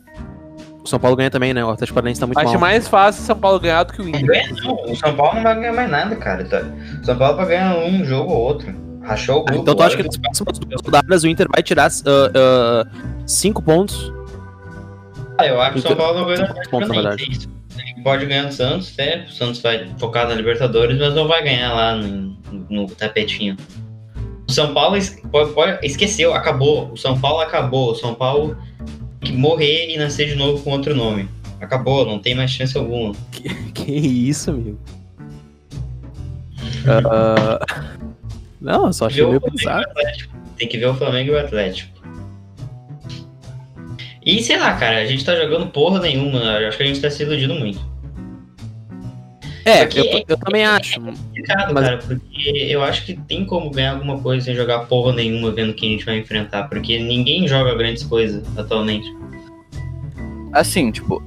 O 0.83 0.87
São 0.87 0.97
Paulo 0.97 1.15
ganha 1.15 1.29
também, 1.29 1.53
né? 1.53 1.63
O 1.63 1.69
Atlético 1.69 1.93
Paranaense 1.93 2.19
tá 2.19 2.25
muito 2.25 2.39
acho 2.39 2.45
mal. 2.45 2.53
Acho 2.55 2.61
mais 2.61 2.87
fácil 2.87 3.21
o 3.21 3.25
São 3.27 3.37
Paulo 3.37 3.59
ganhar 3.59 3.83
do 3.83 3.93
que 3.93 4.01
o 4.01 4.09
Inter. 4.09 4.25
Ganha, 4.25 4.49
não. 4.63 4.91
O 4.91 4.95
São 4.95 5.15
Paulo 5.15 5.35
não 5.35 5.43
vai 5.43 5.55
ganhar 5.55 5.73
mais 5.73 5.91
nada, 5.91 6.15
cara. 6.15 6.45
Tá? 6.45 6.63
O 7.01 7.05
São 7.05 7.15
Paulo 7.15 7.37
vai 7.37 7.45
ganhar 7.45 7.77
um 7.77 8.03
jogo 8.03 8.33
ou 8.33 8.39
outro. 8.39 8.73
Rachou 9.03 9.41
o 9.41 9.45
grupo. 9.45 9.61
Então 9.61 9.75
tu 9.75 9.83
acha 9.83 9.95
que 9.95 10.03
nas 10.03 10.17
próximas 10.17 10.57
duas 10.57 10.81
rodadas 10.81 11.23
o 11.23 11.27
Inter 11.27 11.47
vai 11.53 11.61
tirar 11.61 11.91
uh, 11.91 12.83
uh, 12.83 13.21
cinco 13.27 13.61
pontos? 13.61 14.11
Ah, 15.37 15.45
eu 15.45 15.61
acho 15.61 15.73
que 15.73 15.79
o 15.79 15.81
São 15.83 15.95
Paulo 15.95 16.19
não 16.19 16.25
ganha 16.25 16.53
pontos, 16.71 16.89
na 16.89 16.95
verdade 16.95 17.58
pode 18.03 18.25
ganhar 18.25 18.45
do 18.45 18.53
Santos, 18.53 18.91
até 18.93 19.25
o 19.27 19.31
Santos 19.31 19.61
vai 19.61 19.87
focar 19.97 20.27
na 20.27 20.35
Libertadores, 20.35 20.97
mas 20.97 21.13
não 21.13 21.27
vai 21.27 21.43
ganhar 21.43 21.73
lá 21.73 21.95
no, 21.95 22.37
no 22.69 22.87
tapetinho. 22.87 23.57
O 24.47 24.51
São 24.51 24.73
Paulo 24.73 24.97
pode, 25.31 25.53
pode, 25.53 25.85
esqueceu, 25.85 26.33
acabou. 26.33 26.91
O 26.91 26.97
São 26.97 27.19
Paulo 27.19 27.39
acabou. 27.41 27.91
O 27.91 27.95
São 27.95 28.15
Paulo 28.15 28.57
que 29.21 29.31
morrer 29.31 29.93
e 29.93 29.97
nascer 29.97 30.27
de 30.27 30.35
novo 30.35 30.63
com 30.63 30.71
outro 30.71 30.95
nome. 30.95 31.29
Acabou, 31.61 32.05
não 32.05 32.19
tem 32.19 32.33
mais 32.33 32.51
chance 32.51 32.77
alguma. 32.77 33.13
Que, 33.31 33.49
que 33.73 33.91
isso, 33.91 34.51
amigo? 34.51 34.79
uh, 36.85 37.59
não, 38.59 38.91
só 38.91 39.07
achei 39.07 39.25
meio 39.25 39.39
bizarro. 39.39 39.85
Tem 40.57 40.67
que 40.67 40.77
ver 40.77 40.87
o 40.87 40.95
Flamengo 40.95 41.31
e 41.31 41.35
o 41.35 41.39
Atlético. 41.39 41.99
E 44.25 44.43
sei 44.43 44.57
lá, 44.57 44.75
cara, 44.75 44.97
a 44.97 45.05
gente 45.05 45.23
tá 45.23 45.35
jogando 45.35 45.67
porra 45.67 45.99
nenhuma. 45.99 46.39
Acho 46.67 46.77
que 46.77 46.83
a 46.83 46.85
gente 46.85 47.01
tá 47.01 47.09
se 47.09 47.23
iludindo 47.23 47.55
muito. 47.55 47.88
É, 49.69 49.83
eu, 49.83 50.03
é, 50.03 50.23
eu, 50.27 50.37
também 50.37 50.65
acho. 50.65 50.99
É 50.99 51.03
complicado, 51.03 51.73
mas... 51.73 51.85
cara, 51.85 51.97
porque 51.99 52.67
eu 52.69 52.81
acho 52.81 53.05
que 53.05 53.13
tem 53.13 53.45
como 53.45 53.69
ganhar 53.69 53.93
alguma 53.93 54.19
coisa 54.19 54.45
sem 54.45 54.55
jogar 54.55 54.79
porra 54.87 55.13
nenhuma 55.13 55.51
vendo 55.51 55.73
quem 55.75 55.89
a 55.89 55.91
gente 55.91 56.05
vai 56.05 56.17
enfrentar, 56.17 56.63
porque 56.63 56.97
ninguém 56.97 57.47
joga 57.47 57.75
grandes 57.75 58.03
coisas 58.03 58.43
atualmente. 58.57 59.07
Assim, 60.53 60.91
tipo, 60.91 61.21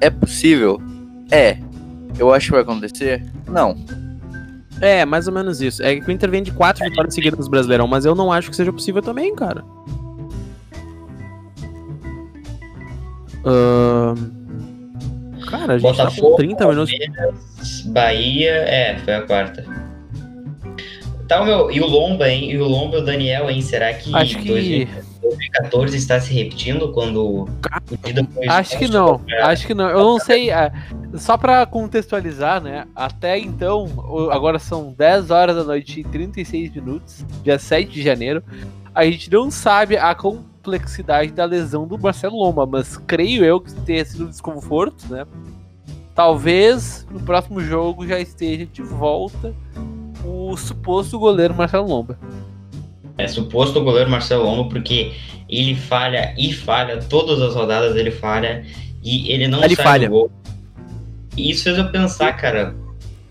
é 0.00 0.08
possível? 0.08 0.80
É. 1.30 1.58
Eu 2.18 2.32
acho 2.32 2.46
que 2.46 2.52
vai 2.52 2.62
acontecer? 2.62 3.22
Não. 3.46 3.76
É, 4.80 5.04
mais 5.04 5.26
ou 5.26 5.34
menos 5.34 5.60
isso. 5.60 5.82
É 5.82 5.96
que 6.00 6.08
o 6.08 6.12
Inter 6.12 6.30
vem 6.30 6.42
de 6.42 6.52
quatro 6.52 6.84
vitórias 6.84 7.14
seguidas 7.14 7.44
no 7.44 7.50
Brasileirão, 7.50 7.86
mas 7.86 8.06
eu 8.06 8.14
não 8.14 8.32
acho 8.32 8.48
que 8.48 8.56
seja 8.56 8.72
possível 8.72 9.02
também, 9.02 9.34
cara. 9.34 9.62
Uh... 13.44 14.33
Cara, 15.58 15.74
a 15.74 15.78
gente 15.78 15.88
Botafogo, 15.90 16.30
tá 16.30 16.30
com 16.30 16.36
30 16.36 16.68
minutos. 16.68 16.92
Bahia, 17.86 18.52
é, 18.52 18.98
foi 18.98 19.14
a 19.14 19.22
quarta. 19.22 19.64
Tá 21.28 21.40
o 21.40 21.44
meu, 21.44 21.70
e 21.70 21.80
o 21.80 21.86
Lomba, 21.86 22.28
hein? 22.28 22.50
E 22.50 22.58
o 22.58 22.64
Lomba 22.64 22.98
e 22.98 23.00
o 23.00 23.04
Daniel, 23.04 23.48
hein? 23.48 23.62
Será 23.62 23.92
que. 23.94 24.14
Acho 24.14 24.38
que. 24.38 24.88
2014 25.22 25.96
está 25.96 26.20
se 26.20 26.34
repetindo 26.34 26.92
quando. 26.92 27.48
Acho 28.48 28.78
que 28.78 28.88
não, 28.88 29.20
acho 29.42 29.66
que 29.66 29.74
não. 29.74 29.88
Eu 29.88 30.04
não 30.04 30.18
sei. 30.18 30.50
é, 30.50 30.70
Só 31.14 31.38
pra 31.38 31.64
contextualizar, 31.64 32.60
né? 32.60 32.86
Até 32.94 33.38
então, 33.38 33.88
agora 34.30 34.58
são 34.58 34.92
10 34.92 35.30
horas 35.30 35.56
da 35.56 35.64
noite 35.64 36.00
e 36.00 36.04
36 36.04 36.74
minutos, 36.74 37.24
dia 37.42 37.58
7 37.58 37.90
de 37.90 38.02
janeiro. 38.02 38.42
A 38.94 39.04
gente 39.04 39.30
não 39.30 39.50
sabe 39.50 39.96
a 39.96 40.14
complexidade 40.64 41.30
da 41.32 41.44
lesão 41.44 41.86
do 41.86 41.98
Marcelo 41.98 42.36
Lomba, 42.36 42.66
mas 42.66 42.96
creio 43.06 43.44
eu 43.44 43.60
que 43.60 43.70
tenha 43.82 44.04
sido 44.04 44.24
um 44.24 44.28
desconforto, 44.30 45.04
né? 45.10 45.26
Talvez 46.14 47.06
no 47.10 47.20
próximo 47.20 47.60
jogo 47.60 48.06
já 48.06 48.18
esteja 48.18 48.64
de 48.66 48.82
volta 48.82 49.54
o 50.24 50.56
suposto 50.56 51.18
goleiro 51.18 51.54
Marcelo 51.54 51.86
Lomba. 51.86 52.18
É 53.18 53.28
suposto 53.28 53.78
o 53.78 53.84
goleiro 53.84 54.10
Marcelo 54.10 54.44
Lomba, 54.44 54.70
porque 54.70 55.12
ele 55.48 55.74
falha 55.76 56.34
e 56.38 56.52
falha, 56.52 56.98
todas 56.98 57.40
as 57.42 57.54
rodadas 57.54 57.94
ele 57.96 58.10
falha 58.10 58.64
e 59.02 59.30
ele 59.30 59.46
não 59.46 59.62
Ele 59.62 59.76
sai 59.76 59.84
falha. 59.84 60.08
do 60.08 60.12
gol. 60.12 60.30
E 61.36 61.50
isso 61.50 61.64
fez 61.64 61.76
eu 61.76 61.90
pensar, 61.90 62.32
cara. 62.34 62.74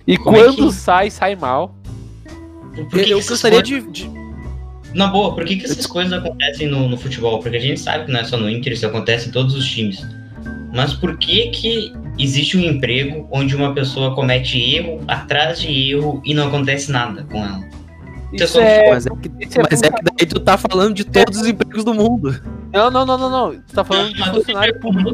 E 0.06 0.14
é 0.14 0.18
quando 0.18 0.68
que- 0.68 0.74
sai, 0.74 1.10
sai 1.10 1.36
mal. 1.36 1.74
Por 2.76 2.88
que 2.90 3.04
que 3.06 3.12
eu 3.12 3.22
gostaria 3.24 3.62
de- 3.64 3.82
Na 4.94 5.08
boa, 5.08 5.34
por 5.34 5.44
que, 5.46 5.56
que 5.58 5.66
essas 5.66 5.86
coisas 5.86 6.14
acontecem 6.14 6.68
no, 6.68 6.88
no 6.88 6.98
futebol? 6.98 7.40
Porque 7.40 7.58
a 7.58 7.60
gente 7.60 7.80
sabe 7.80 8.06
que 8.06 8.12
não 8.12 8.20
é 8.20 8.24
só 8.24 8.38
no 8.38 8.50
Inter, 8.50 8.74
isso 8.74 8.86
acontece 8.86 9.30
em 9.30 9.32
todos 9.32 9.56
os 9.56 9.66
times. 9.68 10.06
Mas 10.74 10.94
por 10.94 11.18
que 11.18 11.50
que 11.50 11.94
existe 12.18 12.58
um 12.58 12.62
emprego 12.62 13.28
onde 13.32 13.56
uma 13.56 13.74
pessoa 13.74 14.14
comete 14.16 14.60
erro 14.76 15.02
atrás 15.08 15.60
de 15.62 15.92
erro 15.92 16.22
e 16.26 16.34
não 16.34 16.48
acontece 16.48 16.92
nada 16.92 17.24
com 17.24 17.44
ela? 17.44 17.64
Isso 18.34 18.48
só- 18.54 18.62
é. 18.62 18.90
Mas 18.90 19.06
é 19.06 19.10
que, 19.10 19.28
é 19.60 19.62
mas 19.70 19.82
é 19.84 19.90
que 19.92 20.04
daí 20.04 20.28
tu 20.28 20.40
tá 20.40 20.58
falando 20.58 20.94
de 20.96 21.04
todos 21.04 21.40
os 21.40 21.48
empregos 21.48 21.84
do 21.84 21.94
mundo. 21.94 22.40
Não, 22.74 22.90
não, 22.90 23.06
não, 23.06 23.18
não, 23.18 23.30
não. 23.30 23.52
Tu 23.54 23.74
tá 23.74 23.84
falando 23.84 24.14
de 24.14 24.24
funcionário 24.32 24.80
público. 24.80 25.12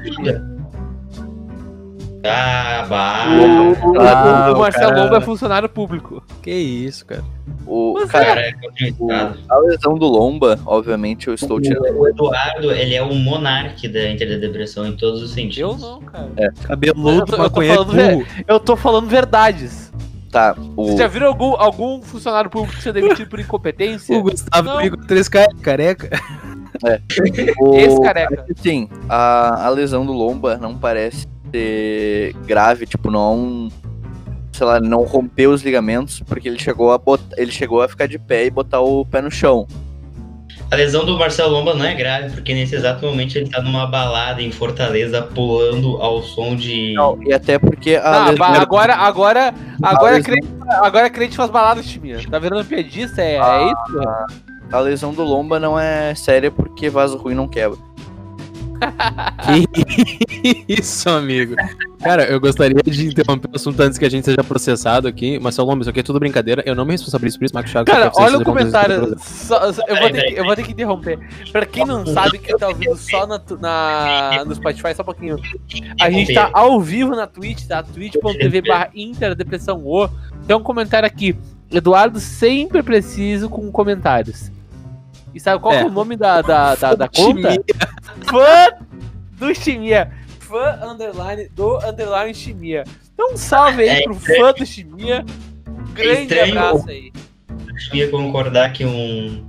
Ah, 2.26 2.86
bah. 2.90 3.26
O, 3.30 3.92
o- 3.92 4.00
Ah, 4.02 4.50
o 4.52 4.56
o 4.56 4.60
Marcelo 4.60 4.90
cara- 4.90 5.04
Lomba 5.04 5.18
é 5.18 5.22
funcionário 5.22 5.70
público. 5.70 6.22
Que 6.42 6.52
isso, 6.52 7.06
cara. 7.06 7.24
O, 7.66 7.94
Mas 7.94 8.12
cara, 8.12 8.26
Cara, 8.26 8.42
é 8.42 8.54
complicado. 8.54 9.40
a 9.48 9.58
lesão 9.60 9.98
do 9.98 10.06
Lomba, 10.08 10.60
obviamente, 10.66 11.28
eu 11.28 11.34
estou 11.34 11.62
tirando. 11.62 11.98
O 11.98 12.08
Eduardo, 12.08 12.72
ele 12.72 12.96
é 12.96 13.02
o 13.02 13.14
monarque 13.14 13.88
da 13.88 14.10
Inter 14.10 14.30
da 14.32 14.38
Depressão 14.38 14.86
em 14.88 14.96
todos 14.98 15.22
os 15.22 15.30
Eu 15.32 15.36
sentidos. 15.36 15.82
não, 15.82 16.02
cara. 16.02 16.30
Cabeludo, 16.64 17.10
Eu 17.36 17.50
tô- 17.50 17.62
eu 17.64 17.76
tô 17.86 17.86
burro. 17.94 18.26
Eu 18.48 18.60
tô 18.60 18.76
falando 18.76 19.08
verdades. 19.08 19.90
Tá, 20.32 20.56
o, 20.76 20.86
Vocês 20.86 21.00
já 21.00 21.08
viram 21.08 21.26
algum, 21.28 21.56
algum 21.56 22.02
funcionário 22.04 22.52
público 22.52 22.80
ser 22.82 22.94
demitido 22.94 23.28
por 23.30 23.40
incompetência? 23.40 24.14
O 24.18 24.22
Gustavo 24.22 24.68
Não. 24.68 24.76
comigo 24.76 24.98
três 25.08 25.28
caras 25.28 25.54
careca. 25.62 26.10
o, 27.60 27.76
Esse 27.76 28.00
careca. 28.02 28.46
Sim, 28.58 28.88
a, 29.08 29.66
a 29.66 29.70
lesão 29.70 30.06
do 30.06 30.14
Lomba 30.14 30.56
não 30.58 30.78
parece 30.78 31.28
ser 31.52 32.34
grave, 32.46 32.86
tipo, 32.86 33.10
não. 33.12 33.70
Sei 34.52 34.66
lá, 34.66 34.80
não 34.80 35.04
rompeu 35.04 35.52
os 35.52 35.62
ligamentos, 35.64 36.22
porque 36.28 36.50
ele 36.50 36.60
chegou 36.60 36.92
a 36.92 36.98
botar, 36.98 37.36
ele 37.38 37.52
chegou 37.52 37.82
a 37.82 37.88
ficar 37.88 38.08
de 38.08 38.20
pé 38.20 38.46
e 38.46 38.50
botar 38.50 38.82
o 38.82 39.06
pé 39.06 39.22
no 39.22 39.32
chão. 39.32 39.66
A 40.72 40.76
lesão 40.76 41.04
do 41.06 41.18
Marcelo 41.18 41.52
Lomba 41.54 41.74
não 41.74 41.86
é 41.86 41.96
grave, 41.96 42.32
porque 42.32 42.54
nesse 42.54 42.76
exato 42.76 43.04
momento 43.06 43.36
ele 43.36 43.50
tá 43.50 43.62
numa 43.62 43.88
balada 43.88 44.42
em 44.42 44.52
Fortaleza, 44.52 45.22
pulando 45.22 45.98
ao 46.02 46.22
som 46.22 46.56
de. 46.56 46.94
Não, 46.94 47.18
e 47.24 47.34
até 47.34 47.58
porque 47.58 47.96
a 47.96 48.26
Ah, 48.26 48.30
lesão. 48.32 48.46
agora, 48.46 48.96
agora, 48.96 49.54
agora, 49.82 50.16
lesão- 50.18 50.24
crente, 50.34 50.48
agora 50.82 51.10
crente 51.10 51.36
faz 51.38 51.50
balada, 51.50 51.82
time. 51.82 52.24
Tá 52.28 52.38
virando 52.38 52.66
piadista? 52.66 53.22
É, 53.22 53.38
é 53.38 53.66
isso? 53.68 54.00
A 54.72 54.80
lesão 54.80 55.12
do 55.14 55.24
Lomba 55.24 55.60
não 55.60 55.80
é 55.80 56.14
séria 56.14 56.52
porque 56.52 56.90
vaso 56.90 57.18
ruim 57.18 57.34
não 57.34 57.48
quebra. 57.48 57.78
Que 59.46 60.66
isso, 60.68 61.10
amigo. 61.10 61.56
Cara, 62.02 62.24
eu 62.24 62.40
gostaria 62.40 62.82
de 62.82 63.08
interromper 63.08 63.50
o 63.52 63.56
assunto 63.56 63.80
antes 63.82 63.98
que 63.98 64.06
a 64.06 64.10
gente 64.10 64.24
seja 64.26 64.44
processado 64.44 65.08
aqui. 65.08 65.38
Mas, 65.40 65.56
seu 65.56 65.66
Lomba, 65.66 65.82
isso 65.82 65.90
aqui 65.90 66.00
é 66.00 66.04
tudo 66.04 66.20
brincadeira. 66.20 66.64
Eu 66.66 66.74
não 66.76 66.86
me 66.86 66.92
responsabilizo 66.92 67.38
por 67.38 67.46
isso, 67.46 67.54
Marcos 67.54 67.72
Thiago. 67.72 67.86
Cara, 67.92 68.10
que 68.10 68.22
olha 68.22 68.38
o 68.38 68.44
comentário. 68.44 69.16
Só- 69.20 69.74
só- 69.74 69.84
eu, 69.88 69.96
vou 69.98 70.10
ter 70.10 70.24
que, 70.24 70.40
eu 70.40 70.46
vou 70.46 70.56
ter 70.56 70.64
que 70.64 70.72
interromper. 70.72 71.20
Pra 71.52 71.66
quem 71.66 71.86
não 71.86 72.06
sabe, 72.06 72.38
quem 72.40 72.58
tá 72.58 72.68
ouvindo 72.70 72.96
só 72.96 73.28
na, 73.28 73.42
na, 73.60 74.46
no 74.46 74.56
Spotify, 74.56 74.94
só 74.96 75.02
um 75.02 75.06
pouquinho. 75.06 75.38
A 76.00 76.10
gente 76.10 76.34
tá 76.34 76.50
ao 76.54 76.80
vivo 76.80 77.16
na 77.16 77.28
Twitch, 77.28 77.66
tá? 77.68 77.84
twitch.tv 77.84 78.62
barra 78.62 78.90
interdepressão 78.96 79.82
o. 79.86 80.08
Tem 80.48 80.56
um 80.56 80.64
comentário 80.64 81.06
aqui. 81.08 81.36
Eduardo 81.72 82.20
sempre 82.20 82.82
preciso 82.82 83.50
com 83.50 83.70
comentários. 83.72 84.52
E 85.36 85.40
sabe 85.40 85.62
qual 85.62 85.74
É. 85.74 85.78
que 85.80 85.84
é 85.84 85.88
o 85.88 85.92
nome 85.92 86.16
da, 86.18 86.42
da, 86.42 86.74
da, 86.76 86.96
da 86.96 87.08
conta? 87.08 87.56
Fã 88.30 88.86
do 89.34 89.54
Chimia. 89.56 90.12
Fã 90.40 90.80
underline 90.84 91.50
do 91.50 91.78
underline 91.86 92.34
Chimia. 92.34 92.84
Então 93.14 93.34
um 93.34 93.38
salve 93.38 93.84
aí 93.84 93.90
É 93.90 94.04
pro 94.04 94.16
fã 94.16 94.52
do 94.54 94.66
Chimia. 94.66 95.26
Grande 95.94 96.22
estranho. 96.22 96.58
abraço 96.60 96.90
aí. 96.90 97.12
Eu 97.92 97.96
ia 97.96 98.10
concordar 98.10 98.74
que 98.74 98.86
um. 98.86 99.46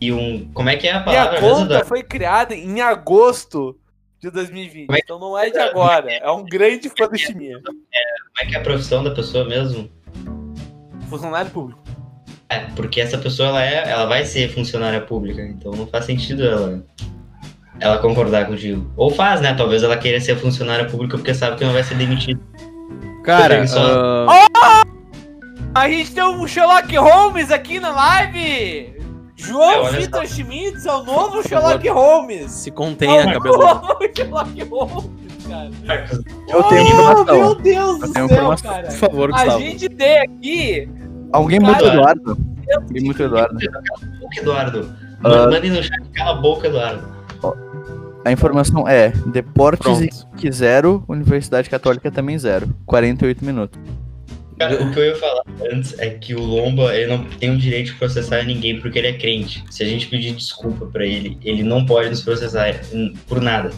E 0.00 0.12
um. 0.12 0.50
Como 0.52 0.68
é 0.68 0.76
que 0.76 0.88
é 0.88 0.92
a 0.92 1.00
palavra 1.00 1.32
mesmo, 1.40 1.48
conta 1.48 1.64
Eduardo? 1.64 1.86
foi 1.86 2.02
criada 2.02 2.54
em 2.54 2.80
agosto 2.80 3.78
de 4.20 4.30
2020. 4.30 4.86
Como 4.86 4.96
é 4.96 5.00
que- 5.00 5.04
Então 5.04 5.18
não 5.18 5.38
é 5.38 5.50
de 5.50 5.58
agora. 5.58 6.10
É 6.12 6.30
um 6.30 6.44
grande 6.44 6.88
fã 6.88 7.06
do 7.08 7.16
Chimia. 7.16 7.60
Como 7.64 7.78
é 8.40 8.46
que 8.46 8.54
é 8.54 8.58
a 8.58 8.62
profissão 8.62 9.02
da 9.04 9.10
pessoa 9.12 9.44
mesmo? 9.44 9.88
Funcionário 11.08 11.50
público. 11.50 11.80
É, 12.48 12.60
porque 12.76 13.00
essa 13.00 13.16
pessoa 13.16 13.48
ela, 13.48 13.64
é, 13.64 13.88
ela 13.90 14.06
vai 14.06 14.24
ser 14.24 14.48
funcionária 14.52 15.00
pública, 15.00 15.42
então 15.42 15.72
não 15.72 15.86
faz 15.86 16.04
sentido 16.04 16.44
ela, 16.44 16.84
ela 17.82 17.98
concordar 17.98 18.46
contigo. 18.46 18.90
Ou 18.96 19.10
faz, 19.10 19.40
né? 19.40 19.52
Talvez 19.54 19.82
ela 19.82 19.96
queira 19.96 20.20
ser 20.20 20.36
funcionária 20.36 20.86
pública 20.86 21.16
porque 21.16 21.34
sabe 21.34 21.56
que 21.56 21.64
não 21.64 21.72
vai 21.72 21.82
ser 21.82 21.94
demitida. 21.96 22.40
Cara, 23.24 23.54
Preguiçosa. 23.56 24.26
ah, 24.28 24.82
A 25.74 25.88
gente 25.88 26.12
tem 26.12 26.22
um 26.24 26.46
Sherlock 26.46 26.94
Holmes 26.96 27.50
aqui 27.50 27.78
na 27.80 27.90
live! 27.90 28.38
É, 28.38 28.92
João 29.36 29.82
olha 29.84 29.98
Vitor 30.00 30.26
Schmitz 30.26 30.86
é 30.86 30.92
o 30.92 31.02
novo 31.02 31.42
Sherlock. 31.46 31.88
Holmes! 31.88 32.50
se 32.52 32.70
contenha, 32.70 33.22
É 33.22 33.26
o 33.26 33.32
cabeludo. 33.34 33.64
novo 33.64 33.98
Sherlock 34.16 34.62
Holmes, 34.64 35.10
cara! 35.48 35.70
Eu 36.48 36.62
tenho 36.64 36.84
Oh, 36.84 37.00
informação. 37.00 37.38
Meu 37.38 37.54
Deus 37.56 37.92
Eu 37.94 37.98
do 38.00 38.12
céu, 38.12 38.24
informação. 38.26 38.70
cara! 38.70 38.86
Por 38.88 38.96
favor, 38.96 39.30
A 39.30 39.32
Gustavo. 39.32 39.60
gente 39.60 39.88
tem 39.88 40.18
aqui. 40.20 40.88
Alguém 41.32 41.60
Cara, 41.60 41.72
muito 41.72 41.86
Eduardo? 41.86 42.38
Alguém 42.74 43.02
muito 43.04 43.22
Eduardo. 43.22 43.58
Cala 43.58 43.80
a 43.80 44.18
boca, 44.20 44.40
Eduardo. 44.40 44.94
Ah. 45.24 45.46
Mandem 45.50 45.70
no 45.70 45.82
chat, 45.82 46.02
cala 46.14 46.30
a 46.32 46.34
boca, 46.34 46.66
Eduardo. 46.66 47.11
A 48.24 48.30
informação 48.32 48.88
é: 48.88 49.10
Deportes 49.26 49.84
Pronto. 49.84 50.26
e 50.46 50.52
zero, 50.52 51.04
Universidade 51.08 51.68
Católica 51.68 52.10
também 52.10 52.38
zero. 52.38 52.68
48 52.86 53.44
minutos. 53.44 53.78
Cara, 54.58 54.80
o 54.80 54.92
que 54.92 54.98
eu 55.00 55.04
ia 55.06 55.16
falar 55.16 55.42
antes 55.72 55.98
é 55.98 56.10
que 56.10 56.34
o 56.34 56.40
Lomba 56.40 56.94
ele 56.94 57.08
não 57.16 57.24
tem 57.24 57.50
o 57.50 57.58
direito 57.58 57.86
de 57.86 57.94
processar 57.94 58.44
ninguém 58.44 58.80
porque 58.80 58.98
ele 58.98 59.08
é 59.08 59.12
crente. 59.14 59.64
Se 59.70 59.82
a 59.82 59.86
gente 59.86 60.06
pedir 60.06 60.32
desculpa 60.34 60.86
pra 60.86 61.04
ele, 61.04 61.36
ele 61.42 61.64
não 61.64 61.84
pode 61.84 62.10
nos 62.10 62.20
processar 62.22 62.72
por 63.26 63.40
nada. 63.40 63.70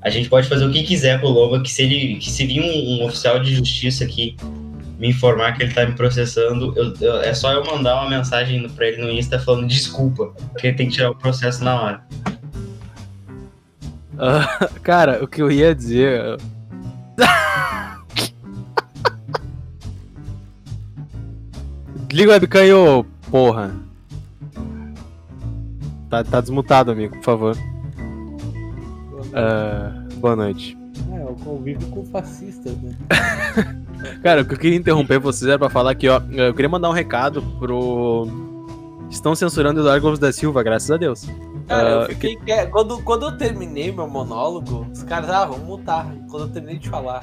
A 0.00 0.08
gente 0.08 0.28
pode 0.28 0.48
fazer 0.48 0.64
o 0.64 0.70
que 0.70 0.84
quiser 0.84 1.18
pro 1.20 1.28
Lomba, 1.28 1.60
que 1.60 1.70
se 1.70 1.82
ele, 1.82 2.14
que 2.16 2.30
se 2.30 2.46
vir 2.46 2.60
um, 2.62 3.02
um 3.02 3.04
oficial 3.04 3.40
de 3.40 3.54
justiça 3.56 4.04
aqui 4.04 4.36
me 4.98 5.08
informar 5.10 5.52
que 5.52 5.62
ele 5.64 5.74
tá 5.74 5.84
me 5.84 5.92
processando, 5.92 6.72
eu- 6.76 6.94
eu- 7.00 7.20
é 7.20 7.34
só 7.34 7.52
eu 7.52 7.62
mandar 7.66 8.00
uma 8.00 8.08
mensagem 8.08 8.66
pra 8.70 8.86
ele 8.86 9.02
no 9.02 9.10
Insta 9.10 9.38
falando 9.38 9.66
desculpa, 9.66 10.32
porque 10.52 10.68
ele 10.68 10.76
tem 10.76 10.86
que 10.88 10.94
tirar 10.94 11.10
o 11.10 11.14
processo 11.14 11.62
na 11.62 11.78
hora. 11.82 12.00
Ah, 14.18 14.68
cara, 14.82 15.22
o 15.22 15.28
que 15.28 15.42
eu 15.42 15.50
ia 15.50 15.74
dizer. 15.74 16.38
Liga 22.12 22.30
o 22.30 22.32
webcam 22.32 22.60
aí, 22.60 22.72
ô 22.72 23.04
porra. 23.30 23.74
Tá, 26.08 26.24
tá 26.24 26.40
desmutado, 26.40 26.90
amigo, 26.90 27.14
por 27.16 27.24
favor. 27.24 27.56
Ah, 29.34 29.92
boa 30.14 30.34
noite. 30.34 30.78
É, 31.12 31.20
eu 31.20 31.36
convivo 31.44 31.84
com 31.90 32.06
fascistas, 32.06 32.74
né? 32.78 32.96
Cara, 34.22 34.42
o 34.42 34.44
que 34.44 34.54
eu 34.54 34.58
queria 34.58 34.78
interromper 34.78 35.18
vocês 35.18 35.48
era 35.48 35.58
pra 35.58 35.68
falar 35.68 35.90
aqui, 35.90 36.08
ó. 36.08 36.20
Eu 36.30 36.54
queria 36.54 36.68
mandar 36.68 36.88
um 36.88 36.92
recado 36.92 37.42
pro. 37.58 38.28
Estão 39.10 39.34
censurando 39.34 39.80
o 39.80 39.82
Eduardo 39.82 40.02
Gomes 40.02 40.18
da 40.18 40.32
Silva, 40.32 40.62
graças 40.62 40.90
a 40.90 40.96
Deus. 40.96 41.26
Cara, 41.66 41.88
eu 41.90 42.00
Ah, 42.02 42.06
fiquei. 42.06 42.36
que- 42.36 42.66
Quando, 42.66 43.02
quando 43.02 43.26
eu 43.26 43.36
terminei 43.36 43.90
meu 43.92 44.06
monólogo, 44.08 44.86
os 44.92 45.02
caras, 45.02 45.28
ah, 45.30 45.44
vamos 45.46 45.66
mutar. 45.66 46.06
Quando 46.30 46.44
eu 46.44 46.48
terminei 46.48 46.78
de 46.78 46.88
falar. 46.88 47.22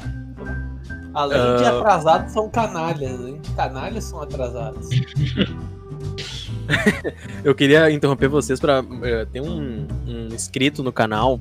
Além 1.14 1.38
de 1.58 1.64
Ah. 1.66 1.78
atrasados, 1.80 2.34
são 2.34 2.50
canalhas. 2.50 3.20
De 3.42 3.50
canalhas, 3.56 4.04
são 4.06 4.22
atrasados. 4.22 4.90
Eu 7.44 7.54
queria 7.54 7.92
interromper 7.92 8.28
vocês 8.28 8.60
pra. 8.60 8.84
eh, 9.04 9.26
Tem 9.32 9.42
um, 9.42 9.86
um 10.08 10.28
inscrito 10.34 10.82
no 10.84 10.92
canal 10.92 11.40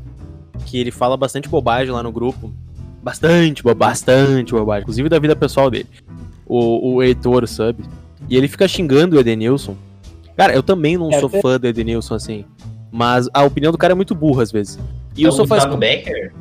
que 0.67 0.79
ele 0.79 0.91
fala 0.91 1.17
bastante 1.17 1.49
bobagem 1.49 1.93
lá 1.93 2.03
no 2.03 2.11
grupo. 2.13 2.53
Bastante, 3.03 3.63
bastante 3.75 4.53
bobagem. 4.53 4.83
Inclusive 4.83 5.09
da 5.09 5.19
vida 5.19 5.35
pessoal 5.37 5.71
dele. 5.71 5.89
O, 6.47 6.95
o 6.95 7.03
Heitor 7.03 7.47
Sub. 7.47 7.83
E 8.29 8.37
ele 8.37 8.49
fica 8.49 8.67
xingando 8.69 9.17
o 9.17 9.21
Edenilson. 9.21 9.77
Cara, 10.37 10.55
eu 10.55 10.63
também 10.63 10.97
não 10.97 11.11
É, 11.11 11.21
sou 11.21 11.29
fã 11.29 11.59
do 11.59 11.67
Edenilson 11.67 12.15
assim. 12.15 12.45
Mas 12.93 13.27
a 13.33 13.43
opinião 13.43 13.73
do 13.73 13.79
cara 13.79 13.93
é 13.93 13.97
muito 13.97 14.15
burra 14.15 14.43
às 14.43 14.53
vezes. 14.53 14.79
E 15.17 15.25
É 15.25 15.29
o 15.29 15.33
Sofá 15.33 15.55
Gustavo 15.57 15.77
Becker? 15.79 16.33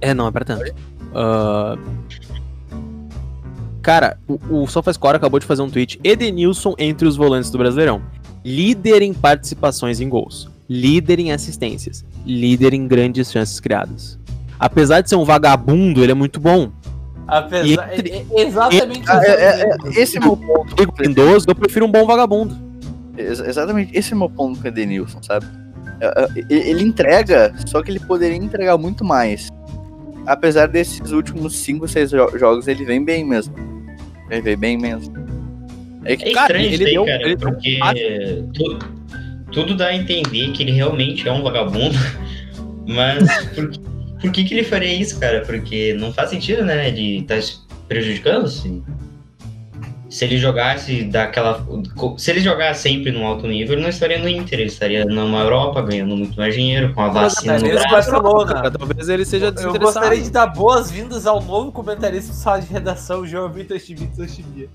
É, 0.00 0.14
não, 0.14 0.28
é 0.28 0.30
pra 0.30 0.44
tanto. 0.44 0.72
Ah, 1.14 1.76
Cara, 3.82 4.18
o, 4.26 4.62
o 4.62 4.66
SofaScore 4.66 5.16
acabou 5.16 5.38
de 5.38 5.46
fazer 5.46 5.62
um 5.62 5.70
tweet. 5.70 6.00
Edenilson 6.02 6.74
entre 6.76 7.06
os 7.06 7.16
volantes 7.16 7.50
do 7.50 7.58
Brasileirão. 7.58 8.02
Líder 8.44 9.00
em 9.02 9.14
participações 9.14 10.00
em 10.00 10.08
gols. 10.08 10.48
Líder 10.68 11.20
em 11.20 11.30
assistências. 11.32 12.04
Líder 12.24 12.74
em 12.74 12.86
grandes 12.88 13.30
chances 13.30 13.60
criadas. 13.60 14.18
Apesar 14.58 15.02
de 15.02 15.08
ser 15.08 15.14
um 15.16 15.24
vagabundo, 15.24 16.02
ele 16.02 16.10
é 16.12 16.14
muito 16.16 16.40
bom. 16.40 16.70
Apesar, 17.28 17.92
entre- 17.96 18.10
é- 18.10 18.26
é 18.30 18.42
exatamente 18.46 19.02
isso. 19.02 19.12
é- 19.12 19.30
é- 19.30 19.62
é- 19.62 20.00
esse 20.00 20.16
é 20.16 20.20
o 20.20 20.24
meu 20.24 20.36
ponto. 20.36 20.74
Lindoso, 21.00 21.46
eu 21.48 21.54
prefiro 21.54 21.86
um 21.86 21.90
bom 21.90 22.04
vagabundo. 22.06 22.56
Ex- 23.16 23.40
Exatamente, 23.40 23.96
esse 23.96 24.12
é 24.12 24.16
o 24.16 24.18
meu 24.18 24.30
ponto 24.30 24.58
com 24.58 24.64
o 24.64 24.68
Edenilson, 24.68 25.22
sabe? 25.22 25.46
É, 26.00 26.06
é, 26.06 26.28
Ele 26.70 26.82
entrega, 26.82 27.54
só 27.66 27.82
que 27.82 27.90
ele 27.90 28.00
poderia 28.00 28.36
entregar 28.36 28.76
muito 28.76 29.04
mais. 29.04 29.48
Apesar 30.26 30.66
desses 30.66 31.12
últimos 31.12 31.56
5, 31.56 31.86
6 31.88 32.10
jogos, 32.10 32.66
ele 32.68 32.84
vem 32.84 33.04
bem 33.04 33.24
mesmo. 33.24 33.54
Ele 34.30 34.40
vem 34.42 34.56
bem 34.58 34.76
mesmo. 34.76 35.14
É 36.04 36.16
que, 36.16 36.30
É 36.30 36.32
Cara, 36.32 36.46
estranho 36.60 36.66
ele 36.66 36.74
isso 36.74 36.84
aí, 36.84 36.92
deu- 36.92 37.04
cara, 37.06 37.22
ele 37.22 37.36
porque 37.36 37.78
tu- 38.54 38.78
tudo 39.52 39.76
dá 39.76 39.86
a 39.86 39.96
entender 39.96 40.50
que 40.52 40.62
ele 40.62 40.72
realmente 40.72 41.26
é 41.28 41.32
um 41.32 41.42
vagabundo, 41.42 41.96
mas 42.86 43.24
por, 43.54 43.70
que- 43.70 43.80
por 44.20 44.30
que 44.32 44.44
que 44.44 44.54
ele 44.54 44.64
faria 44.64 44.92
isso, 44.92 45.18
cara? 45.20 45.42
Porque 45.46 45.94
não 45.94 46.12
faz 46.12 46.30
sentido, 46.30 46.64
né? 46.64 46.88
Ele 46.88 47.22
tá 47.22 47.40
se 47.40 47.58
prejudicando, 47.88 48.46
assim. 48.46 48.82
Se 50.08 50.24
ele 50.24 50.38
jogasse 50.38 51.02
daquela... 51.04 51.66
Se 52.16 52.30
ele 52.30 52.40
jogasse 52.40 52.82
sempre 52.82 53.10
num 53.10 53.26
alto 53.26 53.46
nível, 53.46 53.74
ele 53.74 53.82
não 53.82 53.88
estaria 53.88 54.18
no 54.18 54.28
Inter, 54.28 54.60
ele 54.60 54.68
estaria 54.68 55.04
numa 55.04 55.40
Europa 55.40 55.82
ganhando 55.82 56.16
muito 56.16 56.36
mais 56.36 56.54
dinheiro, 56.54 56.94
com 56.94 57.00
a 57.00 57.08
vacina 57.08 57.58
no 57.58 57.68
braço. 57.68 57.90
Barcelona. 57.90 58.70
Talvez 58.70 59.08
ele 59.08 59.24
seja 59.24 59.46
Eu 59.46 59.52
desinteressado. 59.52 59.84
gostaria 59.84 60.22
de 60.22 60.30
dar 60.30 60.46
boas-vindas 60.46 61.26
ao 61.26 61.42
novo 61.42 61.72
comentarista 61.72 62.32
do 62.32 62.36
sala 62.36 62.60
de 62.60 62.72
redação, 62.72 63.26
João 63.26 63.50
Vitor 63.50 63.78
Chimia. 63.80 64.68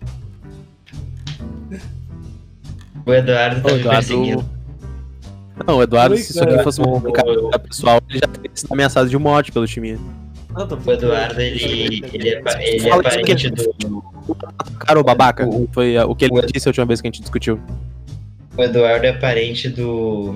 O 3.06 3.14
Eduardo 3.14 3.62
tá 3.62 3.70
O 3.70 3.74
me 3.74 3.80
Eduardo... 3.80 4.08
perseguindo. 4.08 4.46
Não, 5.66 5.78
o 5.78 5.84
Eduardo, 5.84 6.16
Oi, 6.16 6.22
se 6.22 6.32
isso 6.32 6.44
aqui 6.44 6.62
fosse 6.64 6.82
um 6.82 7.00
cara 7.12 7.60
pessoal, 7.60 8.02
ele 8.10 8.20
já 8.20 8.28
teria 8.28 8.52
sido 8.54 8.74
ameaçado 8.74 9.08
de 9.08 9.18
morte 9.18 9.52
pelo 9.52 9.66
time. 9.66 10.00
O 10.56 10.92
Eduardo, 10.92 11.40
ele, 11.42 11.64
ele, 11.64 12.06
é, 12.06 12.10
ele 12.16 12.30
é 12.30 12.42
parente 12.42 13.50
do... 13.50 14.04
Cara, 14.80 15.00
o 15.00 15.04
babaca. 15.04 15.48
O- 15.48 15.68
Foi 15.72 15.98
uh, 15.98 16.10
o 16.10 16.16
que 16.16 16.26
ele 16.26 16.38
o- 16.40 16.46
disse 16.46 16.68
a 16.68 16.70
última 16.72 16.86
vez 16.86 17.00
que 17.02 17.08
a 17.08 17.12
gente 17.12 17.22
discutiu. 17.22 17.60
O 18.58 18.62
Eduardo 18.64 19.06
é 19.06 19.14
parente 19.14 19.70
do. 19.70 20.36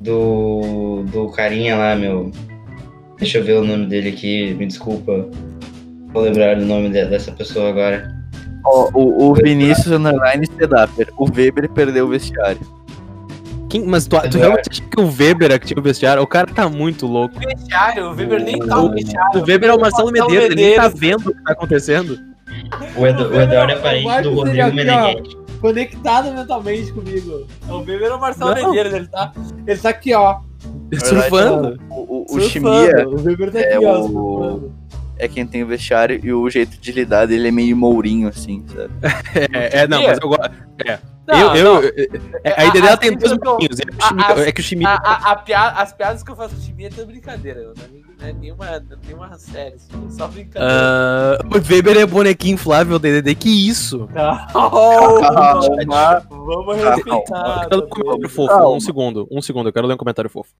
Do. 0.00 1.04
Do 1.10 1.28
carinha 1.30 1.76
lá, 1.76 1.96
meu. 1.96 2.30
Deixa 3.18 3.38
eu 3.38 3.44
ver 3.44 3.54
o 3.54 3.64
nome 3.64 3.86
dele 3.86 4.10
aqui, 4.10 4.52
me 4.54 4.66
desculpa. 4.66 5.26
Vou 6.12 6.22
lembrar 6.22 6.56
do 6.56 6.64
nome 6.66 6.90
de- 6.90 7.06
dessa 7.06 7.32
pessoa 7.32 7.70
agora. 7.70 8.14
ó, 8.64 8.90
o, 8.94 9.30
o 9.30 9.34
Vinícius 9.34 9.88
Underline 9.92 10.46
Sedaper. 10.58 11.08
O 11.16 11.24
Weber 11.34 11.70
perdeu 11.70 12.04
o 12.06 12.08
vestiário. 12.10 12.60
Quem, 13.80 13.86
mas 13.86 14.06
tu, 14.06 14.10
tu 14.10 14.16
Eduardo. 14.16 14.38
realmente 14.38 14.68
acha 14.70 14.82
que 14.82 15.00
o 15.00 15.06
Weber 15.06 15.52
é 15.52 15.58
que 15.58 15.66
tinha 15.66 15.78
o 15.78 15.82
vestiário? 15.82 16.22
O 16.22 16.26
cara 16.26 16.46
tá 16.46 16.68
muito 16.68 17.06
louco. 17.06 17.38
vestiário, 17.38 18.06
o 18.10 18.14
Weber 18.14 18.42
nem 18.42 18.58
tá 18.58 18.78
O- 18.78 18.88
no 18.88 18.94
vestiário. 18.94 19.40
O 19.40 19.44
Weber 19.46 19.70
é 19.70 19.74
o 19.74 19.80
Marcelo 19.80 20.10
Medeiros, 20.12 20.46
ele 20.46 20.54
nem 20.54 20.74
tá 20.76 20.88
vendo 20.88 21.30
o 21.30 21.34
que 21.34 21.42
tá 21.44 21.52
acontecendo. 21.52 22.18
O, 22.96 23.06
Edu- 23.06 23.28
o 23.28 23.40
Eduardo 23.40 23.72
é 23.72 23.76
parente 23.76 24.22
do 24.22 24.34
Rodrigo 24.34 24.62
ó. 24.68 24.72
Meneghetti. 24.72 25.36
Conectado 25.60 26.32
mentalmente 26.32 26.92
comigo. 26.92 27.46
O 27.68 27.78
Weber 27.78 28.02
é 28.08 28.14
o 28.14 28.20
Marcelo 28.20 28.54
Não. 28.54 28.68
Medeiros, 28.68 28.92
ele 28.92 29.06
tá, 29.08 29.32
ele 29.66 29.78
tá 29.80 29.88
aqui, 29.88 30.14
ó. 30.14 30.38
Surfando. 31.02 31.78
O, 31.90 31.94
o, 31.94 32.22
o 32.24 32.28
surfando. 32.28 32.48
Chimia 32.50 33.08
O 33.08 33.22
Weber 33.22 33.50
tá 33.52 33.58
é 33.60 33.74
aqui, 33.74 33.84
ó, 33.86 34.00
o- 34.00 34.02
surfando. 34.08 34.72
é 35.18 35.28
quem 35.28 35.46
tem 35.46 35.62
o 35.62 35.66
vestiário 35.66 36.20
e 36.22 36.32
o 36.32 36.48
jeito 36.50 36.78
de 36.78 36.92
lidar 36.92 37.26
dele 37.26 37.48
é 37.48 37.50
meio 37.50 37.76
mourinho, 37.76 38.28
assim, 38.28 38.62
sabe? 38.68 38.90
É, 39.52 39.80
é, 39.80 39.88
não, 39.88 40.02
mas 40.02 40.18
eu 40.22 40.28
gosto. 40.28 40.50
Não, 41.28 41.56
eu, 41.56 41.64
não. 41.64 41.82
eu, 41.82 41.92
é, 42.44 42.54
a 42.62 42.66
ideia 42.66 42.72
dela 42.84 42.94
As 42.94 42.98
tem 43.00 43.16
dois 43.16 43.38
pouquinhos. 43.38 43.80
É, 43.80 43.84
que 43.84 43.90
o 43.92 43.96
a- 44.00 44.08
Chimia- 44.08 44.26
as- 44.26 44.38
é 44.40 44.52
que 44.52 44.60
o. 44.60 44.86
A, 44.88 44.94
a, 44.94 45.32
a 45.32 45.36
pia- 45.36 45.68
as 45.70 45.92
piadas 45.92 46.22
que 46.22 46.30
eu 46.30 46.36
faço 46.36 46.54
com 46.54 46.60
o 46.82 46.84
é 46.84 46.88
tudo 46.88 47.06
brincadeira. 47.06 47.60
Não 47.62 47.70
é, 47.72 47.74
não 48.20 48.28
é 48.28 48.32
nenhuma, 48.32 48.84
nenhuma 49.06 49.38
série, 49.38 49.74
é 49.74 50.10
só 50.10 50.28
brincadeira. 50.28 50.72
Ah, 50.72 51.38
o 51.44 51.72
Weber 51.72 51.96
é 51.98 52.06
bonequinho 52.06 52.54
inflável, 52.54 52.98
DDD. 52.98 53.34
Que 53.34 53.68
isso? 53.68 54.08
Calma, 54.14 55.20
Calma. 55.20 56.22
vamos 56.30 56.76
respeitar. 56.76 57.68
Eu 57.70 57.82
quero 57.82 57.82
ler 57.82 57.84
um 57.84 57.88
comentário 57.88 58.28
fofo. 58.30 58.74
Um 58.76 58.80
segundo, 58.80 59.28
um 59.30 59.42
segundo. 59.42 59.68
Eu 59.68 59.72
quero 59.72 59.86
ler 59.86 59.94
um 59.94 59.98
comentário 59.98 60.30
fofo. 60.30 60.50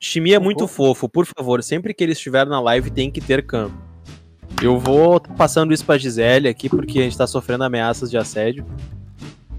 Chimia 0.00 0.36
é 0.36 0.38
muito 0.38 0.66
fofo. 0.66 1.08
Por 1.08 1.26
favor, 1.26 1.62
sempre 1.62 1.94
que 1.94 2.02
ele 2.02 2.12
estiver 2.12 2.46
na 2.46 2.60
live, 2.60 2.90
tem 2.90 3.10
que 3.10 3.20
ter 3.20 3.46
campo. 3.46 3.76
Eu 4.62 4.78
vou 4.78 5.20
passando 5.20 5.72
isso 5.74 5.84
pra 5.84 5.98
Gisele 5.98 6.48
aqui, 6.48 6.68
porque 6.68 7.00
a 7.00 7.02
gente 7.02 7.18
tá 7.18 7.26
sofrendo 7.26 7.64
ameaças 7.64 8.10
de 8.10 8.16
assédio. 8.16 8.64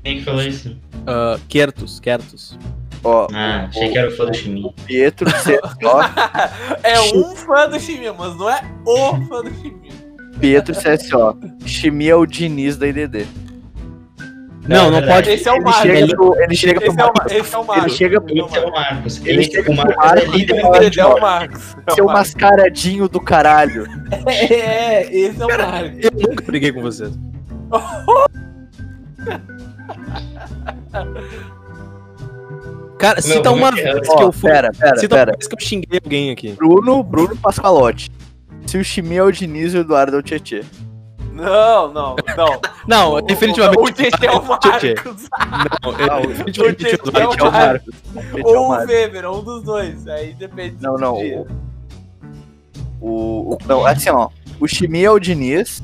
Quem 0.05 0.19
que 0.19 0.23
falou 0.23 0.43
isso? 0.43 0.69
Uh, 1.01 1.39
Quertus, 1.49 1.99
Quertus. 1.99 2.57
Ó, 3.03 3.27
Ah, 3.33 3.65
achei 3.69 3.89
que 3.89 3.97
era 3.97 4.07
o 4.07 4.11
fã 4.15 4.25
do 4.27 4.33
Chimia. 4.35 4.71
Pietro 4.85 5.27
CSO, 5.31 5.59
É 6.83 6.99
um 7.01 7.35
fã 7.35 7.67
do 7.67 7.79
Chimia, 7.79 8.13
mas 8.13 8.35
não 8.37 8.47
é 8.49 8.61
o 8.85 9.15
fã 9.27 9.41
do 9.41 9.51
Chimia. 9.55 9.91
Pietro 10.39 10.75
CSO. 10.75 11.37
Chimia 11.65 12.11
é 12.11 12.15
o 12.15 12.25
Diniz 12.25 12.77
da 12.77 12.87
IDD. 12.87 13.25
Não, 14.67 14.85
não 14.89 14.99
verdade. 14.99 15.13
pode. 15.13 15.29
Esse 15.31 15.47
é 15.47 15.51
o 15.51 15.55
Ele 15.55 15.63
Marcos. 15.63 15.81
chega 15.81 16.07
pro, 16.15 16.41
ele 16.41 16.55
chega 16.55 16.81
pro 16.81 16.89
Esse 16.91 16.99
é 16.99 17.03
o, 17.03 17.07
Marcos. 17.07 17.33
Ma- 17.33 17.39
esse 17.39 17.55
é 17.55 17.57
o 17.57 17.65
Marcos. 17.65 17.85
Ele 17.85 17.95
chega 17.95 18.17
Esse 18.17 18.25
é 18.27 18.41
o 18.41 18.45
Esse 18.45 18.57
é 18.57 18.61
o 18.65 18.71
Marcos. 18.71 19.17
Ele 19.17 19.29
Ele, 19.29 19.43
chega 19.43 19.71
o 19.71 19.75
Marcos 19.75 19.95
pro 19.95 20.03
é 20.03 20.07
Marcos 20.07 20.35
e 20.35 20.43
Esse 20.87 20.99
é 20.99 21.05
o 21.05 21.21
Marcos. 21.21 21.75
Seu 21.95 22.05
mascaradinho 22.05 23.07
do 23.09 23.19
caralho. 23.21 23.85
É, 24.27 25.03
esse 25.15 25.41
é 25.41 25.45
o 25.45 25.47
Marcos. 25.49 25.99
Eu 26.03 26.11
nunca 26.29 26.43
briguei 26.45 26.71
com 26.71 26.81
vocês. 26.81 27.11
Cara, 32.97 33.15
Meu, 33.15 33.35
cita 33.35 33.51
uma 33.51 33.71
muito 33.71 33.83
vez 33.83 34.07
que 34.07 34.21
eu 34.23 34.31
fui. 34.31 34.49
pera, 34.49 34.71
pera, 34.71 34.97
Cita 34.97 35.15
uma 35.15 35.25
pera. 35.25 35.31
vez 35.37 35.47
que 35.47 35.55
eu 35.55 35.59
xinguei 35.59 35.99
alguém 36.03 36.31
aqui. 36.31 36.53
Bruno, 36.53 37.03
Bruno 37.03 37.35
Pascalotti. 37.37 38.09
Se 38.65 38.77
o 38.77 38.83
Chimia 38.83 39.19
é 39.19 39.23
o 39.23 39.31
Diniz 39.31 39.73
e 39.73 39.77
o 39.77 39.81
Eduardo 39.81 40.15
é 40.15 40.19
o 40.19 40.23
Tietê. 40.23 40.63
Não, 41.33 41.91
não, 41.91 42.15
não. 42.37 42.61
Não, 42.87 43.21
definitivamente. 43.21 43.79
O 43.81 43.91
Tietê 43.93 44.25
é 44.27 44.31
o 44.31 44.57
Tietê. 44.57 44.93
Marcos. 44.95 45.27
Não, 45.81 45.91
é, 45.91 46.21
o 46.23 46.27
definitivamente 46.27 46.85
o 46.85 47.07
Eduardo 47.09 47.19
é 47.19 47.25
o 47.25 47.29
Tietê 47.29 47.43
é 47.43 47.47
o 47.47 47.51
Marcos. 47.51 47.93
Marcos. 48.13 48.39
É 48.39 48.41
o 48.41 48.47
Ou 48.47 48.65
o 48.65 48.69
Marcos. 48.69 48.87
Weber, 48.89 49.31
um 49.31 49.43
dos 49.43 49.63
dois. 49.63 50.07
Aí 50.07 50.33
depende 50.33 50.77
Não, 50.81 50.95
do 50.95 51.01
não. 51.01 51.17
dia. 51.17 51.45
O, 53.01 53.07
o, 53.09 53.53
o- 53.55 53.57
não, 53.67 53.85
assim, 53.85 54.09
ó. 54.09 54.29
O 54.59 54.67
Chimia 54.67 55.07
é 55.07 55.11
o 55.11 55.19
Diniz. 55.19 55.83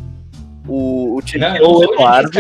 O, 0.68 1.18
o 1.18 1.22
Tietê 1.22 1.46
Não, 1.50 1.56
é 1.56 1.62
o 1.62 1.78
o 1.80 1.84
Eduardo. 1.84 2.40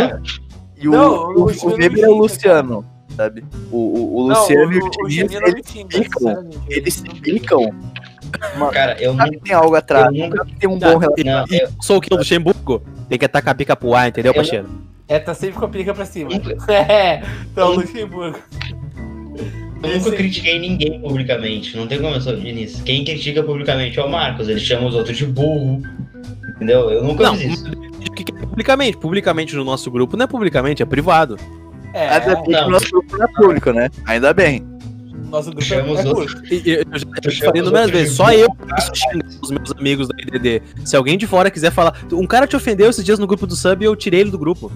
E 0.81 0.87
o, 0.87 0.91
Não, 0.91 1.13
o, 1.13 1.39
o 1.41 1.43
o 1.45 1.53
Chimia 1.53 1.75
Weber 1.77 2.01
não 2.01 2.07
é 2.09 2.11
o 2.11 2.17
Luciano. 2.17 2.85
Sabe? 3.15 3.43
O, 3.71 3.77
o, 3.77 4.23
o 4.23 4.27
Não, 4.27 4.39
Luciano 4.39 4.73
e 4.73 4.79
o 4.79 4.85
o 4.85 5.07
Diniz, 5.07 5.31
não 5.39 5.47
eles 5.47 5.69
ficam. 5.69 6.01
sinceramente. 6.01 6.59
Eles 6.69 6.93
se 6.93 7.03
picam. 7.03 7.75
Cara, 8.71 9.01
eu 9.01 9.11
nunca. 9.13 9.29
que 9.29 9.39
tem 9.41 9.53
algo 9.55 9.75
atrás. 9.75 10.05
Eu 10.15 10.29
nunca- 10.29 10.45
tem 10.59 10.69
um 10.69 10.79
Tá, 10.79 10.91
bom 10.93 10.97
relacionamento. 10.99 11.51
Não, 11.51 11.59
eu, 11.59 11.69
Sou 11.81 11.97
o 11.97 12.01
que 12.01 12.09
do 12.09 12.15
Luxemburgo. 12.17 12.81
Tem 13.09 13.19
que 13.19 13.25
atacar 13.25 13.51
a 13.51 13.55
pica 13.55 13.75
pro 13.75 13.93
ar, 13.93 14.07
entendeu, 14.07 14.29
Eu- 14.31 14.35
parceiro? 14.35 14.67
É, 15.07 15.19
tá 15.19 15.33
sempre 15.33 15.59
com 15.59 15.65
a 15.65 15.69
pica 15.69 15.93
pra 15.93 16.05
cima. 16.05 16.29
É, 16.69 17.21
então 17.51 17.73
Luxemburgo. 17.73 18.39
eu 19.83 19.97
nunca 19.97 20.11
critiquei 20.11 20.57
ninguém 20.57 21.01
publicamente. 21.01 21.75
Não 21.75 21.85
tem 21.87 21.99
como 22.01 22.15
eu 22.15 22.21
sou 22.21 22.37
nisso. 22.37 22.81
Quem 22.83 23.03
critica 23.03 23.43
publicamente 23.43 23.99
é 23.99 24.03
o 24.03 24.09
Marcos. 24.09 24.47
Ele 24.47 24.59
chama 24.59 24.87
os 24.87 24.95
outros 24.95 25.17
de 25.17 25.25
burro. 25.25 25.81
Entendeu? 26.55 26.89
Eu 26.89 27.03
nunca 27.03 27.23
Não, 27.25 27.35
fiz 27.35 27.53
isso. 27.59 27.90
Que 28.51 28.63
que 28.63 28.71
publicamente? 28.71 28.97
Publicamente 28.97 29.55
no 29.55 29.63
nosso 29.63 29.89
grupo 29.89 30.15
não 30.17 30.25
é 30.25 30.27
publicamente, 30.27 30.83
é 30.83 30.85
privado. 30.85 31.37
É, 31.93 32.09
Até 32.09 32.35
porque 32.35 32.51
não. 32.51 32.67
o 32.67 32.71
nosso 32.71 32.89
grupo 32.91 33.17
não 33.17 33.25
é 33.25 33.27
público, 33.33 33.71
né? 33.71 33.89
Ainda 34.05 34.33
bem. 34.33 34.65
nosso 35.29 35.49
grupo 35.49 35.61
Chama 35.63 35.91
os 35.93 35.99
é. 35.99 36.41
E- 36.51 36.61
e 36.65 36.71
Eu, 36.73 36.83
já 36.97 37.05
eu 37.23 37.23
já 37.23 37.31
chamo 37.31 37.45
falei 37.45 37.61
inúmeras 37.61 37.89
vezes, 37.89 38.15
só 38.15 38.31
eu 38.33 38.53
posso 38.53 38.91
xingar 38.95 39.25
os 39.41 39.51
meus 39.51 39.71
amigos 39.71 40.07
da 40.07 40.15
IDD. 40.21 40.61
Se 40.85 40.95
alguém 40.95 41.17
de 41.17 41.25
fora 41.27 41.49
quiser 41.51 41.71
falar. 41.71 41.95
Um 42.11 42.27
cara 42.27 42.45
te 42.47 42.55
ofendeu 42.55 42.89
esses 42.89 43.03
dias 43.03 43.19
no 43.19 43.27
grupo 43.27 43.47
do 43.47 43.55
sub 43.55 43.83
e 43.83 43.85
eu 43.87 43.95
tirei 43.95 44.21
ele 44.21 44.31
do 44.31 44.37
grupo. 44.39 44.71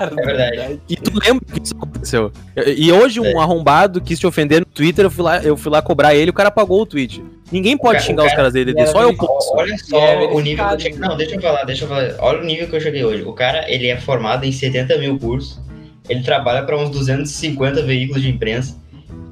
É 0.00 0.24
verdade. 0.24 0.80
E 0.88 0.96
tu 0.96 1.10
lembra 1.18 1.44
que 1.52 1.62
isso 1.62 1.74
aconteceu? 1.76 2.32
E 2.76 2.90
hoje 2.92 3.20
um 3.20 3.26
É. 3.26 3.42
arrombado 3.42 4.00
quis 4.00 4.18
te 4.18 4.26
ofender 4.26 4.60
no 4.60 4.66
Twitter, 4.66 5.04
eu 5.04 5.10
fui 5.10 5.24
lá, 5.24 5.42
eu 5.42 5.56
fui 5.56 5.70
lá 5.70 5.80
cobrar 5.82 6.14
ele, 6.14 6.30
o 6.30 6.34
cara 6.34 6.48
apagou 6.48 6.80
o 6.82 6.86
tweet. 6.86 7.22
Ninguém 7.52 7.76
pode 7.76 7.94
cara- 7.98 8.04
xingar 8.06 8.22
o 8.22 8.26
os 8.26 8.32
cara- 8.32 8.50
caras 8.50 8.54
era 8.76 8.86
só 8.86 9.02
eu 9.02 9.14
posso. 9.16 9.52
Olha 9.54 9.76
só 9.78 9.98
É, 9.98 10.26
o 10.26 10.40
nível 10.40 10.66
que 10.68 10.74
eu 10.74 10.80
cheguei. 10.80 10.98
Não, 10.98 11.16
deixa 11.16 11.34
eu 11.36 11.40
falar, 11.40 11.64
deixa 11.64 11.84
eu 11.84 11.88
falar. 11.88 12.14
Olha 12.18 12.40
o 12.40 12.44
nível 12.44 12.68
que 12.68 12.76
eu 12.76 12.80
cheguei 12.80 13.04
hoje. 13.04 13.22
O 13.22 13.32
cara, 13.32 13.70
ele 13.70 13.86
é 13.88 13.96
formado 14.00 14.44
em 14.44 14.52
70 14.52 14.96
mil 14.98 15.18
cursos. 15.18 15.60
Ele 16.08 16.22
trabalha 16.22 16.62
para 16.64 16.76
uns 16.76 16.90
250 16.90 17.82
veículos 17.82 18.22
de 18.22 18.30
imprensa. 18.30 18.76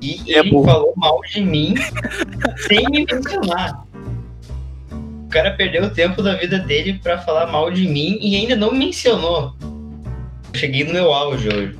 E 0.00 0.20
É 0.32 0.38
ele 0.40 0.50
burro. 0.50 0.64
falou 0.64 0.92
mal 0.96 1.20
de 1.22 1.40
mim 1.40 1.74
sem 2.68 2.84
me 2.90 3.04
mencionar. 3.10 3.84
O 4.90 5.28
cara 5.28 5.52
perdeu 5.52 5.84
o 5.84 5.90
tempo 5.90 6.22
da 6.22 6.34
vida 6.34 6.58
dele 6.58 7.00
pra 7.02 7.18
falar 7.18 7.46
mal 7.46 7.70
de 7.70 7.86
mim 7.88 8.18
e 8.20 8.36
ainda 8.36 8.54
não 8.54 8.72
me 8.72 8.78
mencionou. 8.80 9.52
Cheguei 10.54 10.84
no 10.84 10.92
meu 10.92 11.12
auge 11.12 11.48
hoje. 11.48 11.78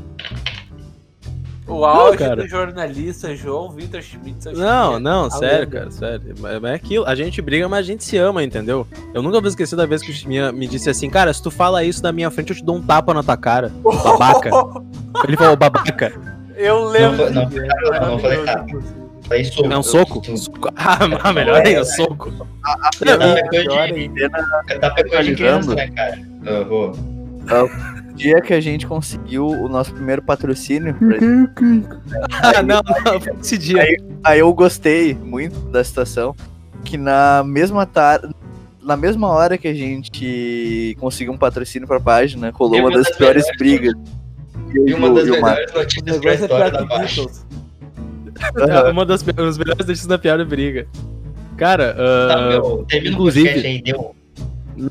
O 1.67 1.85
auge 1.85 2.19
cara. 2.19 2.37
do 2.37 2.49
jornalista 2.49 3.35
João 3.37 3.71
Vitor 3.71 4.03
Schmidt. 4.03 4.47
Não, 4.53 4.91
que 4.93 4.97
é 4.97 4.99
não, 5.01 5.25
a 5.27 5.31
sério, 5.31 5.59
lenda. 5.61 5.71
cara, 5.79 5.91
sério. 5.91 6.35
Mas 6.41 6.65
é 6.65 6.75
aquilo, 6.75 7.07
a 7.07 7.15
gente 7.15 7.41
briga, 7.41 7.69
mas 7.69 7.79
a 7.81 7.83
gente 7.83 8.05
se 8.05 8.17
ama, 8.19 8.43
entendeu? 8.43 8.87
Eu 9.15 9.23
nunca 9.23 9.41
vou 9.41 9.49
esquecer 9.49 9.77
da 9.77 9.87
vez 9.87 10.03
que 10.03 10.11
o 10.11 10.15
Chiminha 10.15 10.51
me 10.53 10.67
disse 10.67 10.91
assim, 10.91 11.09
cara, 11.09 11.33
se 11.33 11.43
tu 11.43 11.51
fala 11.51 11.85
isso 11.85 12.03
na 12.03 12.13
minha 12.13 12.31
frente, 12.31 12.51
eu 12.51 12.57
te 12.57 12.65
dou 12.65 12.77
um 12.77 12.83
tapa 12.83 13.15
na 13.15 13.23
tua 13.23 13.37
cara. 13.37 13.71
Babaca. 13.83 14.51
Ele 15.27 15.37
falou, 15.37 15.57
babaca. 15.57 16.13
Eu 16.57 16.85
lembro. 16.85 17.31
não 17.31 17.45
não, 17.45 17.49
não 17.49 17.91
maravilhoso, 18.21 18.45
cara. 18.45 18.65
inclusive. 18.69 19.03
Falei 19.23 19.45
soco. 19.45 19.73
É 19.73 19.79
um 19.79 19.83
soco? 19.83 20.37
Soco. 20.37 20.69
Ah, 20.77 21.33
melhor 21.33 21.65
ainda, 21.65 21.85
soco. 21.85 22.33
Tá 22.33 22.91
É, 23.03 23.05
pegando 23.05 23.51
melhor 23.53 23.87
de, 23.87 23.93
ainda. 23.95 24.31
tá 24.81 24.91
pegando 24.91 25.25
de 25.25 25.35
criança, 25.37 25.75
né, 25.77 25.89
cara? 25.89 26.19
Eu 26.45 26.69
vou. 26.69 26.91
O 26.91 28.02
dia 28.15 28.41
que 28.41 28.53
a 28.55 28.61
gente 28.61 28.87
conseguiu 28.87 29.47
o 29.47 29.69
nosso 29.69 29.93
primeiro 29.93 30.23
patrocínio, 30.23 30.95
Ah, 32.43 32.63
não, 32.63 32.81
não, 33.05 33.21
foi 33.21 33.33
esse 33.41 33.59
dia. 33.59 33.83
aí 34.25 34.39
eu 34.39 34.53
gostei 34.55 35.15
muito 35.15 35.59
da 35.71 35.83
situação. 35.83 36.35
Que 36.85 36.97
na 36.97 37.43
mesma 37.45 37.87
tarde. 37.87 38.35
Na 38.83 38.97
mesma 38.97 39.29
hora 39.29 39.57
que 39.57 39.69
a 39.69 39.75
gente 39.75 40.97
conseguiu 40.99 41.33
um 41.33 41.39
patrocínio 41.39 41.87
pra 41.87 42.01
página, 42.01 42.51
rolou 42.53 42.81
uma 42.81 42.89
uma 42.89 42.97
das 42.99 43.07
das 43.07 43.17
piores 43.17 43.45
brigas. 43.57 43.95
E 44.75 44.93
uma 44.95 45.13
das 45.15 45.29
melhores 45.29 45.73
notícias 45.73 46.21
é 46.25 46.35
história 46.35 46.71
da. 46.71 46.85
Beatles. 46.85 47.47
É 48.59 48.91
uma 48.91 49.07
das 49.07 49.23
melhores 49.23 49.57
notícias 49.57 50.07
da 50.07 50.19
pior 50.19 50.45
briga. 50.45 50.89
Cara, 51.57 51.95
Tá, 51.95 52.35
ah, 52.35 52.49
meu, 52.49 52.85
termina 52.89 53.15
inclusive- 53.15 53.45
podcast 53.49 53.67
aí, 53.69 53.83
deu. 53.83 54.17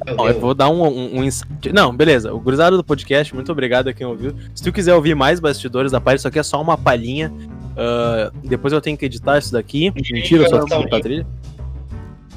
Não, 0.06 0.28
eu 0.28 0.40
vou 0.40 0.54
dar 0.54 0.70
um, 0.70 0.84
um, 0.84 1.20
um 1.20 1.24
insight. 1.24 1.72
Não, 1.74 1.96
beleza. 1.96 2.34
O 2.34 2.40
gurizado 2.40 2.78
do 2.78 2.84
podcast, 2.84 3.34
muito 3.34 3.52
obrigado 3.52 3.88
a 3.88 3.94
quem 3.94 4.06
ouviu. 4.06 4.34
Se 4.56 4.64
tu 4.64 4.72
quiser 4.72 4.94
ouvir 4.96 5.16
mais 5.16 5.40
bastidores 5.40 5.92
da 5.92 6.00
página, 6.00 6.18
isso 6.18 6.28
aqui 6.28 6.40
é 6.40 6.44
só 6.44 6.62
uma 6.62 6.78
palhinha. 6.78 7.32
Ah, 7.78 8.32
depois 8.44 8.74
eu 8.74 8.82
tenho 8.82 8.98
que 8.98 9.06
editar 9.06 9.38
isso 9.38 9.52
daqui. 9.52 9.92
Mentira, 9.92 10.44
eu 10.44 10.50
só 10.50 10.66
botar 10.66 10.98
a 10.98 11.02
trilha. 11.02 11.28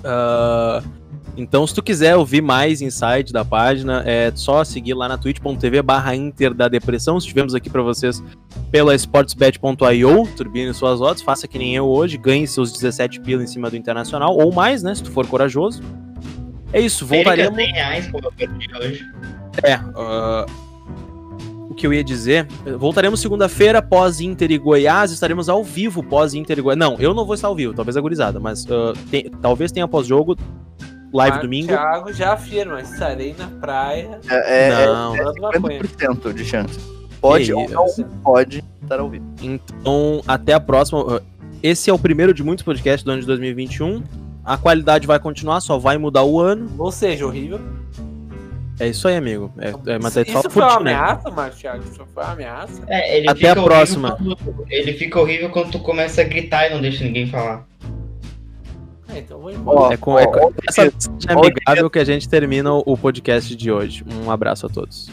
Ah, 0.03 0.83
então, 1.37 1.67
se 1.67 1.75
tu 1.75 1.83
quiser 1.83 2.15
ouvir 2.17 2.41
mais 2.41 2.81
insight 2.81 3.33
da 3.33 3.45
página, 3.45 4.05
é 4.07 4.31
só 4.35 4.63
seguir 4.63 4.95
lá 4.95 5.09
na 5.09 5.19
twitch.tv 5.19 5.83
barra 5.83 6.15
Inter 6.15 6.55
da 6.55 6.69
Depressão. 6.69 7.19
Estivemos 7.19 7.55
aqui 7.55 7.69
pra 7.69 7.83
vocês 7.83 8.23
pela 8.71 8.95
sportsbet.io, 8.95 10.29
turbine 10.37 10.73
suas 10.73 11.01
odds, 11.01 11.23
faça 11.23 11.49
que 11.49 11.59
nem 11.59 11.75
eu 11.75 11.87
hoje, 11.87 12.17
ganhe 12.17 12.47
seus 12.47 12.73
17 12.73 13.21
pila 13.21 13.43
em 13.43 13.47
cima 13.47 13.69
do 13.69 13.77
Internacional, 13.77 14.37
ou 14.37 14.53
mais, 14.53 14.83
né, 14.83 14.95
se 14.95 15.03
tu 15.03 15.11
for 15.11 15.27
corajoso. 15.27 15.83
É 16.75 16.81
isso, 16.81 17.07
Voltaremos. 17.07 17.51
voltaremos... 17.51 17.57
100 17.57 17.73
reais, 17.73 18.07
como 18.11 18.27
eu 18.27 18.33
perdi 18.33 18.67
hoje. 18.77 19.05
É, 19.63 19.75
ah, 19.75 20.45
o 21.71 21.75
que 21.75 21.87
eu 21.87 21.93
ia 21.93 22.03
dizer, 22.05 22.47
voltaremos 22.79 23.21
segunda-feira 23.21 23.81
pós 23.81 24.21
Inter 24.21 24.51
e 24.51 24.59
Goiás, 24.59 25.11
estaremos 25.13 25.49
ao 25.49 25.63
vivo 25.63 26.03
pós 26.03 26.35
Inter 26.35 26.59
e 26.59 26.63
Goiás. 26.63 26.79
Não, 26.79 26.97
eu 26.99 27.15
não 27.15 27.25
vou 27.25 27.35
estar 27.35 27.49
ao 27.49 27.55
vivo, 27.55 27.73
talvez 27.73 27.97
a 27.97 28.01
gurizada, 28.01 28.41
mas 28.41 28.67
ah, 28.71 28.93
tem- 29.11 29.31
talvez 29.41 29.71
tenha 29.71 29.87
pós-jogo, 29.87 30.37
live 31.13 31.31
Marco 31.35 31.43
domingo. 31.47 31.69
Thiago 31.69 32.13
já 32.13 32.33
afirma, 32.33 32.81
estarei 32.81 33.35
na 33.39 33.47
praia. 33.47 34.21
É, 34.29 34.73
é, 34.83 34.87
não, 34.87 35.17
Falando 35.17 35.41
maconha. 35.41 35.81
50% 35.81 36.33
de 36.33 36.45
chance. 36.45 36.79
Pode 37.21 37.53
ou 37.55 37.69
não 37.71 37.87
pode 38.23 38.63
estar 38.83 38.99
ao 39.01 39.09
vivo. 39.09 39.25
então 39.41 40.21
até 40.27 40.53
a 40.53 40.61
próxima. 40.61 41.17
Ah, 41.17 41.23
Esse 41.63 41.89
é 41.89 41.93
o 41.93 41.99
primeiro 41.99 42.35
de 42.35 42.43
muitos 42.43 42.65
podcasts 42.65 43.03
do 43.05 43.11
ano 43.13 43.21
de 43.21 43.27
2021. 43.29 44.03
A 44.45 44.57
qualidade 44.59 45.07
vai 45.07 45.19
continuar, 45.19 45.61
só 45.61 45.79
vai 45.79 45.97
mudar 45.97 46.23
o 46.25 46.39
ano. 46.41 46.71
Ou 46.79 46.93
seja, 46.93 47.27
horrível. 47.27 47.61
É 48.79 48.89
isso 48.89 49.07
aí, 49.07 49.17
amigo. 49.17 49.53
É, 49.57 49.69
é, 49.93 49.99
mas 50.01 50.17
é 50.17 50.23
isso 50.23 50.33
só 50.33 50.41
isso 50.41 50.51
foi 50.51 50.63
uma 50.63 50.81
né? 50.81 50.95
ameaça, 50.95 51.51
Thiago? 51.57 51.85
Isso 51.85 52.05
foi 52.13 52.23
uma 52.25 52.33
ameaça? 52.33 52.83
É, 52.89 53.17
ele 53.19 53.29
Até 53.31 53.39
fica 53.49 53.61
a 53.61 53.65
próxima. 53.65 54.17
quando- 54.17 54.67
ele 54.69 54.93
fica 54.95 55.21
horrível 55.21 55.49
quando 55.51 55.71
tu 55.71 55.79
começa 55.79 56.21
a 56.21 56.25
gritar 56.25 56.67
e 56.69 56.75
não 56.75 56.81
deixa 56.83 57.05
ninguém 57.05 57.27
falar. 57.29 57.65
Ah, 59.09 59.17
então 59.19 59.37
eu 59.37 59.43
vou 59.43 59.51
embora. 59.53 59.95
É 59.95 59.97
com, 59.97 60.19
é 60.19 60.27
com 60.27 60.53
essa 60.69 60.83
mensagem 60.85 61.31
amigável 61.31 61.89
que 61.89 61.99
a 62.01 62.05
gente 62.05 62.29
termina 62.29 62.73
o- 62.75 62.83
o 62.85 62.99
podcast 62.99 63.55
de 63.55 63.71
hoje. 63.71 64.05
Um 64.25 64.31
abraço 64.31 64.67
a 64.67 64.69
todos. 64.69 65.09